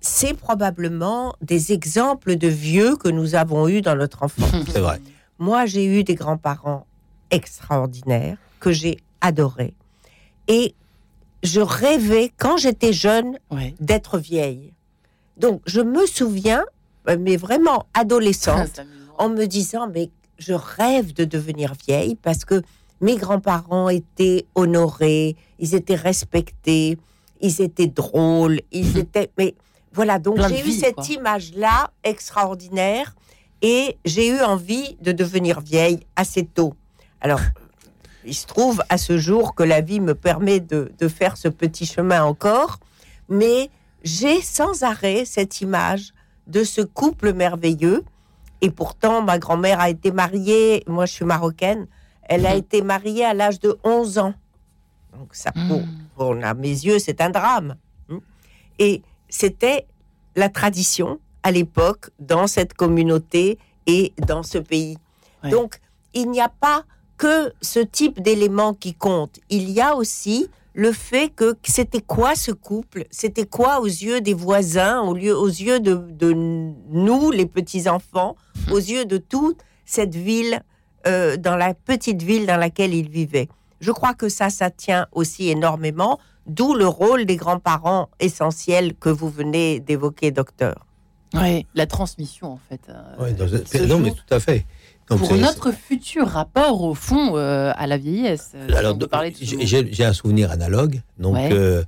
c'est 0.00 0.34
probablement 0.34 1.34
des 1.42 1.72
exemples 1.72 2.36
de 2.36 2.48
vieux 2.48 2.96
que 2.96 3.08
nous 3.08 3.34
avons 3.34 3.68
eus 3.68 3.82
dans 3.82 3.94
notre 3.96 4.22
enfance. 4.22 4.50
C'est 4.72 4.80
vrai. 4.80 5.00
Moi, 5.38 5.66
j'ai 5.66 5.84
eu 5.84 6.02
des 6.04 6.14
grands-parents 6.16 6.86
extraordinaires 7.30 8.36
que 8.60 8.72
j'ai 8.72 8.98
adorés. 9.20 9.74
Et 10.48 10.74
je 11.42 11.60
rêvais, 11.60 12.32
quand 12.36 12.56
j'étais 12.56 12.92
jeune, 12.92 13.38
Ouais. 13.50 13.74
d'être 13.80 14.18
vieille. 14.18 14.72
Donc, 15.36 15.60
je 15.66 15.80
me 15.80 16.06
souviens, 16.06 16.64
euh, 17.08 17.16
mais 17.18 17.36
vraiment 17.36 17.86
adolescente, 17.94 18.80
en 19.18 19.28
me 19.28 19.46
disant, 19.46 19.88
mais 19.92 20.10
je 20.38 20.52
rêve 20.52 21.12
de 21.14 21.24
devenir 21.24 21.74
vieille 21.86 22.16
parce 22.16 22.44
que 22.44 22.62
mes 23.00 23.16
grands-parents 23.16 23.88
étaient 23.88 24.46
honorés, 24.54 25.36
ils 25.58 25.74
étaient 25.74 25.94
respectés, 25.96 26.98
ils 27.40 27.60
étaient 27.60 27.86
drôles, 27.86 28.60
ils 28.72 28.98
étaient... 29.04 29.30
Mais 29.38 29.54
voilà, 29.92 30.18
donc 30.18 30.40
j'ai 30.48 30.60
eu 30.60 30.64
vie, 30.64 30.72
cette 30.78 30.94
quoi. 30.96 31.04
image-là 31.06 31.90
extraordinaire 32.04 33.14
et 33.62 33.96
j'ai 34.04 34.28
eu 34.28 34.40
envie 34.40 34.96
de 35.00 35.12
devenir 35.12 35.60
vieille 35.60 36.00
assez 36.16 36.44
tôt. 36.44 36.74
Alors, 37.20 37.40
il 38.28 38.34
se 38.34 38.46
trouve 38.46 38.82
à 38.88 38.98
ce 38.98 39.18
jour 39.18 39.54
que 39.54 39.62
la 39.62 39.80
vie 39.80 40.00
me 40.00 40.14
permet 40.14 40.60
de, 40.60 40.92
de 40.98 41.08
faire 41.08 41.36
ce 41.36 41.48
petit 41.48 41.86
chemin 41.86 42.22
encore, 42.22 42.78
mais 43.28 43.70
j'ai 44.04 44.40
sans 44.42 44.82
arrêt 44.84 45.24
cette 45.24 45.60
image 45.60 46.12
de 46.46 46.62
ce 46.64 46.80
couple 46.82 47.32
merveilleux. 47.32 48.04
Et 48.60 48.70
pourtant, 48.70 49.22
ma 49.22 49.38
grand-mère 49.38 49.80
a 49.80 49.88
été 49.90 50.10
mariée, 50.12 50.84
moi 50.86 51.06
je 51.06 51.12
suis 51.12 51.24
marocaine, 51.24 51.86
elle 52.22 52.44
a 52.46 52.52
Mhm. 52.52 52.58
été 52.58 52.82
mariée 52.82 53.24
à 53.24 53.34
l'âge 53.34 53.58
de 53.60 53.78
11 53.84 54.18
ans. 54.18 54.34
Donc 55.16 55.30
ça, 55.32 55.52
pour, 55.52 55.80
Mm. 55.80 55.88
pour 56.16 56.32
à 56.44 56.54
mes 56.54 56.68
yeux, 56.68 56.98
c'est 56.98 57.20
un 57.20 57.30
drame. 57.30 57.76
Et 58.78 59.02
c'était 59.28 59.86
la 60.36 60.48
tradition 60.48 61.18
à 61.42 61.50
l'époque 61.50 62.10
dans 62.20 62.46
cette 62.46 62.74
communauté 62.74 63.58
et 63.86 64.12
dans 64.26 64.42
ce 64.42 64.58
pays. 64.58 64.96
Ouais. 65.42 65.50
Donc, 65.50 65.80
il 66.14 66.30
n'y 66.30 66.40
a 66.40 66.48
pas 66.48 66.84
que 67.18 67.52
ce 67.60 67.80
type 67.80 68.22
d'éléments 68.22 68.74
qui 68.74 68.94
compte. 68.94 69.38
Il 69.50 69.68
y 69.70 69.80
a 69.80 69.94
aussi 69.96 70.48
le 70.74 70.92
fait 70.92 71.28
que 71.28 71.56
c'était 71.64 72.00
quoi 72.00 72.34
ce 72.36 72.52
couple? 72.52 73.04
C'était 73.10 73.46
quoi 73.46 73.80
aux 73.80 73.86
yeux 73.86 74.20
des 74.20 74.34
voisins, 74.34 75.00
aux, 75.02 75.14
lieu- 75.14 75.36
aux 75.36 75.48
yeux 75.48 75.80
de, 75.80 75.94
de 75.96 76.32
nous, 76.32 77.30
les 77.32 77.46
petits-enfants, 77.46 78.36
aux 78.70 78.78
yeux 78.78 79.04
de 79.04 79.18
toute 79.18 79.58
cette 79.84 80.14
ville, 80.14 80.62
euh, 81.06 81.36
dans 81.36 81.56
la 81.56 81.74
petite 81.74 82.22
ville 82.22 82.46
dans 82.46 82.56
laquelle 82.56 82.94
ils 82.94 83.08
vivaient? 83.10 83.48
Je 83.80 83.90
crois 83.92 84.14
que 84.14 84.28
ça, 84.28 84.50
ça 84.50 84.70
tient 84.70 85.06
aussi 85.12 85.48
énormément, 85.48 86.18
d'où 86.46 86.74
le 86.74 86.86
rôle 86.86 87.24
des 87.26 87.36
grands-parents 87.36 88.08
essentiels 88.20 88.94
que 88.94 89.08
vous 89.08 89.28
venez 89.28 89.80
d'évoquer, 89.80 90.30
docteur. 90.30 90.86
Ouais, 91.34 91.66
la 91.74 91.86
transmission 91.86 92.52
en 92.52 92.60
fait. 92.68 92.80
euh, 92.88 93.22
Ouais, 93.22 93.32
dans 93.32 93.46
non, 93.86 93.98
mais 94.00 94.12
tout 94.12 94.30
à 94.34 94.40
fait. 94.40 94.64
Donc, 95.10 95.20
pour 95.20 95.28
c'est- 95.28 95.38
notre 95.38 95.72
futur 95.72 96.26
rapport 96.28 96.82
au 96.82 96.94
fond 96.94 97.36
euh, 97.36 97.72
à 97.76 97.86
la 97.86 97.96
vieillesse. 97.96 98.52
euh, 98.54 98.68
Alors, 98.76 98.96
j'ai- 99.92 100.04
un 100.04 100.12
souvenir 100.12 100.50
analogue, 100.50 101.00
donc 101.18 101.34
Ouais. 101.34 101.48
euh, 101.52 101.82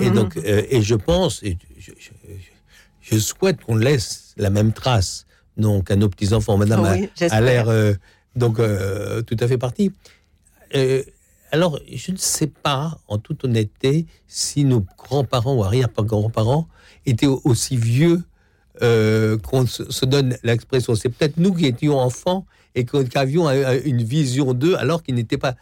et 0.00 0.10
donc 0.10 0.36
euh, 0.36 0.62
et 0.68 0.82
je 0.82 0.94
pense 0.94 1.42
et 1.42 1.56
je, 1.78 1.92
je- 1.98 2.10
je- 2.28 3.14
je 3.14 3.18
souhaite 3.18 3.60
qu'on 3.62 3.76
laisse 3.76 4.34
la 4.36 4.50
même 4.50 4.72
trace 4.72 5.26
donc 5.56 5.90
à 5.90 5.96
nos 5.96 6.08
petits 6.08 6.34
enfants. 6.34 6.56
Madame 6.58 6.84
a- 6.84 6.92
Oui, 6.94 7.04
a, 7.04 7.08
j'espère. 7.16 7.40
l'air 7.40 7.68
euh, 7.68 7.94
donc 8.34 8.58
euh, 8.58 9.22
tout 9.22 9.36
à 9.40 9.48
fait 9.48 9.58
partie. 9.58 9.90
Euh, 10.74 11.02
alors 11.52 11.78
je 11.90 12.12
ne 12.12 12.16
sais 12.18 12.48
pas, 12.48 12.98
en 13.08 13.16
toute 13.18 13.44
honnêteté, 13.44 14.06
si 14.26 14.64
nos 14.64 14.84
grands-parents 14.98 15.54
ou 15.54 15.64
arrière-grands-parents 15.64 16.68
étaient 17.06 17.26
au- 17.26 17.40
aussi 17.44 17.76
vieux 17.76 18.22
euh, 18.82 19.38
qu'on 19.38 19.66
se 19.66 20.04
donne 20.04 20.36
l'expression. 20.42 20.94
C'est 20.94 21.08
peut-être 21.08 21.38
nous 21.38 21.54
qui 21.54 21.64
étions 21.64 21.98
enfants 21.98 22.44
et 22.76 22.84
qu'avions 22.84 23.48
euh, 23.48 23.80
une 23.84 24.02
vision 24.02 24.52
d'eux 24.54 24.76
alors 24.76 25.02
qu'ils 25.02 25.14
n'étaient 25.16 25.38
pas, 25.38 25.54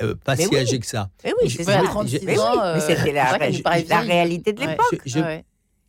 euh, 0.00 0.14
pas 0.24 0.36
Mais 0.36 0.44
si 0.44 0.48
oui. 0.50 0.58
âgés 0.58 0.78
que 0.78 0.86
ça. 0.86 1.10
Mais 1.24 1.32
oui, 1.42 1.48
Je- 1.50 1.56
c'est 1.58 1.66
Ouais, 1.66 1.74
à 1.74 1.80
ça. 1.82 1.86
36 1.88 2.10
j'ai- 2.20 2.26
Mais 2.26 2.38
oui, 2.38 2.44
euh, 2.62 2.80
c'était 2.80 3.12
la, 3.12 3.36
la 3.38 3.48
vieille. 3.48 3.86
réalité 4.10 4.52
de 4.54 4.60
l'époque. 4.60 5.00
Ouais. 5.16 5.44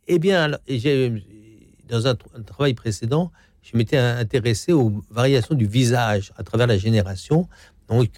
Eh 0.08 0.18
bien, 0.18 0.42
alors, 0.44 0.58
dans 1.88 2.06
un, 2.08 2.16
un 2.36 2.42
travail 2.42 2.74
précédent, 2.74 3.30
je 3.62 3.76
m'étais 3.76 3.96
intéressé 3.96 4.72
aux 4.72 5.02
variations 5.10 5.54
du 5.54 5.66
visage 5.66 6.32
à 6.36 6.42
travers 6.42 6.66
la 6.66 6.76
génération. 6.76 7.48
Donc, 7.88 8.10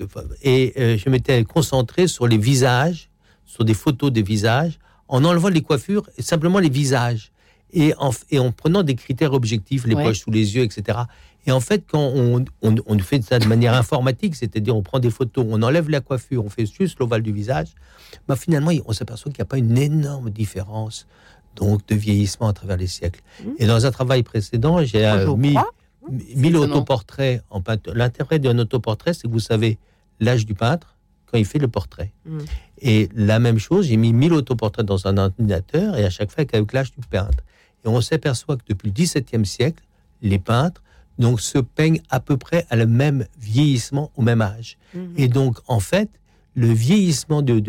et 0.42 0.72
euh, 0.78 0.96
je 0.96 1.08
m'étais 1.10 1.44
concentré 1.44 2.06
sur 2.08 2.26
les 2.26 2.38
visages, 2.38 3.10
sur 3.44 3.64
des 3.64 3.74
photos 3.74 4.10
des 4.12 4.22
visages, 4.22 4.78
en 5.08 5.24
enlevant 5.24 5.48
les 5.48 5.60
coiffures 5.62 6.08
et 6.18 6.22
simplement 6.22 6.58
les 6.58 6.68
visages. 6.70 7.30
Et 7.72 7.92
en, 7.98 8.10
et 8.30 8.38
en 8.38 8.52
prenant 8.52 8.82
des 8.82 8.94
critères 8.94 9.32
objectifs, 9.32 9.86
les 9.86 9.94
Ouais. 9.94 10.04
poches 10.04 10.20
sous 10.20 10.30
les 10.30 10.54
yeux, 10.56 10.62
etc. 10.62 10.98
Et 11.46 11.52
en 11.52 11.60
fait, 11.60 11.84
quand 11.88 12.12
on, 12.14 12.44
on, 12.62 12.74
on 12.86 12.98
fait 12.98 13.22
ça 13.22 13.38
de 13.38 13.46
manière 13.46 13.74
informatique, 13.74 14.34
c'est-à-dire 14.34 14.76
on 14.76 14.82
prend 14.82 14.98
des 14.98 15.10
photos, 15.10 15.46
on 15.48 15.62
enlève 15.62 15.88
la 15.88 16.00
coiffure, 16.00 16.44
on 16.44 16.50
fait 16.50 16.66
juste 16.66 16.98
l'ovale 16.98 17.22
du 17.22 17.32
visage, 17.32 17.68
bah 18.26 18.36
finalement, 18.36 18.72
on 18.86 18.92
s'aperçoit 18.92 19.30
qu'il 19.30 19.40
n'y 19.40 19.46
a 19.46 19.46
pas 19.46 19.58
une 19.58 19.78
énorme 19.78 20.30
différence 20.30 21.06
donc 21.54 21.86
de 21.86 21.94
vieillissement 21.94 22.48
à 22.48 22.52
travers 22.52 22.76
les 22.76 22.86
siècles. 22.86 23.22
Mmh. 23.42 23.48
Et 23.58 23.66
dans 23.66 23.86
un 23.86 23.90
travail 23.90 24.22
précédent, 24.22 24.84
j'ai 24.84 25.06
euh, 25.06 25.34
mis, 25.36 25.56
mis 26.10 26.48
étonnant. 26.48 26.66
l'autoportrait 26.66 27.42
en 27.50 27.62
peinture. 27.62 27.94
L'intérêt 27.94 28.38
d'un 28.38 28.58
autoportrait, 28.58 29.14
c'est 29.14 29.22
que 29.22 29.32
vous 29.32 29.40
savez 29.40 29.78
l'âge 30.20 30.46
du 30.46 30.54
peintre 30.54 30.96
quand 31.26 31.38
il 31.38 31.44
fait 31.44 31.58
le 31.58 31.68
portrait. 31.68 32.12
Mm. 32.26 32.38
Et 32.82 33.08
la 33.14 33.38
même 33.38 33.58
chose, 33.58 33.86
j'ai 33.86 33.96
mis 33.96 34.12
1000 34.12 34.32
autoportraits 34.34 34.84
dans 34.84 35.06
un 35.06 35.16
ordinateur 35.16 35.96
et 35.96 36.04
à 36.04 36.10
chaque 36.10 36.30
fois 36.30 36.44
avec 36.52 36.72
l'âge 36.72 36.92
du 36.92 37.06
peintre. 37.06 37.38
Et 37.84 37.88
on 37.88 38.00
s'aperçoit 38.00 38.56
que 38.56 38.64
depuis 38.68 38.88
le 38.88 38.92
XVIIe 38.92 39.46
siècle, 39.46 39.82
les 40.22 40.38
peintres 40.38 40.82
donc, 41.18 41.40
se 41.40 41.58
peignent 41.58 42.00
à 42.10 42.20
peu 42.20 42.36
près 42.36 42.66
à 42.70 42.76
le 42.76 42.86
même 42.86 43.26
vieillissement 43.40 44.10
au 44.16 44.22
même 44.22 44.42
âge. 44.42 44.76
Mhm. 44.94 45.12
Et 45.16 45.28
donc, 45.28 45.58
en 45.66 45.80
fait, 45.80 46.08
le 46.54 46.72
vieillissement, 46.72 47.42
de, 47.42 47.62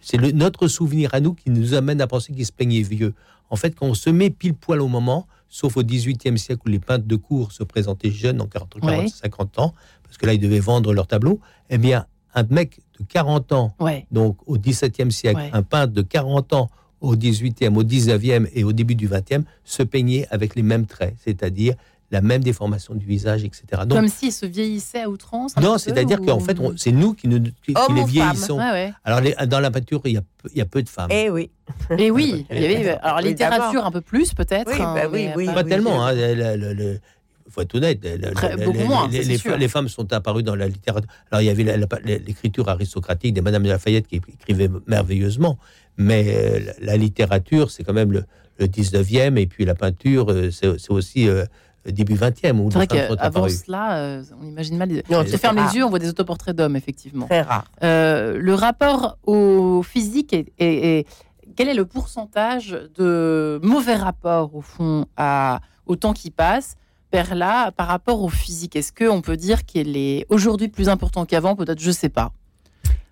c'est 0.00 0.18
notre 0.34 0.68
souvenir 0.68 1.10
à 1.14 1.20
nous 1.20 1.34
qui 1.34 1.50
nous 1.50 1.74
amène 1.74 2.00
à 2.00 2.06
penser 2.06 2.32
qu'ils 2.32 2.46
se 2.46 2.52
peignaient 2.52 2.82
vieux. 2.82 3.14
En 3.50 3.56
fait, 3.56 3.74
quand 3.74 3.86
on 3.86 3.94
se 3.94 4.10
met 4.10 4.30
pile 4.30 4.54
poil 4.54 4.80
au 4.80 4.88
moment, 4.88 5.26
sauf 5.48 5.76
au 5.76 5.82
XVIIIe 5.82 6.38
siècle 6.38 6.62
où 6.66 6.68
les 6.68 6.78
peintres 6.80 7.06
de 7.06 7.16
cour 7.16 7.52
se 7.52 7.62
présentaient 7.62 8.10
jeunes, 8.10 8.40
en 8.40 8.46
40, 8.46 8.80
40 8.80 8.98
Ouais. 9.04 9.08
50 9.08 9.58
ans, 9.58 9.74
parce 10.02 10.16
que 10.18 10.26
là, 10.26 10.34
ils 10.34 10.40
devaient 10.40 10.60
vendre 10.60 10.92
leur 10.92 11.06
tableau. 11.06 11.40
Eh 11.70 11.78
bien, 11.78 12.06
un 12.34 12.42
mec 12.50 12.80
de 12.98 13.04
40 13.04 13.52
ans, 13.52 13.74
Ouais. 13.80 14.06
donc 14.10 14.36
au 14.46 14.58
XVIIe 14.58 15.12
siècle, 15.12 15.38
Ouais. 15.38 15.50
un 15.52 15.62
peintre 15.62 15.92
de 15.92 16.02
40 16.02 16.52
ans 16.52 16.70
au 17.00 17.14
XVIIIe, 17.16 17.68
au 17.74 17.84
XIXe 17.84 18.48
et 18.54 18.64
au 18.64 18.72
début 18.72 18.94
du 18.96 19.08
XXe 19.08 19.44
se 19.64 19.82
peignait 19.82 20.26
avec 20.30 20.54
les 20.56 20.62
mêmes 20.62 20.86
traits, 20.86 21.14
c'est-à-dire 21.24 21.74
la 22.10 22.20
même 22.20 22.42
déformation 22.44 22.94
du 22.94 23.04
visage, 23.04 23.42
etc. 23.44 23.64
Donc, 23.86 23.98
Comme 23.98 24.08
s'ils 24.08 24.32
se 24.32 24.46
vieillissaient 24.46 25.02
à 25.02 25.08
outrance. 25.10 25.52
un 25.56 25.60
non, 25.60 25.76
c'est-à-dire 25.76 26.20
ou- 26.20 26.24
qu'en 26.26 26.38
fait, 26.40 26.58
on- 26.60 26.76
c'est 26.76 26.92
nous 26.92 27.14
qui, 27.14 27.26
nous, 27.26 27.40
qui, 27.40 27.74
les 27.94 28.04
vieillissons. 28.04 28.58
Ouais, 28.58 28.70
ouais. 28.70 28.92
Alors, 29.04 29.20
les- 29.20 29.34
dans 29.46 29.58
la 29.60 29.70
peinture, 29.72 30.00
il 30.04 30.12
y 30.12 30.16
a, 30.16 30.20
peu- 30.22 30.48
il 30.52 30.58
y 30.58 30.60
a 30.60 30.66
peu 30.66 30.82
de 30.82 30.88
femmes. 30.88 31.08
Eh 31.10 31.30
oui. 31.30 31.50
Et 31.98 32.10
oui, 32.12 32.46
il 32.50 32.60
y 32.60 32.64
avait, 32.64 32.90
alors 33.02 33.18
Oui, 33.22 33.28
littérature 33.30 33.84
un 33.84 33.90
peu 33.90 34.00
plus 34.02 34.32
peut-être. 34.34 34.70
Oui, 34.72 34.80
hein, 34.80 34.94
bah 34.94 35.08
oui, 35.10 35.46
pas- 35.52 35.64
tellement. 35.64 36.04
oui. 36.06 36.12
Hein, 36.12 36.34
le- 36.34 36.56
le- 36.56 36.74
le- 36.74 37.00
faut 37.50 37.62
être 37.62 37.74
honnête. 37.74 37.98
le- 38.04 38.16
le- 38.16 38.34
Très- 38.34 38.56
le- 38.56 38.64
beaucoup 38.66 38.78
les, 38.78 38.84
moins, 38.84 39.08
les- 39.08 39.18
ça, 39.18 39.22
c'est 39.24 39.28
les- 39.30 39.38
sûr. 39.38 39.56
les 39.56 39.68
femmes 39.68 39.88
sont 39.88 40.12
apparues 40.12 40.42
dans 40.44 40.54
la 40.54 40.68
littérature. 40.68 41.08
Alors, 41.32 41.42
il 41.42 41.46
y 41.46 41.50
avait 41.50 41.64
l'écriture 42.04 42.68
aristocratique 42.68 43.34
des 43.34 43.40
Madame 43.40 43.62
de 43.64 43.68
Lafayette 43.68 44.06
qui 44.06 44.16
écrivait 44.16 44.68
merveilleusement, 44.86 45.58
mais 45.96 46.24
euh, 46.28 46.60
la, 46.80 46.92
la 46.92 46.96
littérature, 46.96 47.70
c'est 47.70 47.82
quand 47.82 47.92
même 47.94 48.12
le, 48.12 48.24
le 48.58 48.66
19e, 48.68 49.36
et 49.38 49.46
puis 49.46 49.64
la 49.64 49.74
peinture, 49.74 50.30
euh, 50.30 50.50
c'est 50.50 50.78
c'est 50.78 50.90
aussi 50.90 51.28
euh, 51.28 51.44
début 51.92 52.14
20e, 52.14 52.58
où 52.60 52.70
C'est 52.70 52.78
vrai 52.78 52.86
qu'avant 52.86 53.48
cela, 53.48 53.96
euh, 53.98 54.22
on 54.40 54.46
imagine 54.46 54.76
mal. 54.76 54.88
Les... 54.88 55.02
Non, 55.10 55.20
on 55.20 55.26
se 55.26 55.36
ferme 55.36 55.58
rare. 55.58 55.70
les 55.72 55.78
yeux, 55.78 55.84
on 55.84 55.90
voit 55.90 55.98
des 55.98 56.08
autoportraits 56.08 56.54
d'hommes, 56.56 56.76
effectivement. 56.76 57.26
Très 57.26 57.42
rare. 57.42 57.64
Euh, 57.82 58.36
le 58.38 58.54
rapport 58.54 59.18
au 59.26 59.82
physique 59.82 60.32
est, 60.32 60.52
est- 60.58 60.98
est- 61.00 61.06
quel 61.56 61.68
est 61.68 61.74
le 61.74 61.86
pourcentage 61.86 62.78
de 62.96 63.58
mauvais 63.62 63.94
rapport 63.94 64.54
au 64.54 64.60
fond 64.60 65.06
à, 65.16 65.60
au 65.86 65.96
temps 65.96 66.12
qui 66.12 66.30
passe 66.30 66.74
par 67.10 67.34
là 67.34 67.70
par 67.72 67.86
rapport 67.86 68.20
au 68.22 68.28
physique? 68.28 68.76
Est-ce 68.76 68.92
qu'on 68.92 69.22
peut 69.22 69.36
dire 69.36 69.64
qu'il 69.64 69.96
est 69.96 70.26
aujourd'hui 70.28 70.68
plus 70.68 70.88
important 70.88 71.24
qu'avant? 71.24 71.56
Peut-être, 71.56 71.80
je 71.80 71.90
sais 71.92 72.08
pas. 72.10 72.32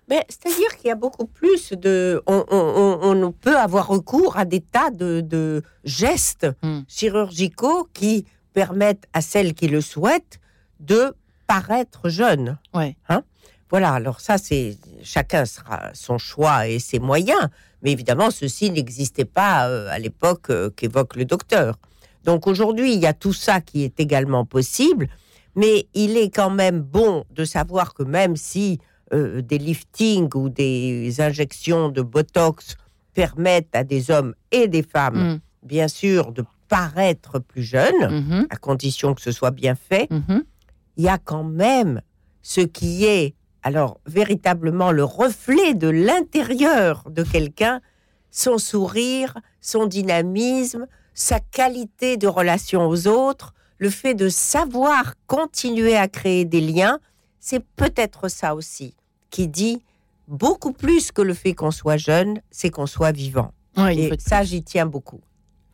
Mais 0.07 0.23
c'est-à-dire 0.29 0.77
qu'il 0.77 0.87
y 0.89 0.91
a 0.91 0.95
beaucoup 0.95 1.25
plus 1.25 1.71
de. 1.73 2.21
On, 2.27 2.43
on- 2.51 2.99
on- 3.01 3.23
on 3.23 3.31
peut 3.31 3.57
avoir 3.57 3.87
recours 3.87 4.37
à 4.37 4.45
des 4.45 4.59
tas 4.61 4.91
de, 4.91 5.21
de 5.21 5.63
gestes 5.83 6.45
Hmm. 6.61 6.81
chirurgicaux 6.87 7.87
qui 7.93 8.25
permettent 8.55 9.07
à 9.13 9.21
celles 9.21 9.53
qui 9.53 9.67
le 9.67 9.81
souhaitent 9.81 10.39
de 10.79 11.13
paraître 11.45 12.09
jeunes. 12.09 12.57
Ouais. 12.73 12.95
Hein? 13.09 13.21
Voilà, 13.69 13.91
alors 13.91 14.21
ça, 14.21 14.37
c'est 14.37 14.77
chacun 15.03 15.45
sera 15.45 15.91
son 15.93 16.17
choix 16.17 16.67
et 16.67 16.79
ses 16.79 16.99
moyens. 16.99 17.49
Mais 17.83 17.91
évidemment, 17.91 18.31
ceci 18.31 18.71
n'existait 18.71 19.25
pas 19.25 19.67
euh, 19.67 19.89
à 19.91 19.99
l'époque 19.99 20.49
euh, 20.49 20.69
qu'évoque 20.69 21.15
le 21.17 21.25
docteur. 21.25 21.77
Donc 22.23 22.47
aujourd'hui, 22.47 22.93
il 22.93 22.99
y 22.99 23.05
a 23.05 23.13
tout 23.13 23.33
ça 23.33 23.61
qui 23.61 23.83
est 23.83 23.99
également 23.99 24.45
possible. 24.45 25.09
Mais 25.55 25.87
il 25.93 26.17
est 26.17 26.33
quand 26.33 26.49
même 26.49 26.79
bon 26.81 27.25
de 27.31 27.45
savoir 27.45 27.93
que 27.93 28.03
même 28.03 28.35
si 28.35 28.79
euh, 29.13 29.41
des 29.41 29.57
liftings 29.57 30.33
ou 30.33 30.49
des 30.49 31.21
injections 31.21 31.89
de 31.89 32.01
Botox 32.01 32.77
permettent 33.13 33.75
à 33.75 33.83
des 33.83 34.11
hommes 34.11 34.33
et 34.51 34.67
des 34.67 34.83
femmes, 34.83 35.33
Mm. 35.33 35.39
bien 35.63 35.87
sûr, 35.87 36.31
de 36.31 36.43
paraître 36.67 37.39
plus 37.39 37.63
jeunes, 37.63 38.09
Mhm, 38.09 38.47
à 38.49 38.55
condition 38.57 39.13
que 39.13 39.21
ce 39.21 39.31
soit 39.31 39.51
bien 39.51 39.75
fait, 39.75 40.09
mhm. 40.11 40.43
il 40.97 41.03
y 41.03 41.09
a 41.09 41.17
quand 41.17 41.43
même 41.43 42.01
ce 42.41 42.61
qui 42.61 43.05
est, 43.05 43.35
alors, 43.63 43.99
véritablement 44.05 44.91
le 44.91 45.03
reflet 45.03 45.73
de 45.73 45.87
l'intérieur 45.87 47.03
de 47.09 47.23
quelqu'un, 47.23 47.81
son 48.31 48.57
sourire, 48.57 49.37
son 49.61 49.85
dynamisme, 49.87 50.87
sa 51.13 51.39
qualité 51.39 52.17
de 52.17 52.27
relation 52.27 52.87
aux 52.87 53.07
autres, 53.07 53.53
le 53.77 53.89
fait 53.89 54.13
de 54.13 54.29
savoir 54.29 55.15
continuer 55.27 55.95
à 55.95 56.07
créer 56.07 56.45
des 56.45 56.61
liens, 56.61 56.99
c'est 57.39 57.63
peut-être 57.75 58.27
ça 58.27 58.55
aussi 58.55 58.95
qui 59.29 59.47
dit 59.47 59.81
beaucoup 60.27 60.71
plus 60.71 61.11
que 61.11 61.21
le 61.21 61.33
fait 61.33 61.53
qu'on 61.53 61.71
soit 61.71 61.97
jeune, 61.97 62.39
c'est 62.51 62.69
qu'on 62.69 62.85
soit 62.87 63.11
vivant. 63.11 63.51
Et 63.91 64.09
ça, 64.19 64.43
j'y 64.43 64.63
tiens 64.63 64.85
beaucoup. 64.85 65.19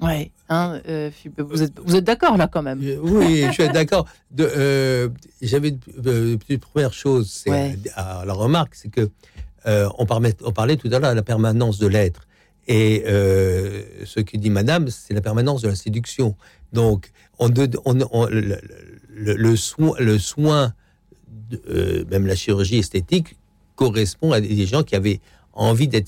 Ouais, 0.02 0.32
hein, 0.50 0.82
euh, 0.88 1.12
vous 1.38 1.62
êtes, 1.62 1.80
vous 1.80 1.96
êtes 1.96 2.04
d'accord 2.04 2.36
là 2.36 2.48
quand 2.48 2.64
même 2.64 2.80
Euh, 2.84 2.98
Oui, 3.02 3.44
je 3.48 3.52
suis 3.52 3.70
d'accord. 3.70 4.08
Euh, 4.40 5.10
J'avais 5.42 5.70
une 5.70 5.80
euh, 6.08 6.38
petite 6.38 6.62
première 6.62 6.94
chose, 6.94 7.30
c'est 7.32 7.52
Ouais. 7.52 7.78
à 7.96 8.24
la 8.26 8.34
remarque, 8.34 8.74
c'est 8.76 8.90
que 8.90 9.10
euh, 9.68 9.88
on, 10.00 10.06
parlait, 10.08 10.34
on 10.44 10.52
parlait 10.52 10.76
tout 10.78 10.88
à 10.92 10.98
l'heure 11.00 11.12
de 11.12 11.16
la 11.16 11.22
permanence 11.24 11.78
de 11.78 11.86
l'être. 11.88 12.28
Et 12.68 13.04
ce 13.06 14.20
que 14.22 14.38
dit 14.38 14.50
Madame, 14.50 14.88
c'est 14.90 15.14
la 15.14 15.22
permanence 15.22 15.62
de 15.62 15.68
la 15.68 15.76
séduction. 15.76 16.36
Donc, 16.74 17.12
on, 17.38 17.50
on- 17.86 17.98
on- 18.12 18.26
le, 18.28 18.60
le- 19.14 19.36
le 19.36 19.56
soin, 19.56 19.94
le 20.00 20.18
soin 20.18 20.74
de- 21.50 22.08
même 22.10 22.26
la 22.26 22.36
chirurgie 22.36 22.78
esthétique, 22.78 23.36
correspond 23.76 24.32
à 24.32 24.42
des 24.42 24.66
gens 24.66 24.84
qui 24.84 24.96
avaient 24.96 25.20
envie 25.54 25.88
d'être 25.88 26.08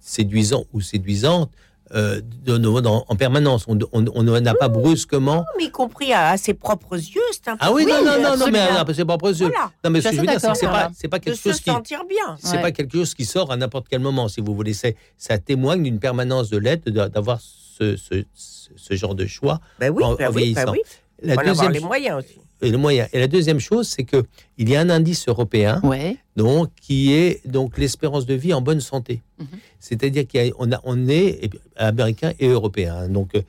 séduisants 0.00 0.64
ou 0.72 0.80
séduisantes 0.80 1.50
euh, 1.94 2.20
de- 2.44 2.56
de- 2.58 2.80
dans- 2.80 3.04
en 3.08 3.16
permanence. 3.16 3.64
On 3.68 3.78
on- 3.92 4.04
on 4.14 4.22
n'a 4.40 4.54
pas 4.54 4.68
brusquement 4.68 5.44
Mais 5.58 5.64
y 5.64 5.70
compris 5.70 6.12
à, 6.12 6.30
à 6.30 6.36
ses 6.36 6.54
propres 6.54 6.96
yeux, 6.96 7.20
c'est 7.32 7.48
un 7.48 7.56
ah 7.60 7.70
oui, 7.72 7.84
non, 7.86 8.04
non, 8.04 8.20
non, 8.20 8.36
non, 8.36 8.46
mais 8.50 8.66
c'est 8.94 9.04
pas 9.04 9.18
possible. 9.18 9.50
Voilà, 9.54 9.70
Non, 9.84 9.90
mais 9.90 10.00
Je 10.00 10.04
ce 10.04 10.08
que 10.10 10.16
je 10.16 10.20
veux 10.20 10.26
dire, 10.26 10.40
c'est 10.40 10.48
que 10.48 10.54
c'est 10.94 11.08
pas, 11.08 11.18
quelque 11.18 11.36
se 11.36 11.42
chose 11.50 11.60
qui, 11.60 11.70
sentir 11.70 12.04
bien. 12.04 12.36
c'est 12.38 12.56
Ouais. 12.56 12.62
pas 12.62 12.72
quelque 12.72 12.92
chose 12.96 13.14
qui 13.14 13.24
sort 13.24 13.50
à 13.52 13.56
n'importe 13.56 13.86
quel 13.90 14.00
moment, 14.00 14.28
si 14.28 14.40
vous 14.40 14.54
voulez. 14.54 14.72
Ça 14.74 15.38
témoigne 15.38 15.82
d'une 15.82 15.98
permanence 15.98 16.48
de 16.50 16.56
l'être, 16.58 16.88
d'avoir 16.90 17.40
ce, 17.40 17.96
ce, 17.96 18.24
ce- 18.34 18.68
ce 18.74 18.94
genre 18.94 19.14
de 19.14 19.26
choix. 19.26 19.60
Ben 19.78 19.90
oui, 19.90 20.02
en- 20.02 20.14
ben 20.14 20.28
en 20.28 20.30
oui, 20.30 20.34
ben 20.34 20.38
vieillissant. 20.38 20.72
oui. 20.72 20.80
La 21.22 21.34
avoir 21.40 21.70
les 21.70 21.80
moyens 21.80 22.18
aussi. 22.18 22.38
et 22.62 22.70
le 22.70 22.78
moyen. 22.78 23.06
Et 23.12 23.18
la 23.18 23.26
deuxième 23.28 23.58
chose, 23.60 23.88
c'est 23.88 24.04
que 24.04 24.24
il 24.58 24.68
y 24.68 24.76
a 24.76 24.80
un 24.80 24.90
indice 24.90 25.26
européen, 25.28 25.80
Ouais. 25.82 26.16
donc 26.36 26.70
qui 26.80 27.12
est 27.12 27.46
donc 27.46 27.78
l'espérance 27.78 28.24
de 28.26 28.34
vie 28.34 28.52
en 28.54 28.60
bonne 28.60 28.80
santé. 28.80 29.20
Mhm. 29.38 29.46
C'est-à-dire 29.80 30.24
qu'on 30.28 30.72
a, 30.72 30.80
on 30.84 31.08
est 31.08 31.50
américain 31.76 32.32
et 32.38 32.48
européen. 32.48 32.94
hein. 32.96 33.08
Donc 33.08 33.34
euh, 33.34 33.42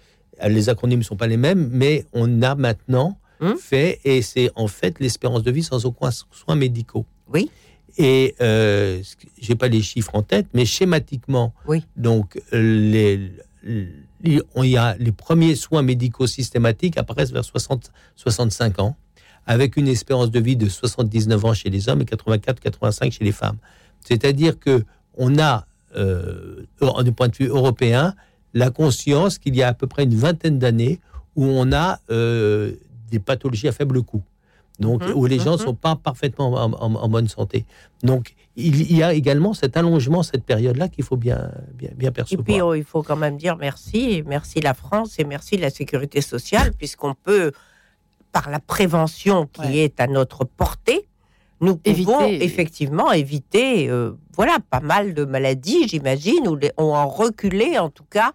les 0.47 0.69
acronymes 0.69 0.99
ne 0.99 1.03
sont 1.03 1.15
pas 1.15 1.27
les 1.27 1.37
mêmes, 1.37 1.69
mais 1.71 2.05
on 2.13 2.41
a 2.41 2.55
maintenant 2.55 3.17
Mhm. 3.39 3.57
fait 3.57 3.99
et 4.05 4.21
c'est 4.21 4.49
en 4.55 4.67
fait 4.67 4.99
l'espérance 4.99 5.43
de 5.43 5.51
vie 5.51 5.63
sans 5.63 5.85
aucun 5.85 6.09
soins 6.11 6.55
médicaux. 6.55 7.05
Oui. 7.31 7.49
Et 7.97 8.33
euh, 8.41 9.01
j'ai 9.39 9.55
pas 9.55 9.67
les 9.67 9.81
chiffres 9.81 10.15
en 10.15 10.23
tête, 10.23 10.47
mais 10.53 10.65
schématiquement, 10.65 11.53
Oui. 11.67 11.83
donc 11.97 12.41
les, 12.51 13.31
les- 13.63 13.87
on 14.55 14.63
y 14.63 14.77
a 14.77 14.95
les 14.97 15.11
premiers 15.11 15.55
soins 15.55 15.81
médicaux 15.81 16.27
systématiques 16.27 16.97
apparaissent 16.97 17.31
vers 17.31 17.43
60, 17.43 17.91
65 18.15 18.79
ans, 18.79 18.95
avec 19.45 19.75
une 19.75 19.87
espérance 19.87 20.31
de 20.31 20.39
vie 20.39 20.55
de 20.55 20.69
79 20.69 21.45
ans 21.45 21.53
chez 21.53 21.69
les 21.69 21.89
hommes 21.89 22.01
et 22.01 22.05
84-85 22.05 23.11
chez 23.11 23.23
les 23.23 23.31
femmes. 23.31 23.57
C'est-à-dire 23.99 24.59
que 24.59 24.85
on 25.15 25.37
a, 25.37 25.65
euh, 25.95 26.63
du 27.03 27.11
point 27.11 27.27
de 27.27 27.35
vue 27.35 27.47
européen, 27.47 28.15
la 28.53 28.69
conscience 28.69 29.37
qu'il 29.37 29.55
y 29.55 29.63
a 29.63 29.67
à 29.67 29.73
peu 29.73 29.87
près 29.87 30.03
une 30.03 30.15
vingtaine 30.15 30.59
d'années 30.59 30.99
où 31.35 31.45
on 31.45 31.71
a 31.71 31.99
euh, 32.09 32.73
des 33.11 33.19
pathologies 33.19 33.67
à 33.67 33.71
faible 33.71 34.01
coût. 34.03 34.23
Donc, 34.79 35.03
Mhm, 35.05 35.13
où 35.15 35.25
les 35.27 35.37
gens 35.39 35.53
ne 35.53 35.57
mhm. 35.57 35.65
sont 35.65 35.75
pas 35.75 35.95
parfaitement 35.95 36.51
en, 36.53 36.73
en- 36.73 36.95
en 36.95 37.09
bonne 37.09 37.27
santé. 37.27 37.65
Donc, 38.01 38.33
il 38.55 38.91
y 38.91 39.03
a 39.03 39.13
également 39.13 39.53
cet 39.53 39.77
allongement, 39.77 40.23
cette 40.23 40.43
période-là 40.43 40.87
qu'il 40.87 41.03
faut 41.03 41.15
bien, 41.15 41.51
bien, 41.75 41.91
bien 41.95 42.09
Et 42.09 42.13
percevoir. 42.13 42.43
puis, 42.43 42.61
oh, 42.61 42.73
il 42.73 42.83
faut 42.83 43.03
quand 43.03 43.15
même 43.15 43.37
dire 43.37 43.55
merci, 43.57 44.11
et 44.13 44.23
merci 44.23 44.61
la 44.61 44.73
France 44.73 45.19
et 45.19 45.23
merci 45.25 45.57
la 45.57 45.69
sécurité 45.69 46.21
sociale, 46.21 46.71
puisqu'on 46.77 47.13
peut, 47.13 47.51
par 48.31 48.49
la 48.49 48.59
prévention 48.59 49.45
qui 49.45 49.61
Ouais. 49.61 49.77
est 49.77 49.99
à 49.99 50.07
notre 50.07 50.43
portée, 50.43 51.07
nous 51.61 51.77
pouvons 51.77 52.21
Éviter. 52.25 52.43
effectivement 52.43 53.11
éviter, 53.11 53.89
euh, 53.89 54.11
voilà, 54.35 54.57
pas 54.69 54.79
mal 54.81 55.13
de 55.13 55.23
maladies, 55.23 55.87
j'imagine, 55.87 56.47
ou 56.47 56.57
ont 56.77 56.93
en 56.95 57.07
reculé, 57.07 57.77
en 57.77 57.89
tout 57.89 58.03
cas, 58.09 58.33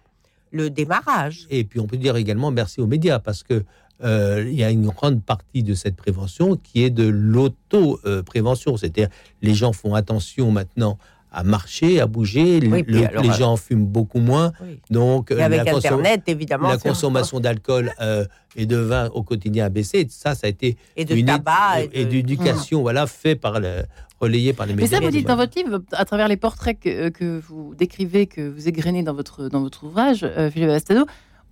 le 0.51 0.69
démarrage. 0.69 1.45
Et 1.51 1.63
puis 1.65 1.79
on 1.79 1.85
peut 1.85 1.97
dire 1.97 2.15
également 2.15 2.49
merci 2.49 2.81
aux 2.81 2.87
médias 2.87 3.19
parce 3.19 3.43
que 3.43 3.63
euh, 4.03 4.45
il 4.47 4.55
y 4.55 4.63
a 4.63 4.69
une 4.69 4.87
grande 4.87 5.21
partie 5.23 5.63
de 5.63 5.73
cette 5.73 5.95
prévention 5.95 6.55
qui 6.55 6.83
est 6.83 6.89
de 6.89 7.07
l'auto-prévention. 7.07 8.77
C'est-à-dire 8.77 9.09
les 9.41 9.53
gens 9.53 9.73
font 9.73 9.93
attention 9.95 10.51
maintenant 10.51 10.97
à 11.31 11.43
marcher, 11.43 11.99
à 11.99 12.07
bouger. 12.07 12.59
Oui, 12.63 12.69
le- 12.69 12.83
puis 12.83 13.05
alors, 13.05 13.21
les 13.23 13.29
euh, 13.29 13.33
gens 13.33 13.55
fument 13.55 13.85
beaucoup 13.85 14.19
moins. 14.19 14.51
Oui. 14.61 14.79
Donc 14.89 15.29
Et 15.31 15.41
avec 15.41 15.63
la, 15.63 15.75
Internet, 15.75 16.23
évidemment, 16.27 16.69
la 16.69 16.77
consommation 16.79 17.39
d'alcool 17.39 17.91
euh, 18.01 18.25
et 18.55 18.65
de 18.65 18.77
vin 18.77 19.09
au 19.13 19.21
quotidien 19.21 19.65
a 19.65 19.69
baissé. 19.69 20.07
Ça, 20.09 20.33
ça 20.33 20.47
a 20.47 20.49
été 20.49 20.75
et 20.97 21.05
de 21.05 21.15
une 21.15 21.27
tabac. 21.27 21.83
et 21.83 22.01
Et 22.01 22.05
de- 22.05 22.09
d'éducation, 22.11 22.81
voilà, 22.81 23.05
fait 23.05 23.35
par 23.35 23.59
le, 23.59 23.83
relayé 24.19 24.53
par 24.53 24.65
les 24.65 24.73
Mais 24.73 24.83
médias. 24.83 24.97
ça, 24.97 25.05
vous 25.05 25.11
dites 25.11 25.27
dans 25.27 25.35
votre 25.35 25.55
livre, 25.55 25.83
à 25.91 26.03
travers 26.03 26.27
les 26.27 26.35
portraits 26.37 26.79
que, 26.79 27.09
que 27.09 27.39
vous 27.47 27.75
décrivez, 27.77 28.25
que 28.25 28.41
vous 28.49 28.67
égrenez 28.67 29.03
dans 29.03 29.13
votre, 29.13 29.49
dans 29.49 29.61
votre 29.61 29.83
ouvrage, 29.83 30.23
euh, 30.23 30.49
Philippe 30.49 30.69
Bastado, 30.69 31.05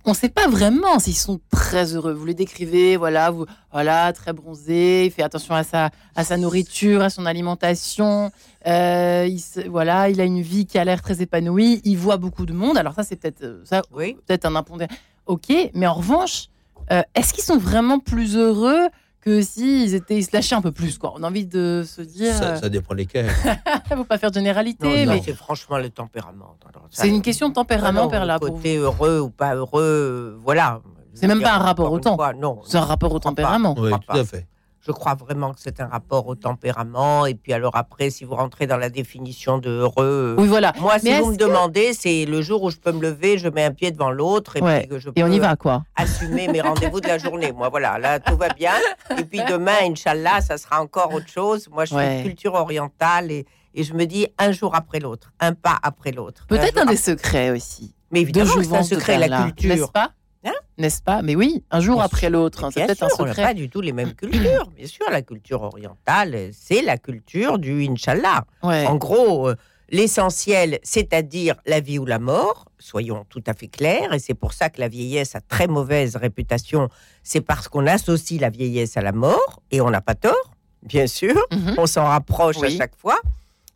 on 0.04 0.10
ne 0.10 0.14
sait 0.16 0.28
pas 0.28 0.48
vraiment 0.48 0.98
s'ils 0.98 1.16
sont 1.16 1.40
très 1.50 1.94
heureux. 1.94 2.12
Vous 2.14 2.24
les 2.24 2.34
décrivez, 2.34 2.96
voilà, 2.96 3.30
vous, 3.30 3.44
voilà, 3.72 4.12
très 4.12 4.32
bronzé, 4.32 5.06
il 5.06 5.10
fait 5.10 5.22
attention 5.22 5.54
à 5.54 5.64
sa, 5.64 5.90
à 6.16 6.24
sa 6.24 6.36
nourriture, 6.36 7.02
à 7.02 7.10
son 7.10 7.26
alimentation, 7.26 8.30
euh, 8.66 9.26
il, 9.28 9.38
se- 9.40 9.68
voilà, 9.68 10.08
il 10.08 10.20
a 10.20 10.24
une 10.24 10.40
vie 10.40 10.64
qui 10.66 10.78
a 10.78 10.84
l'air 10.84 11.02
très 11.02 11.20
épanouie, 11.20 11.80
il 11.84 11.96
voit 11.98 12.16
beaucoup 12.16 12.46
de 12.46 12.52
monde. 12.54 12.78
Alors 12.78 12.94
ça, 12.94 13.02
c'est 13.02 13.16
peut-être 13.16 13.42
euh, 13.42 13.60
ça, 13.64 13.82
Oui. 13.92 14.16
peut-être 14.26 14.46
un 14.46 14.54
impondérable. 14.56 14.94
Ok, 15.26 15.52
mais 15.74 15.86
en 15.86 15.94
revanche, 15.94 16.48
Euh, 16.90 17.02
Est-ce 17.14 17.34
qu'ils 17.34 17.44
sont 17.44 17.58
vraiment 17.58 17.98
plus 17.98 18.34
heureux 18.34 18.88
que 19.20 19.42
s'ils 19.42 19.94
étaient, 19.94 20.16
ils 20.16 20.24
se 20.24 20.30
lâchaient 20.32 20.54
un 20.54 20.62
peu 20.62 20.72
plus 20.72 20.98
quoi 20.98 21.14
On 21.16 21.22
a 21.22 21.28
envie 21.28 21.46
de 21.46 21.84
se 21.86 22.02
dire, 22.02 22.34
Ça, 22.34 22.50
euh, 22.52 22.56
ça 22.56 22.68
dépend 22.68 22.94
lesquels. 22.94 23.30
faut 23.88 24.04
pas 24.04 24.18
faire 24.18 24.30
de 24.30 24.34
généralité, 24.34 25.06
Non, 25.06 25.12
mais 25.12 25.22
c'est 25.24 25.34
franchement 25.34 25.78
le 25.78 25.90
tempérament. 25.90 26.56
C'est 26.90 27.08
une 27.08 27.22
question 27.22 27.48
de 27.48 27.54
tempérament, 27.54 28.10
non, 28.10 28.38
pour 28.38 28.48
vous. 28.48 28.54
Côté 28.54 28.76
heureux 28.76 29.20
ou 29.20 29.30
pas 29.30 29.54
heureux, 29.54 29.82
euh, 29.82 30.38
voilà. 30.42 30.80
C'est 31.14 31.26
même 31.26 31.42
pas 31.42 31.54
un 31.54 31.58
rapport 31.58 31.90
au 31.90 31.98
temps. 31.98 32.16
C'est 32.64 32.78
un 32.78 32.82
rapport 32.82 33.12
au 33.12 33.18
tempérament. 33.18 33.74
Oui, 33.78 33.90
tout 33.90 34.16
à 34.16 34.24
fait. 34.24 34.46
Je 34.88 34.92
crois 34.94 35.14
vraiment 35.14 35.52
que 35.52 35.60
c'est 35.60 35.80
un 35.82 35.86
rapport 35.86 36.26
au 36.28 36.34
tempérament. 36.34 37.26
Et 37.26 37.34
puis 37.34 37.52
alors 37.52 37.76
après, 37.76 38.08
si 38.08 38.24
vous 38.24 38.34
rentrez 38.34 38.66
dans 38.66 38.78
la 38.78 38.88
définition 38.88 39.58
de 39.58 39.68
heureux, 39.68 40.34
Oui, 40.38 40.48
voilà. 40.48 40.72
moi, 40.80 40.98
si 40.98 41.04
Mais 41.04 41.20
vous 41.20 41.32
me 41.32 41.36
que- 41.36 41.42
demandez, 41.44 41.92
c'est 41.92 42.24
le 42.24 42.40
jour 42.40 42.62
où 42.62 42.70
je 42.70 42.78
peux 42.78 42.92
me 42.92 43.02
lever, 43.02 43.36
je 43.36 43.48
mets 43.50 43.64
un 43.64 43.72
pied 43.72 43.90
devant 43.90 44.10
l'autre 44.10 44.56
et 44.56 44.62
Ouais. 44.62 44.80
puis 44.80 44.88
que 44.88 44.98
je 44.98 45.10
Et 45.14 45.22
on 45.22 45.26
y 45.30 45.36
peux 45.38 45.42
va, 45.44 45.56
quoi. 45.56 45.84
assumer 45.94 46.48
mes 46.48 46.62
rendez-vous 46.62 47.00
de 47.02 47.06
la 47.06 47.18
journée. 47.18 47.52
Moi, 47.52 47.68
voilà, 47.68 47.98
là, 47.98 48.18
tout 48.18 48.36
va 48.38 48.48
bien. 48.48 48.72
Et 49.18 49.24
puis 49.24 49.40
demain, 49.46 49.76
Inch'Allah, 49.82 50.40
ça 50.40 50.56
sera 50.56 50.80
encore 50.80 51.12
autre 51.12 51.28
chose. 51.28 51.68
Moi, 51.70 51.84
je 51.84 51.94
Ouais. 51.94 52.06
suis 52.14 52.16
de 52.24 52.28
culture 52.30 52.54
orientale 52.54 53.30
et, 53.30 53.44
et 53.74 53.82
je 53.84 53.92
me 53.92 54.06
dis 54.06 54.26
un 54.38 54.52
jour 54.52 54.74
après 54.74 55.00
l'autre, 55.00 55.32
un 55.38 55.52
pas 55.52 55.76
après 55.82 56.12
l'autre. 56.12 56.46
Peut-être 56.48 56.78
un 56.78 56.86
des 56.86 56.92
après- 56.92 56.96
secrets 56.96 57.50
aussi. 57.50 57.94
Mais 58.10 58.20
De 58.20 58.22
évidemment, 58.22 58.52
c'est 58.62 58.74
un 58.74 58.82
secret, 58.82 59.18
la 59.18 59.42
culture. 59.42 59.68
N'est-ce 59.68 59.90
pas? 59.92 60.12
Hein 60.48 60.54
N'est-ce 60.78 61.02
pas? 61.02 61.22
Mais 61.22 61.34
oui, 61.36 61.62
un 61.70 61.80
jour 61.80 61.96
Bien 61.96 62.04
après 62.04 62.30
l'autre. 62.30 62.64
hein, 62.64 62.70
C'est 62.72 62.84
peut-être 62.86 63.02
un 63.02 63.08
sûr, 63.08 63.20
on 63.20 63.24
n'a 63.24 63.30
secret. 63.32 63.42
pas 63.42 63.54
du 63.54 63.68
tout 63.68 63.80
les 63.80 63.92
mêmes 63.92 64.14
cultures. 64.14 64.66
Bien 64.76 64.86
sûr, 64.86 65.06
la 65.10 65.22
culture 65.22 65.62
orientale, 65.62 66.50
c'est 66.52 66.82
la 66.82 66.96
culture 66.98 67.58
du 67.58 67.86
Inch'Allah. 67.86 68.44
Ouais. 68.62 68.86
En 68.86 68.96
gros, 68.96 69.48
euh, 69.48 69.56
l'essentiel, 69.90 70.78
c'est-à-dire 70.82 71.56
la 71.66 71.80
vie 71.80 71.98
ou 71.98 72.06
la 72.06 72.18
mort, 72.18 72.66
soyons 72.78 73.24
tout 73.28 73.42
à 73.46 73.54
fait 73.54 73.68
clairs, 73.68 74.12
et 74.14 74.18
c'est 74.18 74.34
pour 74.34 74.52
ça 74.52 74.70
que 74.70 74.80
la 74.80 74.88
vieillesse 74.88 75.34
a 75.34 75.40
très 75.40 75.66
mauvaise 75.66 76.16
réputation, 76.16 76.88
c'est 77.22 77.40
parce 77.40 77.68
qu'on 77.68 77.86
associe 77.86 78.40
la 78.40 78.48
vieillesse 78.50 78.96
à 78.96 79.02
la 79.02 79.12
mort, 79.12 79.60
et 79.70 79.80
on 79.80 79.90
n'a 79.90 80.00
pas 80.00 80.14
tort, 80.14 80.52
bien 80.82 81.06
sûr, 81.06 81.34
Mhm. 81.52 81.74
on 81.78 81.86
s'en 81.86 82.04
rapproche 82.04 82.62
à 82.62 82.70
chaque 82.70 82.96
fois. 82.96 83.18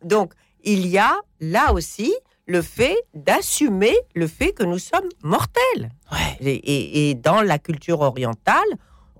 Donc, 0.03 0.33
il 0.63 0.87
y 0.87 0.97
a 0.97 1.13
là 1.41 1.73
aussi 1.73 2.13
le 2.45 2.61
fait 2.61 2.97
d'assumer 3.13 3.95
le 4.15 4.27
fait 4.27 4.51
que 4.51 4.63
nous 4.63 4.79
sommes 4.79 5.07
mortels. 5.23 5.91
Ouais. 6.11 6.37
Et, 6.41 6.51
et- 6.55 7.09
et 7.09 7.13
dans 7.15 7.41
la 7.41 7.57
culture 7.59 8.01
orientale, 8.01 8.57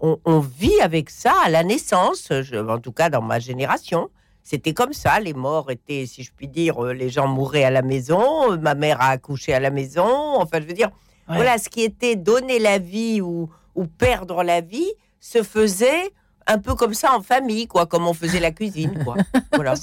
on, 0.01 0.19
on 0.25 0.39
vit 0.39 0.79
avec 0.81 1.09
ça 1.09 1.33
à 1.45 1.49
la 1.49 1.63
naissance, 1.63 2.27
je- 2.41 2.55
en 2.55 2.79
tout 2.79 2.91
cas 2.91 3.09
dans 3.09 3.21
ma 3.21 3.39
génération. 3.39 4.09
C'était 4.45 4.73
comme 4.73 4.91
ça, 4.91 5.21
les 5.21 5.33
morts 5.33 5.71
étaient, 5.71 6.05
si 6.05 6.21
je 6.23 6.31
puis 6.35 6.49
dire, 6.49 6.83
euh, 6.83 6.93
les 6.93 7.09
gens 7.09 7.27
mouraient 7.27 7.63
à 7.63 7.71
la 7.71 7.81
maison, 7.81 8.51
euh, 8.51 8.57
ma 8.57 8.75
mère 8.75 8.99
a 8.99 9.07
accouché 9.11 9.53
à 9.53 9.61
la 9.61 9.69
maison, 9.69 10.05
enfin 10.35 10.59
je 10.59 10.65
veux 10.67 10.73
dire, 10.73 10.89
Ouais. 11.29 11.35
voilà, 11.37 11.57
ce 11.57 11.69
qui 11.69 11.81
était 11.83 12.17
donner 12.17 12.59
la 12.59 12.77
vie 12.79 13.21
ou, 13.21 13.49
ou 13.75 13.85
perdre 13.85 14.43
la 14.43 14.59
vie 14.59 14.91
se 15.21 15.41
faisait 15.43 16.11
un 16.47 16.57
peu 16.59 16.75
comme 16.75 16.93
ça 16.93 17.15
en 17.15 17.21
famille, 17.21 17.67
quoi, 17.67 17.85
comme 17.85 18.07
on 18.07 18.13
faisait 18.13 18.39
la 18.39 18.51
cuisine, 18.51 19.03
quoi. 19.03 19.15
Voilà. 19.53 19.73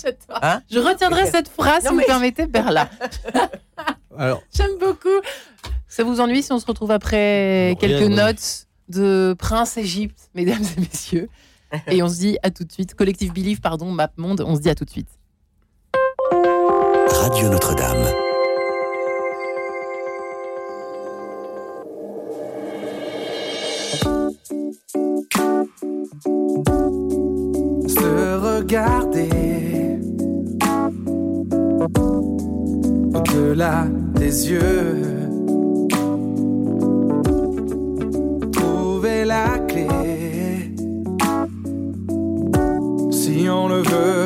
Hein 0.43 0.63
Je 0.71 0.79
retiendrai 0.79 1.27
cette 1.27 1.49
phrase, 1.49 1.81
si 1.83 1.87
Non, 1.87 1.93
vous 1.93 1.99
mais- 1.99 2.05
permettez. 2.05 2.47
Alors, 4.19 4.43
J'aime 4.55 4.79
beaucoup. 4.79 5.09
Ça 5.89 6.05
vous 6.05 6.21
ennuie 6.21 6.43
si 6.43 6.53
on 6.53 6.59
se 6.59 6.67
retrouve 6.67 6.91
après 6.91 7.71
Non, 7.71 7.77
quelques 7.77 8.11
notes 8.11 8.67
de 8.89 9.35
Prince 9.39 9.77
Égypte, 9.77 10.31
mesdames 10.35 10.63
et 10.77 10.81
messieurs? 10.81 11.29
Et 11.87 12.03
on 12.03 12.09
se 12.09 12.17
dit 12.19 12.39
à 12.43 12.51
tout 12.51 12.65
de 12.65 12.73
suite. 12.73 12.95
Collectif 12.95 13.33
Believe, 13.33 13.61
pardon, 13.61 13.87
Map 13.93 14.11
Monde, 14.17 14.43
on 14.47 14.57
se 14.57 14.61
dit 14.61 14.71
à 14.71 14.75
tout 14.75 14.85
de 14.85 14.91
suite. 14.91 15.09
Radio 17.13 17.49
Notre-Dame. 17.49 18.30
Au-delà 33.15 33.87
des 34.15 34.51
yeux. 34.51 35.03
Trouver 38.53 39.25
la 39.25 39.59
clé. 39.67 39.89
Si 43.11 43.49
on 43.49 43.67
le 43.69 43.83
veut, 43.83 44.20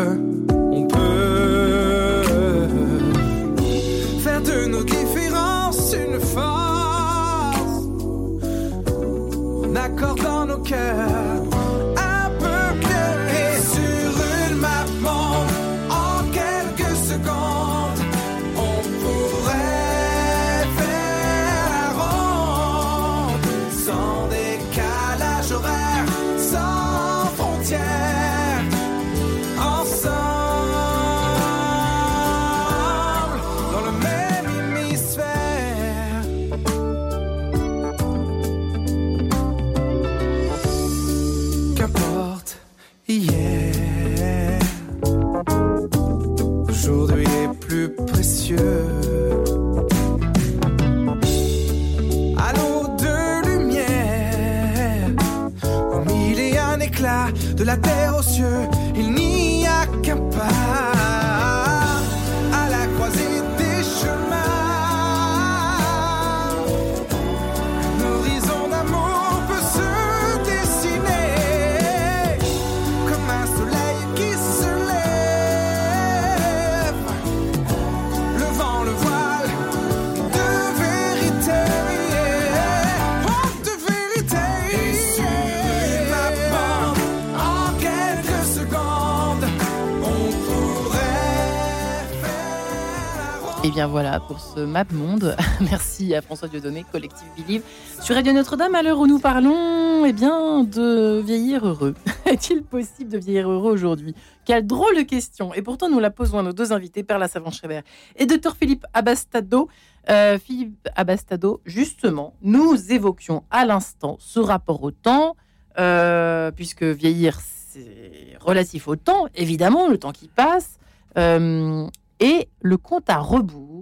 voilà 93.87 94.21
pour 94.21 94.41
ce 94.41 94.61
Map 94.61 94.85
Monde. 94.93 95.37
Merci 95.61 96.15
à 96.15 96.23
François 96.23 96.49
Dieudonné, 96.49 96.85
Collectif 96.91 97.27
Believe. 97.37 97.63
Sur 98.01 98.15
Radio 98.15 98.33
Notre-Dame, 98.33 98.75
à 98.75 98.83
l'heure 98.83 98.99
où 98.99 99.07
nous 99.07 99.19
parlons 99.19 100.05
eh 100.05 100.13
bien, 100.13 100.65
de 100.65 101.21
vieillir 101.25 101.67
heureux. 101.67 101.95
Est-il 102.27 102.63
possible 102.63 103.11
de 103.11 103.19
vieillir 103.19 103.51
heureux 103.51 103.73
aujourd'hui? 103.73 104.15
Quelle 104.45 104.67
drôle 104.67 104.97
de 104.97 105.03
question. 105.03 105.53
Et 105.55 105.63
pourtant, 105.63 105.89
nous 105.89 105.99
la 105.99 106.11
posons 106.11 106.39
à 106.39 106.43
nos 106.43 106.53
deux 106.53 106.73
invités, 106.73 107.03
Perla 107.03 107.29
Savant-Schreiber 107.29 107.81
et 108.17 108.27
Dr 108.27 108.55
Philippe 108.57 108.87
Abastado. 108.95 109.69
Euh, 110.09 110.39
Philippe 110.39 110.89
Abastado, 110.95 111.61
justement, 111.65 112.35
nous 112.43 112.93
évoquions 112.93 113.45
à 113.51 113.65
l'instant 113.65 114.17
ce 114.21 114.41
rapport 114.41 114.83
au 114.83 114.91
temps, 114.91 115.37
euh, 115.79 116.51
puisque 116.51 116.85
vieillir, 116.85 117.41
c'est 117.41 118.37
relatif 118.41 118.89
au 118.89 118.97
temps, 118.97 119.27
évidemment, 119.35 119.89
le 119.89 119.99
temps 119.99 120.13
qui 120.13 120.29
passe. 120.29 120.79
Euh, 121.17 121.87
et 122.21 122.49
le 122.61 122.77
compte 122.77 123.11
à 123.11 123.19
rebours 123.19 123.74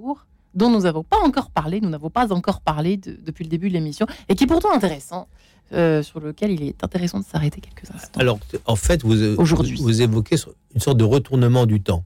dont 0.54 0.70
nous 0.70 0.80
n'avons 0.80 1.02
pas 1.04 1.18
encore 1.24 1.50
parlé, 1.50 1.80
nous 1.80 1.88
n'avons 1.88 2.10
pas 2.10 2.32
encore 2.32 2.60
parlé 2.60 2.96
de- 2.96 3.18
depuis 3.24 3.44
le 3.44 3.50
début 3.50 3.68
de 3.68 3.74
l'émission, 3.74 4.06
et 4.28 4.34
qui 4.34 4.44
est 4.44 4.46
pourtant 4.46 4.72
intéressant, 4.74 5.28
euh, 5.72 6.02
sur 6.02 6.20
lequel 6.20 6.50
il 6.50 6.62
est 6.62 6.84
intéressant 6.84 7.20
de 7.20 7.24
s'arrêter 7.24 7.60
quelques 7.60 7.90
instants. 7.90 8.20
alors, 8.20 8.38
en 8.66 8.76
fait, 8.76 9.02
vous, 9.02 9.22
Aujourd'hui. 9.38 9.76
vous, 9.80 10.02
évoquez 10.02 10.36
une 10.74 10.80
sorte 10.80 10.98
de 10.98 11.04
retournement 11.04 11.64
du 11.66 11.80
temps. 11.80 12.04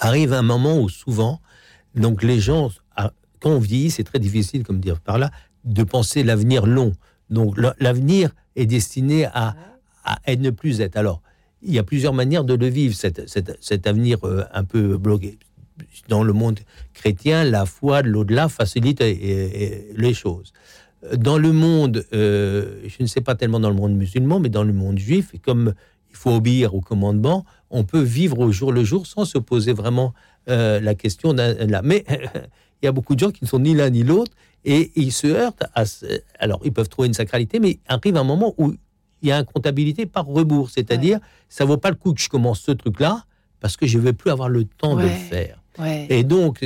Arrive 0.00 0.32
un 0.32 0.42
moment 0.42 0.78
où 0.78 0.88
souvent, 0.88 1.40
donc 1.94 2.22
les 2.22 2.40
gens, 2.40 2.70
ah, 2.96 3.12
quand 3.40 3.50
on 3.50 3.58
vieillit, 3.58 3.90
c'est 3.90 4.04
très 4.04 4.18
difficile, 4.18 4.62
comme 4.62 4.80
dire 4.80 5.00
par 5.00 5.18
là, 5.18 5.30
de 5.64 5.82
penser 5.82 6.22
l'avenir 6.22 6.66
long. 6.66 6.92
Donc 7.28 7.58
la- 7.58 7.74
l'avenir 7.80 8.30
est 8.56 8.66
destiné 8.66 9.26
à, 9.26 9.54
à, 10.04 10.18
à 10.24 10.36
ne 10.36 10.50
plus 10.50 10.80
être. 10.80 10.96
Alors, 10.96 11.20
il 11.62 11.74
y 11.74 11.78
a 11.78 11.82
plusieurs 11.82 12.14
manières 12.14 12.44
de 12.44 12.54
le 12.54 12.66
vivre, 12.68 12.94
cet, 12.94 13.28
cet- 13.28 13.58
cet 13.60 13.86
avenir 13.86 14.18
euh, 14.24 14.44
un 14.54 14.64
peu 14.64 14.96
bloqué. 14.96 15.38
Dans 16.08 16.22
le 16.22 16.32
monde 16.32 16.58
chrétien, 16.94 17.44
la 17.44 17.66
foi 17.66 18.02
de 18.02 18.08
l'au-delà 18.08 18.48
facilite 18.48 19.00
euh, 19.00 19.14
euh, 19.22 19.78
les 19.96 20.14
choses. 20.14 20.52
dans 21.16 21.38
le 21.38 21.52
monde, 21.52 22.04
euh, 22.12 22.80
je 22.86 23.02
ne 23.02 23.06
sais 23.06 23.20
pas 23.22 23.34
tellement 23.34 23.60
dans 23.60 23.70
le 23.70 23.76
monde 23.76 23.94
musulman, 23.94 24.38
mais 24.40 24.48
dans 24.50 24.64
le 24.64 24.72
monde 24.72 24.98
juif, 24.98 25.30
et 25.34 25.38
comme 25.38 25.74
il 26.10 26.16
faut 26.16 26.32
obéir 26.34 26.74
au 26.74 26.80
commandement, 26.80 27.44
on 27.70 27.84
peut 27.84 28.02
vivre 28.02 28.38
au 28.40 28.50
jour 28.52 28.72
le 28.72 28.84
jour 28.84 29.06
sans 29.06 29.24
se 29.24 29.38
poser 29.38 29.72
vraiment 29.72 30.12
euh, 30.48 30.80
la 30.80 30.94
question 30.94 31.32
là. 31.32 31.80
Mais 31.82 32.04
il 32.82 32.84
y 32.86 32.88
a 32.88 32.92
beaucoup 32.92 33.14
de 33.14 33.20
gens 33.20 33.30
qui 33.30 33.44
ne 33.44 33.48
sont 33.48 33.60
ni 33.60 33.74
l'un 33.74 33.90
ni 33.90 34.02
l'autre 34.02 34.32
et 34.64 34.90
ils 34.96 35.12
se 35.12 35.26
heurtent 35.28 35.64
à. 35.74 35.86
ce- 35.86 36.20
Alors, 36.38 36.60
ils 36.64 36.72
peuvent 36.72 36.88
trouver 36.88 37.08
une 37.08 37.14
sacralité, 37.14 37.60
mais 37.60 37.78
arrive 37.86 38.16
un 38.16 38.24
moment 38.24 38.54
où 38.58 38.74
il 39.22 39.28
y 39.28 39.32
a 39.32 39.38
une 39.38 39.44
comptabilité 39.44 40.04
par 40.06 40.26
rebours, 40.26 40.68
c'est-à-dire 40.70 41.18
ça 41.48 41.64
vaut 41.64 41.76
pas 41.76 41.90
le 41.90 41.96
coup 41.96 42.12
que 42.14 42.20
je 42.20 42.28
commence 42.28 42.60
ce 42.60 42.72
truc-là 42.72 43.24
parce 43.60 43.76
que 43.76 43.86
je 43.86 43.98
vais 43.98 44.12
plus 44.14 44.30
avoir 44.30 44.48
le 44.48 44.64
temps 44.64 44.96
de 44.96 45.02
le 45.02 45.06
Ouais. 45.08 45.14
faire. 45.14 45.59
Ouais. 45.80 46.06
Et 46.10 46.24
donc, 46.24 46.64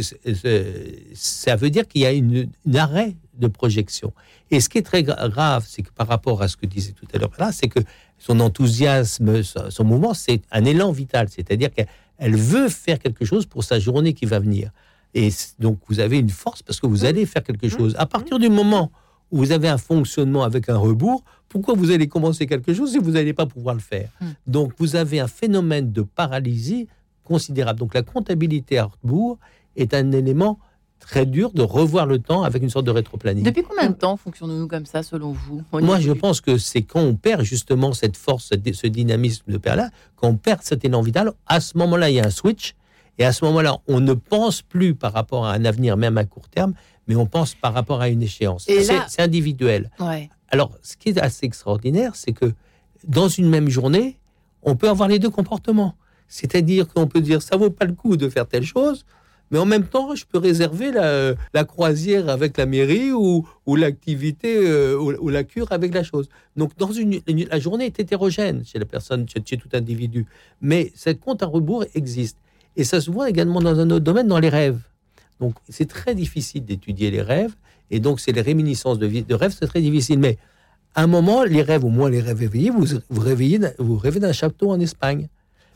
ça 1.14 1.56
veut 1.56 1.70
dire 1.70 1.86
qu'il 1.86 2.02
y 2.02 2.06
a 2.06 2.12
une, 2.12 2.48
une 2.66 2.76
arrêt 2.76 3.16
de 3.38 3.46
projection. 3.46 4.12
Et 4.50 4.60
ce 4.60 4.68
qui 4.68 4.78
est 4.78 4.82
très 4.82 5.02
gra- 5.02 5.28
grave, 5.30 5.64
c'est 5.68 5.82
que 5.82 5.90
par 5.90 6.06
rapport 6.06 6.42
à 6.42 6.48
ce 6.48 6.56
que 6.56 6.66
disait 6.66 6.92
tout 6.92 7.06
à 7.12 7.18
l'heure 7.18 7.32
là, 7.38 7.50
c'est 7.52 7.68
que 7.68 7.80
son 8.18 8.38
enthousiasme, 8.40 9.42
son, 9.42 9.84
mouvement, 9.84 10.14
c'est 10.14 10.42
un 10.52 10.64
élan 10.64 10.92
vital. 10.92 11.28
C'est-à-dire 11.28 11.70
qu'elle 11.72 11.88
elle 12.18 12.36
veut 12.36 12.68
faire 12.68 12.98
quelque 12.98 13.24
chose 13.24 13.44
pour 13.46 13.64
sa 13.64 13.78
journée 13.80 14.12
qui 14.14 14.24
va 14.26 14.38
venir. 14.38 14.70
Et 15.14 15.30
donc, 15.58 15.78
vous 15.88 16.00
avez 16.00 16.18
une 16.18 16.30
force 16.30 16.62
parce 16.62 16.80
que 16.80 16.86
vous 16.86 17.04
allez 17.04 17.26
faire 17.26 17.42
quelque 17.42 17.68
chose. 17.68 17.94
À 17.98 18.06
partir 18.06 18.38
du 18.38 18.48
moment 18.48 18.90
où 19.30 19.38
vous 19.38 19.52
avez 19.52 19.68
un 19.68 19.78
fonctionnement 19.78 20.44
avec 20.44 20.68
un 20.68 20.76
rebours, 20.76 21.24
pourquoi 21.48 21.74
vous 21.74 21.90
allez 21.90 22.06
commencer 22.08 22.46
quelque 22.46 22.72
chose 22.74 22.92
si 22.92 22.98
vous 22.98 23.12
n'allez 23.12 23.32
pas 23.32 23.46
pouvoir 23.46 23.74
le 23.74 23.80
faire? 23.80 24.10
Donc, 24.46 24.72
vous 24.78 24.96
avez 24.96 25.18
un 25.20 25.28
phénomène 25.28 25.92
de 25.92 26.02
paralysie 26.02 26.86
considérable. 27.24 27.78
Donc, 27.80 27.94
la 27.94 28.02
comptabilité 28.02 28.78
à 28.78 28.84
rebours 29.02 29.38
est 29.76 29.94
un 29.94 30.12
élément 30.12 30.58
très 31.00 31.26
dur 31.26 31.50
de 31.52 31.62
revoir 31.62 32.06
le 32.06 32.18
temps 32.18 32.44
avec 32.44 32.62
une 32.62 32.70
sorte 32.70 32.86
de 32.86 32.90
rétroplanning. 32.90 33.44
Depuis 33.44 33.62
combien 33.62 33.90
de 33.90 33.94
temps 33.94 34.16
fonctionnons-nous 34.16 34.68
comme 34.68 34.86
ça, 34.86 35.02
selon 35.02 35.32
vous 35.32 35.62
Moi, 35.72 36.00
je 36.00 36.12
pense 36.12 36.40
que 36.40 36.56
c'est 36.56 36.82
quand 36.82 37.00
on 37.00 37.14
perd 37.14 37.42
justement 37.42 37.92
cette 37.92 38.16
force, 38.16 38.50
ce 38.72 38.86
dynamisme 38.86 39.50
de 39.52 39.58
père 39.58 39.76
là, 39.76 39.90
quand 40.16 40.28
on 40.28 40.36
perd 40.36 40.60
cet 40.62 40.84
élan 40.84 41.02
vital, 41.02 41.32
à 41.46 41.60
ce 41.60 41.76
moment-là, 41.78 42.08
il 42.10 42.14
y 42.14 42.20
a 42.20 42.24
un 42.26 42.30
switch. 42.30 42.74
Et 43.18 43.24
à 43.24 43.32
ce 43.32 43.44
moment-là, 43.44 43.76
on 43.86 44.00
ne 44.00 44.12
pense 44.14 44.62
plus 44.62 44.94
par 44.94 45.12
rapport 45.12 45.44
à 45.46 45.52
un 45.52 45.64
avenir, 45.64 45.96
même 45.96 46.16
à 46.18 46.24
court 46.24 46.48
terme, 46.48 46.72
mais 47.06 47.14
on 47.16 47.26
pense 47.26 47.54
par 47.54 47.72
rapport 47.74 48.00
à 48.00 48.08
une 48.08 48.22
échéance. 48.22 48.64
C'est 48.66 48.92
là- 48.94 49.04
c'est 49.08 49.22
individuel. 49.22 49.90
Ouais. 50.00 50.30
Alors, 50.48 50.72
ce 50.82 50.96
qui 50.96 51.10
est 51.10 51.18
assez 51.18 51.44
extraordinaire, 51.46 52.16
c'est 52.16 52.32
que 52.32 52.52
dans 53.06 53.28
une 53.28 53.48
même 53.48 53.68
journée, 53.68 54.18
on 54.62 54.74
peut 54.74 54.88
avoir 54.88 55.08
les 55.08 55.18
deux 55.18 55.30
comportements. 55.30 55.94
C'est-à-dire 56.28 56.88
qu'on 56.88 57.06
peut 57.06 57.20
dire 57.20 57.42
ça 57.42 57.56
vaut 57.56 57.70
pas 57.70 57.84
le 57.84 57.92
coup 57.92 58.16
de 58.16 58.28
faire 58.28 58.46
telle 58.46 58.64
chose, 58.64 59.04
mais 59.50 59.58
en 59.58 59.66
même 59.66 59.84
temps, 59.84 60.14
je 60.14 60.24
peux 60.24 60.38
réserver 60.38 60.90
la, 60.90 61.64
croisière 61.64 62.28
avec 62.28 62.56
la 62.56 62.66
mairie 62.66 63.12
ou, 63.12 63.46
l'activité 63.76 64.56
euh, 64.56 64.96
ou, 64.98 65.28
la 65.28 65.44
cure 65.44 65.70
avec 65.70 65.94
la 65.94 66.02
chose. 66.02 66.28
Donc, 66.56 66.76
dans 66.76 66.90
une, 66.90 67.20
une- 67.26 67.46
la 67.46 67.58
journée 67.60 67.86
est 67.86 68.00
hétérogène 68.00 68.64
chez 68.64 68.78
la 68.78 68.84
personne, 68.84 69.26
chez, 69.28 69.56
tout 69.56 69.68
individu, 69.72 70.26
mais 70.60 70.92
cette 70.94 71.20
compte 71.20 71.42
à 71.42 71.46
rebours 71.46 71.84
existe. 71.94 72.38
Et 72.76 72.84
ça 72.84 73.00
se 73.00 73.10
voit 73.10 73.28
également 73.30 73.60
dans 73.60 73.78
un 73.78 73.90
autre 73.90 74.04
domaine, 74.04 74.26
dans 74.26 74.40
les 74.40 74.48
rêves. 74.48 74.80
Donc, 75.40 75.54
c'est 75.68 75.88
très 75.88 76.14
difficile 76.14 76.64
d'étudier 76.64 77.10
les 77.10 77.22
rêves, 77.22 77.54
et 77.90 78.00
donc 78.00 78.20
c'est 78.20 78.32
les 78.32 78.40
réminiscences 78.40 78.98
de, 78.98 79.06
de 79.06 79.34
rêves, 79.34 79.54
c'est 79.58 79.66
très 79.66 79.82
difficile. 79.82 80.18
Mais 80.18 80.38
à 80.94 81.02
un 81.02 81.06
moment, 81.06 81.44
les 81.44 81.62
rêves, 81.62 81.84
au 81.84 81.90
moins 81.90 82.08
les 82.10 82.20
rêves 82.20 82.42
éveillés, 82.42 82.70
vous, 82.70 82.86
vous, 83.08 83.20
réveillez, 83.20 83.60
vous 83.78 83.96
rêvez 83.98 84.20
d'un 84.20 84.32
château 84.32 84.70
en 84.70 84.80
Espagne. 84.80 85.28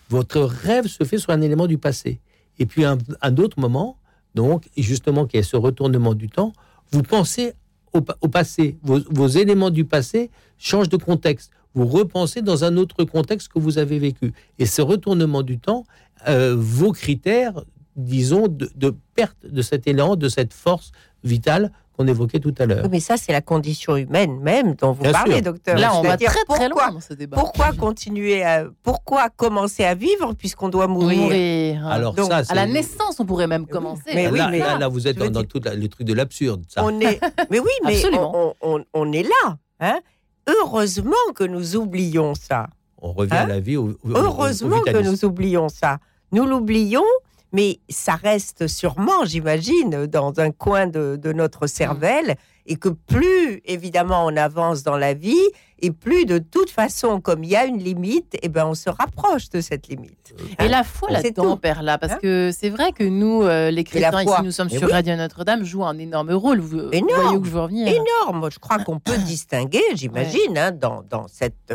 Votre 0.09 0.40
rêve 0.40 0.86
se 0.86 1.04
fait 1.04 1.18
sur 1.18 1.30
un 1.30 1.40
élément 1.40 1.66
du 1.66 1.78
passé. 1.78 2.20
Et 2.59 2.66
puis, 2.66 2.84
un, 2.84 2.98
un 3.20 3.36
autre 3.36 3.59
moment, 3.61 3.98
donc, 4.34 4.68
justement, 4.76 5.26
qui 5.26 5.36
est 5.36 5.42
ce 5.42 5.56
retournement 5.56 6.14
du 6.14 6.28
temps, 6.28 6.52
vous 6.92 7.02
pensez 7.02 7.54
au, 7.92 8.00
pa- 8.00 8.16
au 8.20 8.28
passé. 8.28 8.76
Vos, 8.82 9.00
vos 9.11 9.28
éléments 9.28 9.70
du 9.70 9.84
passé 9.84 10.30
changent 10.59 10.88
de 10.88 10.96
contexte. 10.96 11.50
Vous 11.74 11.86
repensez 11.86 12.42
dans 12.42 12.64
un 12.64 12.76
autre 12.76 13.04
contexte 13.04 13.48
que 13.48 13.59
vous 13.59 13.78
avez 13.78 13.98
vécu. 13.98 14.32
Et 14.59 14.66
ce 14.66 14.82
retournement 14.82 15.42
du 15.42 15.59
temps, 15.59 15.84
euh, 16.26 16.54
vos 16.59 16.92
critères, 16.92 17.62
disons, 17.99 18.49
de, 18.49 18.70
de 18.76 18.94
perte 19.14 19.36
de 19.44 19.61
cet 19.62 19.86
élan, 19.86 20.16
de 20.16 20.28
cette 20.28 20.55
force 20.55 20.92
vitale 21.24 21.70
qu'on 21.96 22.07
évoquait 22.07 22.38
tout 22.38 22.55
à 22.59 22.66
l'heure. 22.66 22.84
Oui, 22.84 22.88
mais 22.92 23.01
ça, 23.01 23.16
c'est 23.16 23.32
la 23.32 23.40
condition 23.40 23.96
humaine 23.96 24.38
même 24.40 24.74
dont 24.76 24.92
vous 24.92 25.03
Bien 25.03 25.11
parlez, 25.11 25.34
sûr. 25.34 25.42
docteur. 25.42 25.76
Là, 25.76 25.96
on 25.96 26.03
va 26.03 26.16
très 26.16 26.26
très 26.26 26.44
pourquoi- 26.46 26.68
loin 26.68 26.92
dans 26.92 27.01
ce 27.01 27.12
débat. 27.12 27.36
Pourquoi 27.36 27.72
continuer 27.72 28.44
à, 28.44 28.66
pourquoi 28.84 29.30
commencer 29.30 29.84
à 29.84 29.96
vivre 29.96 30.32
puisqu'on 30.34 30.68
doit 30.68 30.86
mourir, 30.86 31.18
Mourir. 31.22 31.86
Alors 31.88 32.14
Donc, 32.14 32.30
ça, 32.30 32.42
à 32.49 32.55
la 32.55 32.66
naissance, 32.66 33.18
on 33.18 33.26
pourrait 33.26 33.49
même 33.49 33.66
commencer. 33.66 34.03
Mais 34.14 34.28
oui, 34.28 34.38
là, 34.38 34.49
mais- 34.49 34.61
là, 34.61 34.78
là, 34.78 34.86
vous 34.88 35.09
êtes 35.09 35.18
dans, 35.18 35.42
tout 35.42 35.61
la- 35.64 35.74
le 35.74 35.88
truc 35.88 36.07
de 36.07 36.14
l'absurde. 36.14 36.64
On 36.76 37.01
est, 37.01 37.20
mais 37.51 37.59
oui, 37.59 37.70
mais 37.84 38.01
on, 38.16 38.55
on- 38.62 38.84
on 38.94 39.12
est 39.12 39.24
là. 39.24 39.59
Hein 39.80 39.99
Heureusement 40.46 41.12
que 41.34 41.44
nous 41.44 41.76
oublions 41.76 42.34
ça. 42.34 42.68
On 43.03 43.12
revient 43.12 43.32
Hein 43.34 43.42
à 43.42 43.46
la 43.46 43.61
vie. 43.61 43.76
Au, 43.76 43.88
au- 43.88 43.99
au- 44.05 44.11
au 44.12 44.16
Heureusement 44.16 44.80
que 44.80 45.03
nous 45.03 45.24
oublions 45.24 45.68
ça. 45.68 45.99
Nous 46.32 46.46
l'oublions, 46.46 47.05
mais 47.53 47.80
ça 47.88 48.14
reste 48.14 48.66
sûrement, 48.66 49.24
j'imagine, 49.24 50.07
dans 50.07 50.38
un 50.38 50.51
coin 50.51 50.86
de, 50.86 51.16
de 51.20 51.32
notre 51.32 51.66
cervelle, 51.66 52.36
et 52.66 52.76
que 52.76 52.90
plus, 52.90 53.62
évidemment, 53.64 54.26
on 54.26 54.36
avance 54.36 54.82
dans 54.82 54.99
la 54.99 55.14
vie, 55.14 55.34
et 55.80 55.90
plus, 55.90 56.26
de 56.26 56.38
toute 56.38 56.68
façon, 56.70 57.20
comme 57.20 57.42
il 57.44 57.51
y 57.51 57.57
a 57.57 57.64
une 57.64 57.78
limite, 57.78 58.36
eh 58.42 58.49
ben, 58.49 58.66
on 58.66 58.74
se 58.74 58.90
rapproche 58.90 59.49
de 59.49 59.61
cette 59.62 59.88
limite. 59.88 60.34
Et 60.62 60.68
la 60.68 60.84
foi 60.84 61.09
C'est 61.16 61.22
là-dedans. 61.36 61.57
Père, 61.57 61.82
là, 61.82 61.96
parce 61.99 62.14
Hein 62.14 62.18
que 62.20 62.51
c'est 62.53 62.68
vrai 62.68 62.92
que 62.92 63.05
nous, 63.05 63.42
euh, 63.44 63.70
les 63.70 63.84
chrétiens, 63.84 64.22
ici, 64.22 64.32
nous 64.42 64.51
sommes 64.51 64.68
Mais 64.70 64.78
sur 64.78 64.88
oui. 64.88 64.92
Radio 64.92 65.16
Notre-Dame, 65.16 65.64
jouent 65.64 65.84
un 65.84 65.96
énorme 65.99 66.32
rôle. 66.32 66.59
Vous, 66.61 66.78
vous 66.78 66.90
Énorme. 66.92 67.22
voyez 67.22 67.36
où 67.38 67.44
je 67.44 67.51
veux 67.51 67.61
revenir 67.61 67.88
énorme. 67.88 68.51
Je 68.53 68.59
crois 68.59 68.78
qu'on 68.80 68.99
peut 68.99 69.16
distinguer, 69.26 69.82
j'imagine, 69.94 70.59
hein, 70.59 70.72
dans, 70.72 71.03
dans 71.09 71.26
cette 71.28 71.72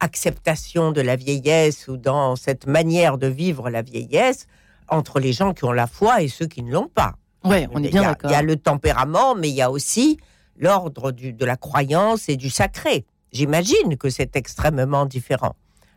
acceptation 0.00 0.92
de 0.92 1.00
la 1.00 1.16
vieillesse 1.16 1.88
ou 1.88 1.96
dans 1.96 2.36
cette 2.36 2.66
manière 2.66 3.16
de 3.16 3.26
vivre 3.28 3.70
la 3.70 3.80
vieillesse 3.82 4.46
entre 4.88 5.20
les 5.20 5.32
gens 5.32 5.52
qui 5.54 5.64
ont 5.64 5.72
la 5.72 5.86
foi 5.86 6.22
et 6.22 6.28
ceux 6.28 6.46
qui 6.46 6.62
ne 6.62 6.72
l'ont 6.72 6.88
pas. 6.88 7.14
Ouais, 7.44 7.68
on 7.72 7.82
est 7.82 7.88
bien 7.90 8.02
d'accord. 8.02 8.30
Il 8.30 8.34
y 8.34 8.36
a 8.36 8.42
le 8.42 8.56
tempérament, 8.56 9.34
mais 9.34 9.48
il 9.48 9.54
y 9.54 9.62
a 9.62 9.70
aussi 9.70 10.18
l'ordre 10.58 11.12
de 11.12 11.44
la 11.44 11.56
croyance 11.56 12.28
et 12.28 12.36
du 12.36 12.50
sacré. 12.50 13.04
J'imagine 13.32 13.96
que 13.98 14.08
c'est 14.10 14.34
extrêmement 14.36 15.06
différent. 15.06 15.54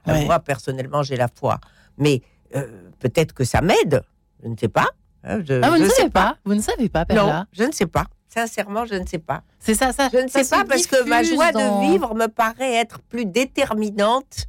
Euh, 0.08 0.14
Ouais. 0.14 0.26
Moi, 0.26 0.40
personnellement, 0.40 1.04
j'ai 1.04 1.16
la 1.18 1.28
foi. 1.34 1.60
Mais 1.98 2.22
euh, 2.56 2.68
peut-être 3.00 3.34
que 3.34 3.44
ça 3.44 3.62
m'aide. 3.62 4.04
Je 4.44 4.48
ne 4.50 4.56
sais 4.58 4.68
pas. 4.70 4.88
hein, 5.24 5.42
je, 5.48 5.60
Ah, 5.62 5.70
vous 5.72 5.78
je 5.78 5.84
ne 5.84 5.90
savez 5.90 6.10
pas 6.10 6.38
Vous 6.46 6.56
ne 6.56 6.62
savez 6.62 6.90
pas, 6.90 7.06
Non, 7.14 7.46
je 7.52 7.64
ne 7.64 7.72
sais 7.72 7.86
pas. 7.86 8.06
Sincèrement, 8.28 8.86
je 8.86 8.96
ne 8.96 9.06
sais 9.08 9.18
pas. 9.20 9.42
C'est 9.60 9.74
ça, 9.74 9.92
ça. 9.92 10.08
Je 10.14 10.20
ne 10.20 10.28
sais 10.28 10.48
pas 10.48 10.64
parce 10.66 10.86
que 10.88 11.04
ma 11.08 11.24
joie 11.24 11.52
dans- 11.52 11.82
de 11.82 11.92
vivre 11.92 12.14
me 12.16 12.28
paraît 12.28 12.76
être 12.76 13.00
plus 13.02 13.26
déterminante 13.26 14.46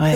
Ouais. 0.00 0.12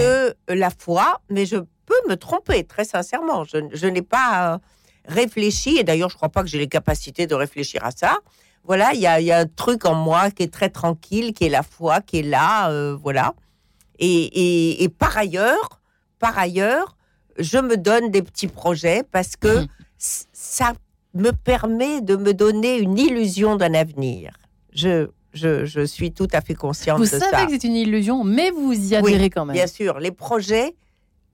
que 0.48 0.54
la 0.54 0.70
foi, 0.70 1.20
mais 1.30 1.46
je 1.46 1.56
peux 1.88 2.08
me 2.10 2.16
tromper, 2.16 2.64
très 2.64 2.84
sincèrement. 2.84 3.44
Je, 3.44 3.58
je 3.72 3.86
n'ai 3.86 4.02
pas 4.02 4.54
euh, 4.54 4.58
réfléchi, 5.06 5.76
et 5.78 5.84
d'ailleurs, 5.84 6.10
je 6.10 6.14
ne 6.14 6.18
crois 6.18 6.28
pas 6.28 6.42
que 6.42 6.48
j'ai 6.48 6.58
les 6.58 6.68
capacités 6.68 7.26
de 7.26 7.34
réfléchir 7.34 7.84
à 7.84 7.90
ça. 7.90 8.18
Voilà, 8.64 8.92
il 8.94 9.00
y 9.00 9.06
a, 9.06 9.20
il 9.20 9.26
y 9.26 9.32
a 9.32 9.38
un 9.38 9.46
truc 9.46 9.84
en 9.86 9.94
moi 9.94 10.30
qui 10.30 10.42
est 10.42 10.52
très 10.52 10.68
tranquille, 10.68 11.32
qui 11.32 11.44
est 11.44 11.48
la 11.48 11.62
foi, 11.62 12.00
qui 12.00 12.18
est 12.18 12.22
là, 12.22 12.70
euh, 12.70 12.94
voilà. 13.00 13.32
Et, 13.98 14.06
et- 14.06 14.84
et 14.84 14.88
par 14.88 15.16
ailleurs, 15.16 15.80
par 16.18 16.38
ailleurs, 16.38 16.96
je 17.38 17.58
me 17.58 17.76
donne 17.76 18.10
des 18.10 18.22
petits 18.22 18.48
projets 18.48 19.02
parce 19.10 19.36
que 19.36 19.64
c- 19.96 20.24
ça 20.32 20.72
me 21.14 21.30
permet 21.32 22.00
de 22.00 22.16
me 22.16 22.32
donner 22.34 22.78
une 22.78 22.98
illusion 22.98 23.56
d'un 23.56 23.74
avenir. 23.74 24.36
Je, 24.72 25.08
je, 25.32 25.64
je 25.64 25.80
suis 25.84 26.12
tout 26.12 26.28
à 26.32 26.40
fait 26.40 26.54
consciente 26.54 26.98
Vous 26.98 27.04
de 27.04 27.08
savez 27.10 27.24
ça. 27.30 27.46
que 27.46 27.52
c'est 27.52 27.64
une 27.64 27.74
illusion, 27.76 28.22
mais 28.24 28.50
vous 28.50 28.72
y 28.92 28.94
adhérez 28.96 29.30
quand 29.30 29.46
même. 29.46 29.54
Bien 29.54 29.66
sûr, 29.66 29.98
les 29.98 30.10
projets, 30.12 30.74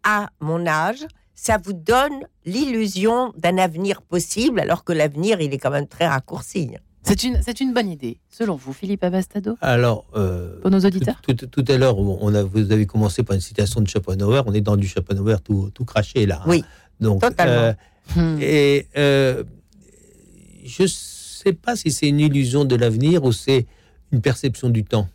à 0.05 0.29
mon 0.41 0.67
âge, 0.67 1.05
ça 1.35 1.59
vous 1.63 1.73
donne 1.73 2.21
l'illusion 2.47 3.33
d'un 3.37 3.59
avenir 3.59 4.03
possible, 4.03 4.61
alors 4.61 4.85
que 4.85 4.93
l'avenir, 4.93 5.41
il 5.41 5.53
est 5.53 5.59
quand 5.59 5.71
même 5.71 5.89
très 5.89 6.07
raccourci. 6.07 6.71
C'est 7.03 7.23
une, 7.23 7.41
c'est 7.43 7.61
une 7.61 7.75
bonne 7.75 7.91
idée, 7.91 8.19
selon 8.31 8.57
vous, 8.57 8.73
Philippe 8.73 9.05
Abastado, 9.05 9.57
Alors, 9.61 10.07
euh, 10.17 10.59
pour 10.63 10.71
nos 10.71 10.81
auditeurs. 10.81 11.21
tout, 11.23 11.35
tout- 11.35 11.47
tout 11.49 11.65
à 11.69 11.77
l'heure, 11.77 11.99
on 11.99 12.35
a, 12.35 12.43
vous 12.43 12.71
avez 12.73 12.87
commencé 12.87 13.23
par 13.23 13.35
une 13.35 13.43
citation 13.43 13.81
de 13.83 13.89
Schopenhauer. 13.89 14.43
On 14.47 14.55
est 14.55 14.63
dans 14.63 14.77
du 14.77 14.87
Schopenhauer 14.89 15.37
tout, 15.43 15.71
tout 15.75 15.85
craché 15.85 16.25
là. 16.25 16.43
Oui, 16.47 16.65
Donc, 17.01 17.21
totalement. 17.21 17.53
euh, 17.53 17.73
Hmm. 18.17 18.37
et 18.41 18.87
euh, 18.99 19.45
je 20.65 20.87
sais 20.87 21.53
pas 21.55 21.75
si 21.77 21.91
c'est 21.91 22.09
une 22.09 22.21
illusion 22.21 22.65
de 22.67 22.77
l'avenir 22.77 23.25
ou 23.25 23.33
c'est 23.33 23.67
une 24.13 24.21
perception 24.21 24.69
du 24.71 24.85
temps. 24.85 25.09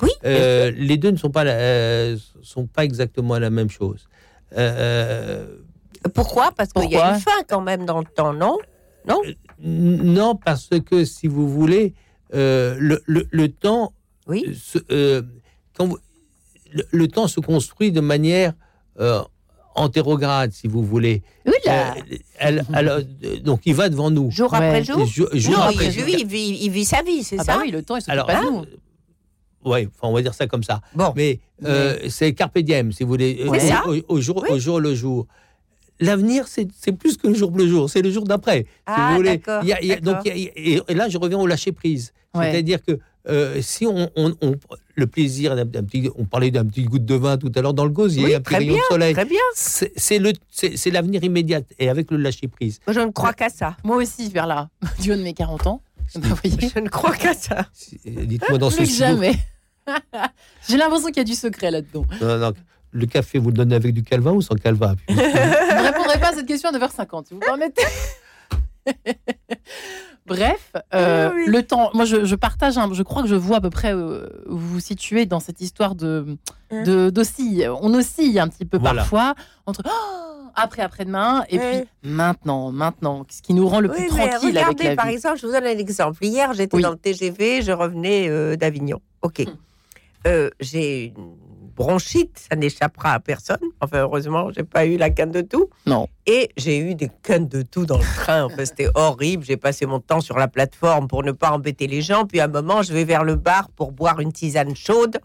Oui, 0.00 0.10
Euh, 0.24 0.72
les 0.76 0.96
deux 0.96 1.10
ne 1.12 1.16
sont 1.16 1.30
pas, 1.30 1.44
la- 1.44 1.52
euh, 1.52 2.16
sont 2.42 2.66
pas 2.66 2.84
exactement 2.84 3.38
la 3.38 3.50
même 3.50 3.70
chose. 3.70 4.08
Euh, 4.56 5.46
Pourquoi? 6.14 6.52
Parce 6.56 6.72
qu'il 6.72 6.90
y 6.90 6.96
a 6.96 7.14
une 7.14 7.20
fin 7.20 7.42
quand 7.48 7.60
même 7.60 7.84
dans 7.86 8.00
le 8.00 8.04
temps, 8.06 8.32
non? 8.32 8.58
Non? 9.08 9.20
Non, 9.60 10.34
parce 10.36 10.70
que 10.84 11.04
si 11.04 11.26
vous 11.28 11.48
voulez, 11.48 11.94
euh, 12.34 12.76
le, 12.78 13.02
le- 13.06 13.26
le 13.30 13.48
temps, 13.48 13.92
Oui. 14.26 14.58
se- 14.60 14.78
euh, 14.90 15.22
quand 15.76 15.86
vous- 15.86 15.98
le, 16.72 16.84
le 16.90 17.08
temps 17.08 17.28
se 17.28 17.40
construit 17.40 17.92
de 17.92 18.00
manière 18.00 18.52
euh, 19.00 19.22
antérograde, 19.74 20.52
si 20.52 20.66
vous 20.68 20.82
voulez. 20.84 21.22
Oui, 21.46 21.52
là. 21.64 21.94
Euh, 21.96 22.00
elle- 22.38 22.64
elle, 22.74 22.88
euh, 22.88 23.02
donc 23.40 23.62
il 23.64 23.74
va 23.74 23.88
devant 23.88 24.10
nous. 24.10 24.30
Jour 24.30 24.52
Ouais. 24.52 24.58
après 24.58 24.84
jour? 24.84 25.04
Jour- 25.06 25.28
jour 25.32 25.52
non, 25.54 25.60
après 25.62 25.86
il, 25.86 25.92
jour. 25.92 26.04
lui, 26.04 26.14
il 26.20 26.26
vit, 26.26 26.58
il 26.62 26.70
vit 26.70 26.84
sa 26.84 27.02
vie, 27.02 27.22
c'est 27.24 27.36
Ah 27.40 27.44
ça? 27.44 27.54
bah 27.56 27.62
oui, 27.64 27.70
le 27.70 27.82
temps, 27.82 27.96
il 27.96 28.02
s'occupe 28.02 28.12
Alors, 28.12 28.26
pas 28.26 28.42
nous. 28.42 28.64
Ouais, 29.64 29.88
enfin, 29.98 30.08
on 30.10 30.12
va 30.12 30.22
dire 30.22 30.34
ça 30.34 30.46
comme 30.46 30.62
ça. 30.62 30.80
Bon. 30.94 31.12
Mais 31.16 31.40
euh, 31.64 31.96
c'est 32.08 32.32
carpe 32.34 32.58
diem, 32.58 32.92
si 32.92 33.02
vous 33.04 33.08
voulez, 33.10 33.44
C'est 33.54 33.68
ça. 33.68 33.84
au, 33.86 33.96
au 34.16 34.20
jour, 34.20 34.42
Oui. 34.42 34.54
au 34.54 34.58
jour 34.58 34.80
le 34.80 34.94
jour. 34.94 35.26
L'avenir, 36.00 36.48
c'est 36.48 36.66
c'est 36.76 36.92
plus 36.92 37.16
que 37.16 37.28
le 37.28 37.34
jour 37.34 37.52
le 37.56 37.66
jour, 37.68 37.88
c'est 37.88 38.02
le 38.02 38.10
jour 38.10 38.24
d'après. 38.24 38.62
si 38.62 38.66
Ah, 38.86 39.10
vous 39.10 39.16
voulez. 39.18 39.36
d'accord, 39.38 39.62
Il 39.62 39.68
y 39.68 39.72
a- 39.72 39.80
il 39.82 39.88
y 39.88 39.92
a- 39.92 40.00
donc, 40.00 40.16
d'accord. 40.24 40.32
il 40.34 40.42
y 40.42 40.48
a- 40.48 40.52
et, 40.56 40.80
et 40.88 40.94
là, 40.94 41.08
je 41.08 41.16
reviens 41.18 41.38
au 41.38 41.46
lâcher 41.46 41.70
prise. 41.72 42.12
Ouais. 42.34 42.50
C'est-à-dire 42.50 42.82
que 42.84 42.98
euh, 43.28 43.60
si 43.62 43.86
on, 43.86 44.10
on- 44.16 44.34
on- 44.42 44.56
le 44.96 45.06
plaisir 45.06 45.54
d'un 45.54 45.84
petit, 45.84 46.10
on 46.18 46.24
parlait 46.24 46.50
d'un 46.50 46.64
petit 46.66 46.82
goutte 46.84 47.04
de 47.04 47.14
vin 47.14 47.38
tout 47.38 47.52
à 47.54 47.62
l'heure 47.62 47.72
dans 47.72 47.84
le 47.84 47.90
gosier, 47.90 48.24
Oui, 48.24 48.34
un 48.34 48.40
petit 48.40 48.56
rayon 48.56 48.74
de 48.74 48.80
soleil. 48.90 49.14
très 49.14 49.24
bien. 49.24 49.38
C'est 49.54 50.18
le, 50.18 50.32
l'avenir 50.90 51.22
immédiat 51.22 51.60
et 51.78 51.88
avec 51.88 52.10
le 52.10 52.16
lâcher 52.16 52.48
prise. 52.48 52.80
Moi, 52.86 52.94
je 52.94 53.00
ne 53.00 53.12
crois 53.12 53.32
qu'à 53.32 53.48
ça. 53.48 53.76
Moi 53.84 53.96
aussi, 53.98 54.28
vers 54.30 54.46
là, 54.48 54.70
du 55.00 55.12
haut 55.12 55.16
de 55.16 55.22
mes 55.22 55.34
40 55.34 55.66
ans. 55.68 55.82
Bah, 56.16 56.20
vous 56.24 56.34
voyez, 56.42 56.68
Je 56.74 56.80
ne 56.80 56.88
crois 56.88 57.14
qu'à 57.14 57.32
ça. 57.32 57.66
Dites-moi 58.04 58.58
dans 58.58 58.70
ce 58.70 58.76
plus 58.78 58.86
que 58.86 58.90
studio- 58.90 59.06
jamais. 59.06 59.34
J'ai 60.68 60.76
l'impression 60.76 61.08
qu'il 61.08 61.18
y 61.18 61.20
a 61.20 61.24
du 61.24 61.34
secret 61.34 61.70
là-dedans. 61.70 62.04
Non, 62.20 62.38
non, 62.38 62.52
le 62.92 63.06
café, 63.06 63.38
vous 63.38 63.48
le 63.48 63.54
donnez 63.54 63.74
avec 63.74 63.94
du 63.94 64.02
calvin 64.02 64.32
ou 64.32 64.42
sans 64.42 64.54
calvin? 64.54 64.94
Je 65.08 65.14
ne 65.14 65.82
répondrai 65.82 66.20
pas 66.20 66.28
à 66.30 66.32
cette 66.34 66.46
question 66.46 66.70
à 66.70 66.72
9h50, 66.78 67.28
si 67.28 67.34
vous 67.34 67.40
permettez? 67.40 67.82
Bref, 70.26 70.72
euh, 70.94 71.30
oui. 71.34 71.44
le 71.46 71.62
temps. 71.64 71.90
Moi, 71.94 72.04
je, 72.04 72.24
je 72.24 72.34
partage. 72.36 72.78
un- 72.78 72.92
je 72.94 73.02
crois 73.02 73.22
que 73.22 73.28
je 73.28 73.34
vois 73.34 73.56
à 73.56 73.60
peu 73.60 73.70
près 73.70 73.92
euh, 73.92 74.28
où 74.46 74.56
vous 74.56 74.68
vous 74.74 74.80
situez 74.80 75.26
dans 75.26 75.40
cette 75.40 75.60
histoire 75.60 75.94
de 75.96 76.36
Hein? 76.70 77.10
d'oscille. 77.10 77.68
On 77.82 77.92
oscille 77.92 78.38
un 78.38 78.48
petit 78.48 78.64
peu 78.64 78.78
Voilà. 78.78 79.02
parfois 79.02 79.34
entre 79.66 79.82
oh, 79.84 80.48
après 80.54 80.82
après-demain 80.82 81.44
et 81.50 81.58
puis 81.58 81.84
maintenant, 82.02 82.70
maintenant, 82.72 83.26
ce 83.28 83.42
qui 83.42 83.52
nous 83.52 83.68
rend 83.68 83.80
le 83.80 83.88
plus 83.90 84.06
tranquille 84.06 84.56
avec 84.56 84.68
regardez, 84.78 84.84
la 84.84 84.96
par 84.96 85.08
exemple, 85.08 85.38
je 85.40 85.46
vous 85.46 85.52
donne 85.52 85.64
un 85.64 85.78
exemple. 85.78 86.24
Hier, 86.24 86.52
j'étais 86.54 86.76
Oui. 86.76 86.82
dans 86.82 86.92
le 86.92 86.96
TGV, 86.96 87.60
je 87.62 87.72
revenais 87.72 88.28
euh, 88.28 88.56
d'Avignon. 88.56 89.00
OK. 89.22 89.40
Hmm. 89.40 89.50
Euh, 90.26 90.50
j'ai 90.60 91.06
une 91.16 91.34
bronchite, 91.74 92.46
ça 92.50 92.54
n'échappera 92.56 93.12
à 93.14 93.20
personne. 93.20 93.58
Enfin, 93.80 94.00
heureusement, 94.02 94.50
j'ai 94.52 94.62
pas 94.62 94.84
eu 94.86 94.96
la 94.96 95.10
canne 95.10 95.30
de 95.32 95.40
tout. 95.40 95.70
Non. 95.86 96.06
Et 96.26 96.50
j'ai 96.56 96.78
eu 96.78 96.94
des 96.94 97.10
cannes 97.22 97.48
de 97.48 97.62
tout 97.62 97.86
dans 97.86 97.98
le 97.98 98.04
train. 98.04 98.44
Enfin, 98.44 98.64
c'était 98.64 98.88
horrible. 98.94 99.42
J'ai 99.44 99.56
passé 99.56 99.86
mon 99.86 99.98
temps 100.00 100.20
sur 100.20 100.36
la 100.38 100.48
plateforme 100.48 101.08
pour 101.08 101.22
ne 101.22 101.32
pas 101.32 101.50
embêter 101.50 101.86
les 101.86 102.02
gens. 102.02 102.26
Puis 102.26 102.40
à 102.40 102.44
un 102.44 102.48
moment, 102.48 102.82
je 102.82 102.92
vais 102.92 103.04
vers 103.04 103.24
le 103.24 103.36
bar 103.36 103.70
pour 103.70 103.90
boire 103.92 104.20
une 104.20 104.32
tisane 104.32 104.76
chaude. 104.76 105.18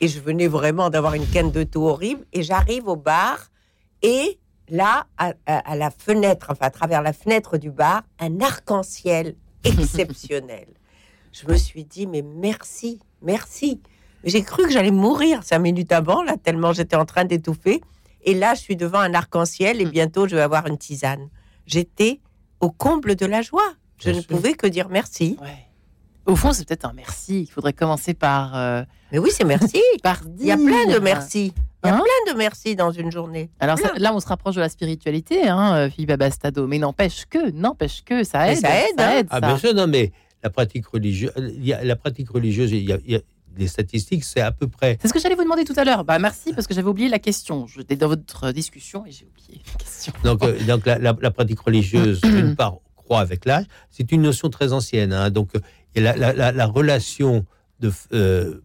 Et 0.00 0.08
je 0.08 0.20
venais 0.20 0.46
vraiment 0.48 0.90
d'avoir 0.90 1.14
une 1.14 1.26
canne 1.26 1.50
de 1.50 1.64
tout 1.64 1.82
horrible. 1.82 2.24
Et 2.32 2.42
j'arrive 2.42 2.86
au 2.88 2.96
bar. 2.96 3.50
Et 4.02 4.38
là, 4.68 5.06
à, 5.18 5.34
à- 5.46 5.72
à 5.72 5.76
la 5.76 5.90
fenêtre, 5.90 6.46
enfin 6.50 6.66
à 6.66 6.70
travers 6.70 7.02
la 7.02 7.12
fenêtre 7.12 7.58
du 7.58 7.70
bar, 7.70 8.02
un 8.20 8.40
arc-en-ciel 8.40 9.34
exceptionnel. 9.64 10.66
je 11.32 11.46
me 11.48 11.56
suis 11.56 11.84
dit, 11.84 12.06
mais 12.06 12.22
merci, 12.22 13.00
merci. 13.22 13.80
J'ai 14.24 14.42
cru 14.42 14.64
que 14.64 14.70
j'allais 14.72 14.90
mourir 14.90 15.42
cinq 15.42 15.58
minutes 15.60 15.92
avant, 15.92 16.22
là, 16.22 16.36
tellement 16.42 16.72
j'étais 16.72 16.96
en 16.96 17.04
train 17.04 17.24
d'étouffer. 17.24 17.80
Et 18.24 18.34
là, 18.34 18.54
je 18.54 18.60
suis 18.60 18.76
devant 18.76 19.00
un 19.00 19.12
arc-en-ciel 19.14 19.80
et 19.80 19.84
bientôt, 19.84 20.26
je 20.26 20.34
vais 20.34 20.42
avoir 20.42 20.66
une 20.66 20.78
tisane. 20.78 21.28
J'étais 21.66 22.20
au 22.60 22.70
comble 22.70 23.16
de 23.16 23.26
la 23.26 23.42
joie. 23.42 23.74
Je 23.98 24.10
Bien 24.10 24.18
ne 24.18 24.20
sûr. 24.22 24.28
pouvais 24.36 24.54
que 24.54 24.66
dire 24.66 24.88
merci. 24.88 25.36
Ouais. 25.42 25.48
Au 26.26 26.36
fond, 26.36 26.52
c'est 26.54 26.66
peut-être 26.66 26.86
un 26.86 26.94
merci. 26.94 27.42
Il 27.42 27.46
faudrait 27.50 27.74
commencer 27.74 28.14
par 28.14 28.56
euh, 28.56 28.82
Mais 29.12 29.18
oui, 29.18 29.30
c'est 29.30 29.44
merci. 29.44 29.80
par 30.02 30.22
Il 30.40 30.46
y 30.46 30.50
a 30.50 30.56
plein 30.56 30.86
de 30.86 30.98
merci. 30.98 31.52
Il 31.84 31.88
y 31.88 31.90
a 31.90 31.94
Hein 31.96 32.00
plein 32.00 32.32
de 32.32 32.38
merci 32.38 32.76
dans 32.76 32.90
une 32.92 33.12
journée. 33.12 33.50
Alors 33.60 33.78
ça- 33.78 33.92
là, 33.98 34.14
on 34.14 34.20
se 34.20 34.26
rapproche 34.26 34.54
de 34.54 34.60
la 34.60 34.70
spiritualité, 34.70 35.46
hein, 35.46 35.74
euh, 35.76 35.90
Philippe 35.90 36.12
Abastado. 36.12 36.66
Mais 36.66 36.78
n'empêche 36.78 37.26
que, 37.28 37.50
n'empêche 37.50 38.02
que, 38.04 38.24
ça 38.24 38.44
Mais 38.46 38.52
aide. 38.54 38.58
ça 38.60 38.88
aide, 38.88 38.94
hein. 39.00 39.22
Ah, 39.28 39.34
ça. 39.34 39.40
bien 39.48 39.58
sûr, 39.58 39.74
non, 39.74 39.86
mais 39.86 40.12
la 40.42 40.48
pratique 40.48 40.86
religieuse, 40.86 41.32
il 41.36 41.66
y 41.66 41.74
a, 41.74 41.84
la 41.84 41.96
pratique 41.96 42.30
religieuse, 42.30 42.72
il 42.72 42.88
y 42.88 42.92
a, 42.92 42.96
il 43.04 43.12
y 43.12 43.16
a 43.16 43.20
des 43.54 43.68
statistiques, 43.68 44.24
c'est 44.24 44.40
à 44.40 44.52
peu 44.52 44.66
près. 44.68 44.98
C'est 45.00 45.08
ce 45.08 45.12
que 45.12 45.20
j'allais 45.20 45.34
vous 45.34 45.44
demander 45.44 45.64
tout 45.64 45.74
à 45.76 45.84
l'heure. 45.84 46.04
Bah 46.04 46.18
merci 46.18 46.52
parce 46.52 46.66
que 46.66 46.74
j'avais 46.74 46.88
oublié 46.88 47.08
la 47.08 47.18
question. 47.18 47.66
J'étais 47.66 47.96
dans 47.96 48.08
votre 48.08 48.52
discussion 48.52 49.04
et 49.06 49.10
j'ai 49.12 49.26
oublié 49.26 49.60
la 49.66 49.78
question. 49.78 50.12
Donc, 50.24 50.42
euh, 50.44 50.58
donc 50.66 50.86
la, 50.86 50.98
la- 50.98 51.16
la 51.20 51.30
pratique 51.30 51.60
religieuse, 51.60 52.20
d'une 52.22 52.56
part, 52.56 52.76
croît 52.96 53.20
avec 53.20 53.44
l'âge. 53.44 53.64
C'est 53.90 54.10
une 54.12 54.22
notion 54.22 54.48
très 54.50 54.72
ancienne. 54.72 55.12
hein. 55.12 55.30
donc, 55.30 55.50
euh, 55.56 55.60
et 55.94 56.00
la, 56.00 56.16
la- 56.16 56.32
la- 56.32 56.52
la 56.52 56.66
relation 56.66 57.44
de 57.80 57.92
euh, 58.12 58.60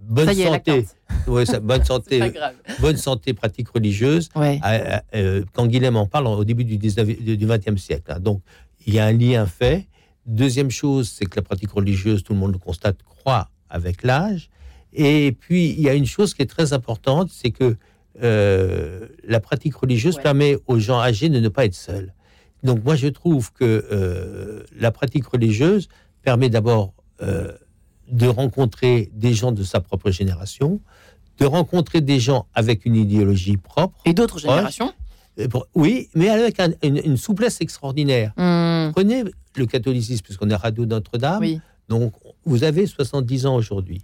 bonne 0.00 0.26
Ça 0.26 0.32
y 0.32 0.40
est, 0.42 0.44
la 0.44 0.52
santé, 0.52 0.82
carte. 0.84 1.28
ouais, 1.28 1.46
ça, 1.46 1.60
bonne 1.60 1.84
santé, 1.92 2.32
bonne 2.80 2.96
santé, 2.96 3.34
pratique 3.34 3.68
religieuse. 3.68 4.28
Ouais. 4.34 4.60
euh, 4.64 4.98
euh, 5.14 5.44
quand 5.52 5.66
Guilhem 5.66 5.96
en 5.96 6.06
parle 6.06 6.26
au 6.26 6.44
début 6.44 6.64
du 6.64 6.76
19, 6.78 7.06
du 7.06 7.46
20e 7.46 7.76
siècle. 7.76 8.10
hein. 8.12 8.20
Donc, 8.20 8.42
il 8.86 8.94
y 8.94 8.98
a 8.98 9.06
un 9.06 9.12
lien 9.12 9.46
fait. 9.46 9.86
Deuxième 10.26 10.70
chose, 10.70 11.10
c'est 11.10 11.24
que 11.26 11.36
la 11.36 11.42
pratique 11.42 11.70
religieuse, 11.72 12.22
tout 12.22 12.32
le 12.32 12.38
monde 12.38 12.52
le 12.52 12.58
constate, 12.58 12.96
croît 13.02 13.50
avec 13.72 14.02
l'âge. 14.04 14.48
Et 14.92 15.32
puis, 15.40 15.70
il 15.70 15.80
y 15.80 15.88
a 15.88 15.94
une 15.94 16.06
chose 16.06 16.34
qui 16.34 16.42
est 16.42 16.46
très 16.56 16.72
importante, 16.72 17.30
c'est 17.32 17.50
que 17.50 17.76
euh, 18.22 19.08
la 19.24 19.40
pratique 19.40 19.74
religieuse 19.74 20.16
Ouais. 20.16 20.22
permet 20.22 20.56
aux 20.66 20.78
gens 20.78 21.00
âgés 21.00 21.28
de 21.30 21.40
ne 21.40 21.48
pas 21.48 21.64
être 21.64 21.74
seuls. 21.74 22.12
Donc, 22.62 22.84
moi, 22.84 22.94
je 22.94 23.08
trouve 23.08 23.52
que 23.52 23.64
euh, 23.90 24.62
la 24.78 24.90
pratique 24.92 25.26
religieuse 25.26 25.88
permet 26.22 26.48
d'abord 26.50 26.92
euh, 27.22 27.50
de 28.10 28.26
rencontrer 28.28 29.10
des 29.14 29.32
gens 29.32 29.50
de 29.52 29.62
sa 29.64 29.80
propre 29.80 30.10
génération, 30.10 30.80
de 31.38 31.46
rencontrer 31.46 32.00
des 32.02 32.20
gens 32.20 32.46
avec 32.54 32.84
une 32.84 32.94
idéologie 32.96 33.56
propre. 33.56 33.98
Et 34.04 34.12
d'autres 34.12 34.38
générations 34.38 34.92
Oui, 35.74 36.08
mais 36.14 36.28
avec 36.28 36.60
un- 36.60 36.72
une, 36.82 36.98
une 37.02 37.16
souplesse 37.16 37.60
extraordinaire. 37.62 38.32
Hmm, 38.36 38.90
Prenez 38.92 39.24
le 39.56 39.66
catholicisme, 39.66 40.22
puisqu'on 40.22 40.50
est 40.50 40.54
Radio 40.54 40.84
Notre-Dame. 40.84 41.40
Oui. 41.40 41.60
Donc, 41.88 42.12
vous 42.44 42.64
avez 42.64 42.86
70 42.86 43.46
ans 43.46 43.56
aujourd'hui. 43.56 44.02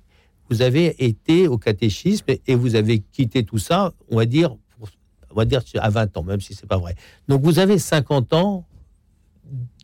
Vous 0.50 0.62
avez 0.62 1.04
été 1.04 1.46
au 1.48 1.58
catéchisme 1.58 2.24
et- 2.46 2.54
vous 2.54 2.74
avez 2.74 3.00
quitté 3.00 3.44
tout 3.44 3.58
ça, 3.58 3.92
on 4.10 4.16
va 4.16 4.24
dire, 4.26 4.56
pour- 4.78 4.88
on 5.30 5.34
va 5.34 5.44
dire 5.44 5.62
à 5.78 5.90
20 5.90 6.16
ans, 6.16 6.22
même 6.22 6.40
si 6.40 6.54
c'est 6.54 6.66
pas 6.66 6.78
vrai. 6.78 6.94
Donc, 7.28 7.42
vous 7.42 7.58
avez 7.58 7.78
50 7.78 8.32
ans 8.32 8.64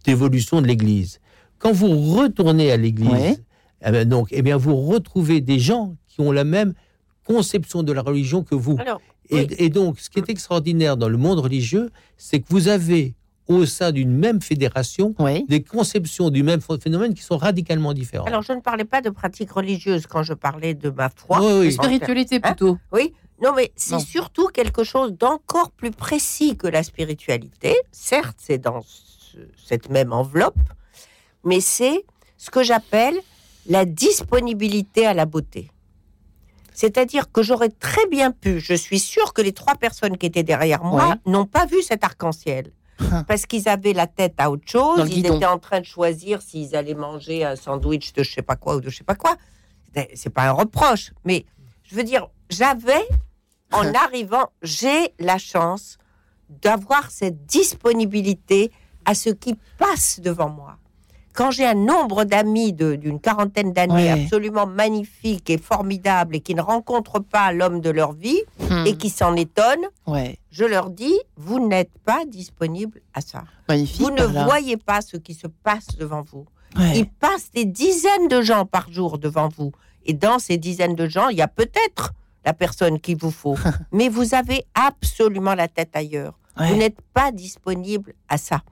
d'évolution 0.04 0.60
de 0.62 0.66
l'Église. 0.66 1.20
Quand 1.58 1.72
vous 1.72 1.88
retournez 2.14 2.70
à 2.70 2.76
l'Église, 2.76 3.10
Ouais. 3.10 3.36
eh 3.86 3.90
bien, 3.90 4.04
donc, 4.04 4.28
eh 4.30 4.42
bien, 4.42 4.56
vous 4.56 4.76
retrouvez 4.76 5.40
des 5.40 5.58
gens 5.58 5.96
qui 6.06 6.20
ont 6.20 6.32
la 6.32 6.44
même 6.44 6.74
conception 7.26 7.82
de 7.82 7.92
la 7.92 8.02
religion 8.02 8.42
que 8.42 8.54
vous. 8.54 8.76
Alors, 8.78 9.00
Et, 9.30 9.36
Oui. 9.36 9.46
et 9.56 9.70
donc, 9.70 10.00
ce 10.00 10.10
qui 10.10 10.18
est 10.18 10.28
extraordinaire 10.28 10.98
dans 10.98 11.08
le 11.08 11.16
monde 11.16 11.38
religieux, 11.38 11.90
c'est 12.18 12.40
que 12.40 12.46
vous 12.50 12.68
avez 12.68 13.14
au 13.48 13.66
sein 13.66 13.92
d'une 13.92 14.10
même 14.16 14.40
fédération 14.40 15.14
Oui. 15.18 15.44
des 15.48 15.62
conceptions 15.62 16.30
du 16.30 16.42
même 16.42 16.60
phénomène 16.82 17.12
qui 17.14 17.22
sont 17.22 17.36
radicalement 17.36 17.92
différentes. 17.92 18.26
alors, 18.28 18.42
je 18.42 18.52
ne 18.52 18.60
parlais 18.60 18.84
pas 18.86 19.02
de 19.02 19.10
pratique 19.10 19.50
religieuse 19.52 20.06
quand 20.06 20.22
je 20.22 20.32
parlais 20.34 20.74
de 20.74 20.88
ma 20.90 21.10
foi. 21.10 21.40
Oui, 21.40 21.52
oui. 21.66 21.72
Spiritualité 21.72 22.36
Hein 22.36 22.40
plutôt. 22.54 22.78
Oui, 22.92 23.12
non, 23.42 23.52
mais 23.54 23.70
c'est 23.76 23.94
Non. 23.96 24.00
surtout 24.00 24.48
quelque 24.48 24.82
chose 24.84 25.12
d'encore 25.12 25.70
plus 25.72 25.90
précis 25.90 26.56
que 26.56 26.66
la 26.66 26.82
spiritualité. 26.82 27.74
Certes, 27.92 28.38
c'est 28.40 28.58
dans 28.58 28.80
ce- 28.82 29.36
cette 29.62 29.90
même 29.90 30.12
enveloppe, 30.12 30.56
mais 31.44 31.60
c'est 31.60 32.04
ce 32.38 32.50
que 32.50 32.62
j'appelle 32.62 33.16
la 33.66 33.84
disponibilité 33.84 35.06
à 35.06 35.12
la 35.14 35.26
beauté. 35.26 35.70
C'est-à-dire 36.72 37.30
que 37.30 37.42
j'aurais 37.42 37.68
très 37.68 38.06
bien 38.06 38.30
pu, 38.32 38.58
je 38.60 38.74
suis 38.74 38.98
sûre 38.98 39.32
que 39.32 39.42
les 39.42 39.52
trois 39.52 39.74
personnes 39.76 40.16
qui 40.18 40.26
étaient 40.26 40.42
derrière 40.42 40.82
moi 40.82 41.16
n'ont 41.26 41.46
pas 41.46 41.66
vu 41.66 41.82
cet 41.82 42.02
arc-en-ciel. 42.04 42.72
Hein. 43.00 43.24
Parce 43.24 43.46
qu'ils 43.46 43.68
avaient 43.68 43.92
la 43.92 44.06
tête 44.06 44.34
à 44.38 44.50
autre 44.50 44.68
chose, 44.68 45.08
ils 45.10 45.26
étaient 45.26 45.44
en 45.44 45.58
train 45.58 45.80
de 45.80 45.86
choisir 45.86 46.42
s'ils 46.42 46.76
allaient 46.76 46.94
manger 46.94 47.44
un 47.44 47.56
sandwich 47.56 48.12
de 48.12 48.22
je 48.22 48.32
sais 48.32 48.42
pas 48.42 48.56
quoi 48.56 48.76
ou 48.76 48.80
de 48.80 48.90
je 48.90 48.98
sais 48.98 49.04
pas 49.04 49.14
quoi. 49.14 49.36
C'est 50.14 50.30
pas 50.30 50.48
un 50.48 50.52
reproche, 50.52 51.12
mais 51.24 51.46
je 51.84 51.94
veux 51.94 52.02
dire, 52.02 52.28
j'avais, 52.50 53.06
en 53.72 53.92
arrivant, 53.94 54.50
j'ai 54.62 55.14
la 55.18 55.38
chance 55.38 55.98
d'avoir 56.48 57.10
cette 57.10 57.46
disponibilité 57.46 58.70
à 59.04 59.14
ce 59.14 59.30
qui 59.30 59.56
passe 59.78 60.20
devant 60.20 60.48
moi. 60.48 60.78
Quand 61.34 61.50
j'ai 61.50 61.66
un 61.66 61.74
nombre 61.74 62.24
d'amis 62.24 62.72
d'une 62.72 63.18
quarantaine 63.20 63.72
d'années 63.72 64.12
Ouais. 64.12 64.22
absolument 64.24 64.66
magnifiques 64.66 65.50
et 65.50 65.58
formidables 65.58 66.36
et 66.36 66.40
qui 66.40 66.54
ne 66.54 66.62
rencontrent 66.62 67.18
pas 67.20 67.52
l'homme 67.52 67.80
de 67.80 67.90
leur 67.90 68.12
vie 68.12 68.40
Hmm, 68.70 68.86
et 68.86 68.96
qui 68.96 69.10
s'en 69.10 69.34
étonnent, 69.34 69.86
Ouais. 70.06 70.38
je 70.52 70.64
leur 70.64 70.90
dis, 70.90 71.18
vous 71.36 71.66
n'êtes 71.66 71.90
pas 72.04 72.24
disponible 72.24 73.00
à 73.12 73.20
ça. 73.20 73.44
Magnifique. 73.68 74.00
Vous 74.00 74.10
ne 74.10 74.24
là. 74.26 74.44
voyez 74.44 74.76
pas 74.76 75.00
ce 75.00 75.16
qui 75.16 75.34
se 75.34 75.46
passe 75.48 75.88
devant 75.98 76.22
vous. 76.22 76.46
Ouais. 76.78 76.98
Il 76.98 77.06
passe 77.08 77.50
des 77.52 77.64
dizaines 77.64 78.28
de 78.28 78.40
gens 78.40 78.64
par 78.64 78.90
jour 78.92 79.18
devant 79.18 79.48
vous. 79.48 79.72
Et 80.06 80.12
dans 80.12 80.38
ces 80.38 80.56
dizaines 80.56 80.94
de 80.94 81.08
gens, 81.08 81.28
il 81.30 81.36
y 81.38 81.42
a 81.42 81.48
peut-être 81.48 82.12
la 82.44 82.52
personne 82.52 83.00
qu'il 83.00 83.16
vous 83.16 83.30
faut. 83.30 83.56
mais 83.92 84.08
vous 84.08 84.34
avez 84.34 84.64
absolument 84.74 85.54
la 85.54 85.66
tête 85.68 85.90
ailleurs. 85.94 86.38
Vous 86.56 86.76
n'êtes 86.76 87.00
pas 87.12 87.32
disponible 87.32 88.14
à 88.28 88.36
ça. 88.38 88.62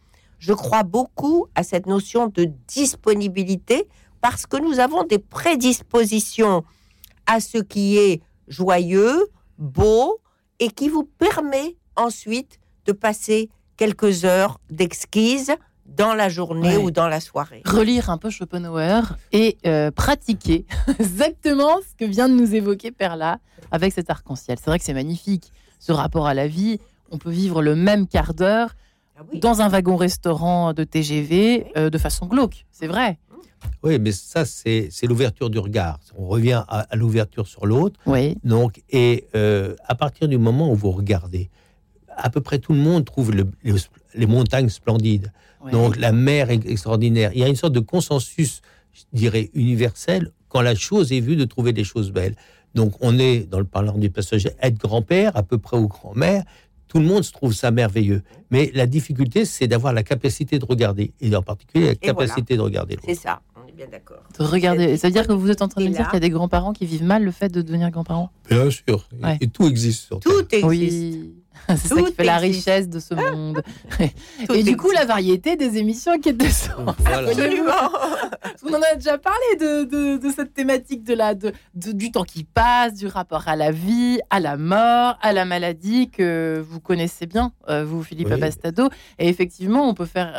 Je 0.42 0.52
crois 0.52 0.82
beaucoup 0.82 1.46
à 1.54 1.62
cette 1.62 1.86
notion 1.86 2.26
de 2.26 2.50
disponibilité 2.66 3.86
parce 4.20 4.44
que 4.44 4.56
nous 4.56 4.80
avons 4.80 5.04
des 5.04 5.18
prédispositions 5.20 6.64
à 7.26 7.38
ce 7.38 7.58
qui 7.58 7.96
est 7.96 8.20
joyeux, 8.48 9.28
beau 9.58 10.18
et 10.58 10.68
qui 10.70 10.88
vous 10.88 11.04
permet 11.04 11.76
ensuite 11.94 12.58
de 12.86 12.92
passer 12.92 13.50
quelques 13.76 14.24
heures 14.24 14.58
d'exquise 14.68 15.52
dans 15.86 16.12
la 16.14 16.28
journée 16.28 16.76
Ouais. 16.76 16.82
ou 16.82 16.90
dans 16.90 17.06
la 17.06 17.20
soirée. 17.20 17.62
relire 17.64 18.10
un 18.10 18.18
peu 18.18 18.28
Schopenhauer 18.28 19.02
et 19.30 19.58
euh, 19.64 19.92
pratiquer 19.92 20.66
exactement 20.98 21.76
ce 21.88 21.94
que 21.96 22.04
vient 22.04 22.28
de 22.28 22.34
nous 22.34 22.52
évoquer 22.56 22.90
Perla 22.90 23.38
avec 23.70 23.92
cet 23.92 24.10
arc-en-ciel. 24.10 24.58
C'est 24.58 24.70
vrai 24.70 24.80
que 24.80 24.84
c'est 24.84 24.92
magnifique, 24.94 25.52
ce 25.78 25.92
rapport 25.92 26.26
à 26.26 26.34
la 26.34 26.48
vie. 26.48 26.80
On 27.12 27.18
peut 27.18 27.30
vivre 27.30 27.62
le 27.62 27.76
même 27.76 28.08
quart 28.08 28.34
d'heure 28.34 28.74
Ah 29.16 29.22
oui. 29.30 29.40
dans 29.40 29.60
un 29.60 29.68
wagon-restaurant 29.68 30.72
de 30.72 30.84
TGV 30.84 31.66
euh, 31.76 31.90
de 31.90 31.98
façon 31.98 32.26
glauque. 32.26 32.64
C'est 32.70 32.86
vrai. 32.86 33.18
Oui, 33.84 33.98
mais 33.98 34.10
ça, 34.12 34.44
c'est 34.44 34.88
l'ouverture 35.04 35.48
du 35.50 35.58
regard. 35.58 36.00
On 36.16 36.26
revient 36.26 36.62
à, 36.68 36.80
à 36.90 36.96
l'ouverture 36.96 37.46
sur 37.46 37.64
l'autre. 37.66 37.98
Oui. 38.06 38.36
Donc, 38.42 38.82
et 38.90 39.26
euh, 39.36 39.76
à 39.86 39.94
partir 39.94 40.28
du 40.28 40.38
moment 40.38 40.70
où 40.72 40.74
vous 40.74 40.90
regardez, 40.90 41.48
à 42.16 42.28
peu 42.30 42.40
près 42.40 42.58
tout 42.58 42.72
le 42.72 42.80
monde 42.80 43.04
trouve 43.04 43.32
le- 43.32 43.48
les, 43.62 43.74
les 44.14 44.26
montagnes 44.26 44.68
splendides. 44.68 45.32
Donc, 45.70 45.96
la 45.96 46.10
mer 46.10 46.50
est 46.50 46.66
extraordinaire. 46.66 47.30
Il 47.34 47.40
y 47.40 47.44
a 47.44 47.48
une 47.48 47.54
sorte 47.54 47.72
de 47.72 47.78
consensus, 47.80 48.62
je 48.92 49.02
dirais, 49.12 49.48
universel, 49.54 50.32
quand 50.48 50.60
la 50.60 50.74
chose 50.74 51.12
est 51.12 51.20
vue, 51.20 51.36
de 51.36 51.44
trouver 51.44 51.72
des 51.72 51.84
choses 51.84 52.10
belles. 52.10 52.34
Donc, 52.74 52.94
on 53.00 53.16
est, 53.18 53.48
dans 53.48 53.60
le 53.60 53.64
parlant 53.64 53.96
du 53.96 54.10
passager, 54.10 54.50
être 54.60 54.76
grand-père, 54.78 55.36
à 55.36 55.44
peu 55.44 55.58
près 55.58 55.76
au 55.76 55.86
grand-mère. 55.86 56.42
Tout 56.92 56.98
le 56.98 57.06
monde 57.06 57.22
se 57.22 57.32
trouve 57.32 57.54
ça 57.54 57.70
merveilleux. 57.70 58.22
Mais 58.50 58.70
la 58.74 58.86
difficulté, 58.86 59.46
c'est 59.46 59.66
d'avoir 59.66 59.94
la 59.94 60.02
capacité 60.02 60.58
de 60.58 60.64
regarder. 60.66 61.14
Et 61.22 61.34
en 61.34 61.40
particulier, 61.40 61.86
la 61.86 61.94
capacité 61.94 62.54
de 62.54 62.60
regarder 62.60 62.96
l'autre. 62.96 63.06
C'est 63.08 63.14
ça, 63.14 63.40
on 63.56 63.66
est 63.66 63.72
bien 63.72 63.86
d'accord. 63.90 64.22
De 64.38 64.44
regarder. 64.44 64.98
Ça 64.98 65.08
veut 65.08 65.12
dire 65.12 65.26
que 65.26 65.32
vous 65.32 65.50
êtes 65.50 65.62
en 65.62 65.68
train 65.68 65.80
de 65.80 65.88
me 65.88 65.94
dire 65.94 66.04
qu'il 66.04 66.14
y 66.14 66.16
a 66.18 66.20
des 66.20 66.28
grands-parents 66.28 66.74
qui 66.74 66.84
vivent 66.84 67.04
mal 67.04 67.24
le 67.24 67.30
fait 67.30 67.48
de 67.48 67.62
devenir 67.62 67.90
grands-parents? 67.90 68.30
Bien 68.50 68.70
sûr. 68.70 69.08
Ouais. 69.22 69.38
Et 69.40 69.46
tout 69.46 69.66
existe 69.66 70.04
sur 70.04 70.20
Terre. 70.20 70.32
Tout 70.32 70.54
existe. 70.54 70.66
Oui. 70.66 71.32
C'est 71.68 71.88
ça 71.88 72.02
qui 72.02 72.12
fait 72.12 72.24
la 72.24 72.38
richesse 72.38 72.88
de 72.88 72.98
ce 72.98 73.14
monde. 73.14 73.62
Tout 74.48 74.54
et 74.54 74.62
du 74.62 74.76
coup, 74.76 74.90
la 74.90 75.04
variété 75.04 75.56
des 75.56 75.78
émissions 75.78 76.18
qui 76.18 76.30
est 76.30 76.32
de. 76.32 76.44
Voilà. 76.98 77.28
Absolument. 77.28 77.72
Qu'on 78.62 78.74
en 78.74 78.80
a 78.92 78.94
déjà 78.96 79.18
parlé 79.18 79.56
de, 79.60 79.84
de- 79.84 80.16
de 80.18 80.32
cette 80.32 80.54
thématique 80.54 81.04
de 81.04 81.14
la, 81.14 81.34
de, 81.34 81.52
de- 81.74 81.92
du 81.92 82.10
temps 82.12 82.24
qui 82.24 82.44
passe, 82.44 82.94
du 82.94 83.06
rapport 83.06 83.48
à 83.48 83.56
la 83.56 83.70
vie, 83.70 84.18
à 84.30 84.40
la 84.40 84.56
mort, 84.56 85.18
à 85.22 85.32
la 85.32 85.44
maladie 85.44 86.10
que 86.10 86.64
vous 86.68 86.80
connaissez 86.80 87.26
bien, 87.26 87.52
euh, 87.68 87.84
vous, 87.84 88.02
Philippe 88.02 88.28
Oui. 88.28 88.34
Abastado. 88.34 88.88
Et 89.18 89.28
effectivement, 89.28 89.88
on 89.88 89.94
peut 89.94 90.06
faire. 90.06 90.32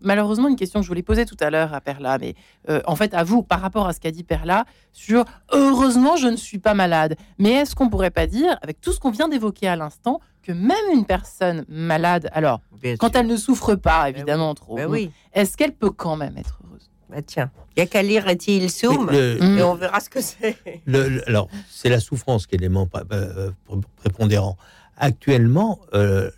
Malheureusement, 0.00 0.48
une 0.48 0.56
question 0.56 0.80
que 0.80 0.84
je 0.84 0.88
voulais 0.88 1.02
poser 1.02 1.24
tout 1.26 1.36
à 1.40 1.50
l'heure 1.50 1.74
à 1.74 1.80
Perla, 1.80 2.18
mais 2.18 2.34
euh, 2.68 2.80
en 2.86 2.96
fait, 2.96 3.14
à 3.14 3.24
vous, 3.24 3.42
par 3.42 3.60
rapport 3.60 3.86
à 3.86 3.92
ce 3.92 4.00
qu'a 4.00 4.10
dit 4.10 4.24
Perla, 4.24 4.64
sur 4.92 5.24
heureusement, 5.52 6.16
je 6.16 6.28
ne 6.28 6.36
suis 6.36 6.58
pas 6.58 6.74
malade. 6.74 7.16
Mais 7.38 7.50
est-ce 7.52 7.74
qu'on 7.74 7.88
pourrait 7.88 8.10
pas 8.10 8.26
dire, 8.26 8.56
avec 8.62 8.80
tout 8.80 8.92
ce 8.92 9.00
qu'on 9.00 9.10
vient 9.10 9.28
d'évoquer 9.28 9.68
à 9.68 9.76
l'instant, 9.76 10.20
que 10.42 10.52
même 10.52 10.76
une 10.94 11.04
personne 11.04 11.64
malade, 11.68 12.28
alors, 12.32 12.60
Bien 12.80 12.96
quand 12.96 13.10
sûr. 13.10 13.20
elle 13.20 13.26
ne 13.26 13.36
souffre 13.36 13.74
pas, 13.74 14.08
évidemment, 14.08 14.54
trop, 14.54 14.76
Ben 14.76 14.86
oui. 14.88 15.10
est-ce 15.34 15.56
qu'elle 15.56 15.72
peut 15.74 15.90
quand 15.90 16.16
même 16.16 16.36
être 16.38 16.58
heureuse? 16.64 16.88
Bah 17.10 17.22
tiens, 17.22 17.50
il 17.76 17.80
n'y 17.80 17.82
a 17.84 17.86
qu'à 17.86 18.02
lire 18.02 18.28
Eti 18.28 18.68
Soum 18.68 19.10
Le- 19.10 19.38
Mm. 19.40 19.58
et 19.58 19.62
on 19.62 19.74
verra 19.74 19.98
ce 20.00 20.10
que 20.10 20.20
c'est. 20.20 20.56
Le- 20.86 21.08
le- 21.08 21.28
alors, 21.28 21.48
c'est 21.70 21.88
la 21.88 22.00
souffrance 22.00 22.46
qui 22.46 22.54
est 22.54 22.58
l'élément 22.58 22.86
euh, 23.12 23.50
prépondérant. 23.96 24.56
Actuellement, 24.96 25.78
euh, 25.94 26.30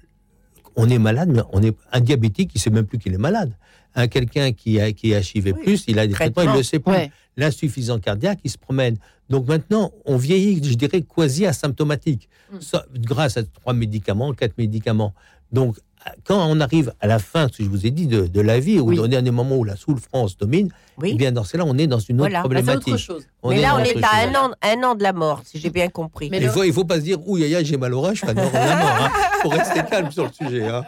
on 0.76 0.88
est 0.88 0.98
malade, 0.98 1.30
mais 1.32 1.42
on 1.52 1.62
est 1.62 1.76
un 1.92 2.00
diabétique, 2.00 2.50
il 2.54 2.58
ne 2.58 2.60
sait 2.60 2.70
même 2.70 2.86
plus 2.86 2.98
qu'il 2.98 3.12
est 3.14 3.18
malade. 3.18 3.52
Un 3.94 4.06
quelqu'un 4.06 4.52
qui, 4.52 4.80
a, 4.80 4.92
qui 4.92 5.12
est 5.12 5.34
HIV+, 5.34 5.52
Oui. 5.66 5.82
il 5.88 5.98
a 5.98 6.06
des 6.06 6.12
traitements, 6.12 6.42
il 6.42 6.50
ne 6.50 6.56
le 6.58 6.62
sait 6.62 6.78
plus. 6.78 6.92
Ouais. 6.92 7.10
L'insuffisant 7.36 7.98
cardiaque, 7.98 8.38
il 8.44 8.50
se 8.50 8.58
promène. 8.58 8.96
Donc 9.28 9.48
maintenant, 9.48 9.92
on 10.04 10.16
vieillit, 10.16 10.62
je 10.62 10.74
dirais, 10.74 11.02
quasi 11.02 11.46
asymptomatique, 11.46 12.28
Mm. 12.52 12.60
Ça, 12.60 12.84
grâce 12.96 13.36
à 13.36 13.44
trois 13.44 13.72
médicaments, 13.74 14.32
quatre 14.32 14.58
médicaments. 14.58 15.14
Donc, 15.52 15.76
quand 16.24 16.38
on 16.48 16.60
arrive 16.60 16.92
à 17.00 17.06
la 17.06 17.18
fin, 17.18 17.48
ce 17.52 17.58
que 17.58 17.64
je 17.64 17.68
vous 17.68 17.86
ai 17.86 17.90
dit, 17.90 18.06
de, 18.06 18.26
de 18.26 18.40
la 18.40 18.58
vie, 18.60 18.78
ou 18.80 18.88
Oui. 18.88 18.98
au 18.98 19.06
dernier 19.08 19.30
moment 19.30 19.56
où 19.56 19.64
la 19.64 19.76
souffrance 19.76 20.36
domine, 20.36 20.70
Oui. 20.98 21.10
eh 21.12 21.16
bien, 21.16 21.32
dans 21.32 21.44
cela, 21.44 21.64
on 21.66 21.76
est 21.78 21.86
dans 21.86 21.98
une 21.98 22.20
autre 22.20 22.30
Voilà. 22.30 22.42
Bah, 22.42 22.48
Bah, 22.48 22.56
c'est 22.58 22.62
problématique. 22.64 22.94
autre 22.94 23.02
chose. 23.02 23.26
On 23.42 23.50
Mais 23.50 23.60
là, 23.60 23.76
on 23.76 23.78
est 23.84 24.02
à 24.02 24.28
un 24.28 24.34
an, 24.34 24.50
un 24.62 24.82
an 24.82 24.94
de 24.94 25.02
la 25.02 25.12
mort, 25.12 25.42
si 25.44 25.58
j'ai 25.58 25.70
bien 25.70 25.88
compris. 25.88 26.28
Mais 26.30 26.38
Il 26.38 26.44
le- 26.44 26.72
faut, 26.72 26.84
pas 26.84 26.96
se 26.96 27.00
dire, 27.00 27.18
ouh, 27.26 27.38
yaya, 27.38 27.62
j'ai 27.62 27.76
mal 27.76 27.92
au 27.94 28.00
rein, 28.00 28.14
je 28.14 28.20
fais 28.24 28.34
non, 28.34 28.42
la 28.52 28.76
mort. 28.76 28.98
Hein. 29.02 29.10
faut 29.42 29.48
rester 29.50 29.80
calme 29.90 30.10
sur 30.10 30.24
le 30.24 30.32
sujet. 30.32 30.66
Hein. 30.66 30.84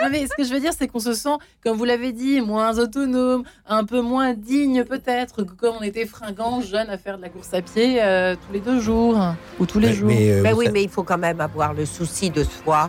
Non, 0.00 0.10
mais 0.12 0.26
ce 0.26 0.30
que 0.36 0.44
je 0.44 0.52
veux 0.54 0.60
dire, 0.60 0.72
c'est 0.78 0.86
qu'on 0.86 1.00
se 1.00 1.12
sent, 1.12 1.34
comme 1.64 1.76
vous 1.76 1.84
l'avez 1.84 2.12
dit, 2.12 2.40
moins 2.40 2.78
autonome, 2.78 3.42
un 3.66 3.84
peu 3.84 4.00
moins 4.00 4.32
digne 4.32 4.84
peut-être 4.84 5.42
que 5.42 5.50
comme 5.52 5.74
on 5.80 5.82
était 5.82 6.06
fringants, 6.06 6.60
jeunes, 6.60 6.88
à 6.88 6.98
faire 6.98 7.16
de 7.16 7.22
la 7.22 7.28
course 7.28 7.52
à 7.52 7.62
pied 7.62 8.00
euh, 8.00 8.36
tous 8.36 8.52
les 8.52 8.60
deux 8.60 8.78
jours 8.80 9.18
ou 9.58 9.66
tous 9.66 9.80
les 9.80 9.88
Mais- 9.88 9.94
jours. 9.94 10.06
mais, 10.08 10.30
euh, 10.30 10.42
Ben 10.42 10.54
oui, 10.54 10.68
mais 10.72 10.84
il 10.84 10.88
faut 10.88 11.02
quand 11.02 11.18
même 11.18 11.40
avoir 11.40 11.74
le 11.74 11.84
souci 11.84 12.30
de 12.30 12.44
soi 12.44 12.88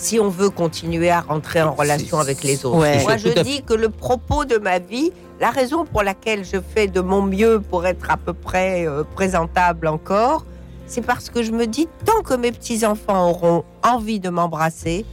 si 0.00 0.18
on 0.18 0.30
veut 0.30 0.48
continuer 0.50 1.10
à 1.10 1.20
rentrer 1.20 1.60
en 1.60 1.72
relation 1.72 2.18
avec 2.18 2.42
les 2.42 2.64
autres. 2.64 2.78
Ouais. 2.78 3.02
Moi, 3.02 3.18
je 3.18 3.28
dis 3.42 3.62
que 3.62 3.74
le 3.74 3.90
propos 3.90 4.46
de 4.46 4.56
ma 4.56 4.78
vie, 4.78 5.12
la 5.40 5.50
raison 5.50 5.84
pour 5.84 6.02
laquelle 6.02 6.42
je 6.44 6.56
fais 6.74 6.86
de 6.86 7.00
mon 7.02 7.20
mieux 7.22 7.60
pour 7.60 7.86
être 7.86 8.10
à 8.10 8.16
peu 8.16 8.32
près 8.32 8.86
euh, 8.86 9.04
présentable 9.14 9.86
encore, 9.88 10.46
c'est 10.86 11.02
parce 11.04 11.28
que 11.28 11.42
je 11.42 11.52
me 11.52 11.66
dis, 11.66 11.86
tant 12.06 12.22
que 12.22 12.34
mes 12.34 12.50
petits-enfants 12.50 13.28
auront 13.30 13.64
envie 13.84 14.20
de 14.20 14.30
m'embrasser, 14.30 15.04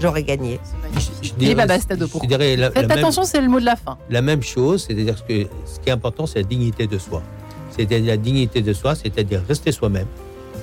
j'aurai 0.00 0.22
gagné. 0.22 0.60
Je 0.94 1.00
Philippe 1.00 1.38
dirais- 1.38 1.78
je 2.22 2.26
dirais 2.28 2.56
la, 2.56 2.70
Faites 2.70 2.88
la 2.88 2.94
attention, 2.96 3.24
c'est 3.24 3.40
le 3.40 3.48
mot 3.48 3.58
de 3.58 3.64
la 3.64 3.76
fin. 3.76 3.96
la 4.10 4.20
même 4.22 4.42
chose, 4.42 4.84
c'est-à-dire 4.86 5.24
que 5.26 5.46
ce 5.64 5.80
qui 5.80 5.88
est 5.88 5.92
important, 5.92 6.26
c'est 6.26 6.40
la 6.40 6.44
dignité 6.48 6.86
de 6.86 6.98
soi. 6.98 7.22
C'est-à-dire 7.70 8.04
la 8.04 8.16
dignité 8.18 8.60
de 8.60 8.72
soi, 8.74 8.94
c'est-à-dire 8.94 9.40
rester 9.48 9.72
soi-même. 9.72 10.06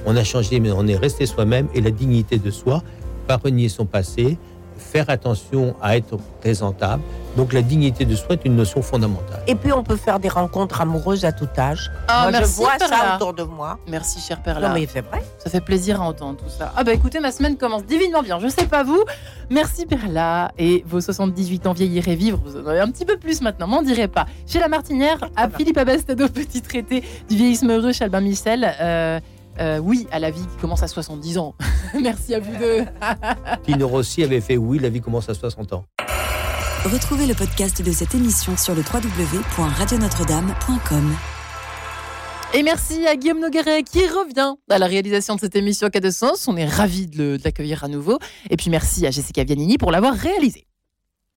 On 0.06 0.16
a 0.16 0.24
changé, 0.24 0.60
mais 0.60 0.72
on 0.72 0.88
est 0.88 0.96
resté 0.96 1.26
soi-même. 1.26 1.68
Et 1.74 1.82
la 1.82 1.92
dignité 1.92 2.38
de 2.38 2.50
soi, 2.52 2.82
pas 3.28 3.38
renier 3.38 3.70
son 3.70 3.86
passé, 3.86 4.38
faire 4.78 5.10
attention 5.10 5.76
à 5.82 5.96
être 5.98 6.18
présentable. 6.42 7.04
Donc 7.38 7.54
la 7.54 7.62
dignité 7.62 8.04
de 8.04 8.14
soi 8.16 8.34
est 8.34 8.44
une 8.46 8.56
notion 8.58 8.82
fondamentale. 8.82 9.42
Et 9.48 9.56
puis, 9.56 9.72
on 9.72 9.84
peut 9.84 9.96
faire 9.96 10.20
des 10.20 10.28
rencontres 10.28 10.82
amoureuses 10.82 11.24
à 11.24 11.32
tout 11.32 11.48
âge. 11.58 11.90
Ah, 12.10 12.24
Moi, 12.24 12.32
merci, 12.32 12.56
je 12.56 12.58
vois 12.58 12.72
ça 12.78 12.90
Perla. 12.90 13.16
autour 13.16 13.34
de 13.34 13.44
moi. 13.44 13.80
Merci, 13.88 14.20
cher 14.20 14.42
Perla. 14.44 14.68
Non, 14.68 14.74
mais 14.74 14.86
c'est 14.92 15.00
vrai. 15.00 15.22
Ça 15.38 15.50
fait 15.50 15.62
plaisir 15.62 16.02
à 16.02 16.06
entendre 16.06 16.38
tout 16.38 16.50
ça. 16.50 16.74
Ah 16.76 16.84
bah 16.84 16.92
écoutez, 16.94 17.22
ma 17.22 17.32
semaine 17.32 17.56
commence 17.56 17.86
divinement 17.86 18.22
bien. 18.22 18.38
Je 18.40 18.50
sais 18.50 18.66
pas 18.66 18.84
vous. 18.84 19.02
Merci 19.50 19.86
Perla. 19.86 20.52
Et 20.58 20.84
vos 20.86 21.00
78 21.00 21.68
ans 21.68 21.74
vieillir 21.74 22.08
et 22.10 22.16
vivre, 22.16 22.42
vous 22.44 22.58
en 22.58 22.66
avez 22.68 22.82
un 22.82 22.90
petit 22.92 23.06
peu 23.06 23.16
plus 23.18 23.42
maintenant, 23.42 23.68
m'en 23.68 23.84
direz 23.84 24.10
pas. 24.10 24.26
Chez 24.46 24.60
La 24.60 24.68
Martinière, 24.68 25.30
à. 25.38 25.48
Philippe 25.50 25.78
Abastado, 25.78 26.28
petit 26.28 26.62
traité 26.62 27.02
du 27.30 27.38
vieillissement 27.38 27.74
heureux 27.78 27.94
chez 27.94 28.04
Albin 28.04 28.22
Michel. 28.22 28.70
Euh, 28.82 29.20
euh, 29.62 29.80
oui 29.80 30.08
à 30.12 30.20
la 30.20 30.32
vie 30.32 30.42
qui 30.42 30.58
commence 30.58 30.84
à 30.84 30.88
70 30.88 31.38
ans. 31.38 31.56
Merci 32.02 32.36
à 32.36 32.40
vous 32.40 32.56
deux. 32.58 32.84
Tino 33.64 33.88
Rossi 33.88 34.24
avait 34.24 34.42
fait 34.42 34.58
oui, 34.58 34.80
la 34.80 34.90
vie 34.90 35.02
commence 35.02 35.30
à 35.30 35.34
60 35.34 35.74
ans. 35.74 35.86
Retrouvez 36.84 37.28
le 37.28 37.36
podcast 37.36 37.80
de 37.82 37.92
cette 37.92 38.16
émission 38.16 38.58
sur 38.58 38.74
le 38.74 38.82
www.radionotre-dame.com. 38.82 41.16
Et 42.54 42.64
merci 42.64 43.08
à 43.08 43.16
Guillaume 43.16 43.40
Nogueret 43.40 43.84
qui 43.84 44.00
revient 44.00 44.56
à 44.70 44.80
la 44.80 44.88
réalisation 44.88 45.36
de 45.36 45.40
cette 45.40 45.56
émission 45.56 45.90
Cas 45.90 46.02
de 46.02 46.10
Sens. 46.10 46.48
On 46.48 46.58
est 46.58 46.66
ravis 46.66 47.08
de 47.08 47.38
l'accueillir 47.44 47.84
à 47.84 47.88
nouveau. 47.88 48.20
Et 48.50 48.58
puis 48.58 48.70
merci 48.70 49.06
à 49.06 49.12
Jessica 49.12 49.44
Vianini 49.44 49.78
pour 49.78 49.92
l'avoir 49.92 50.16
réalisé. 50.16 50.66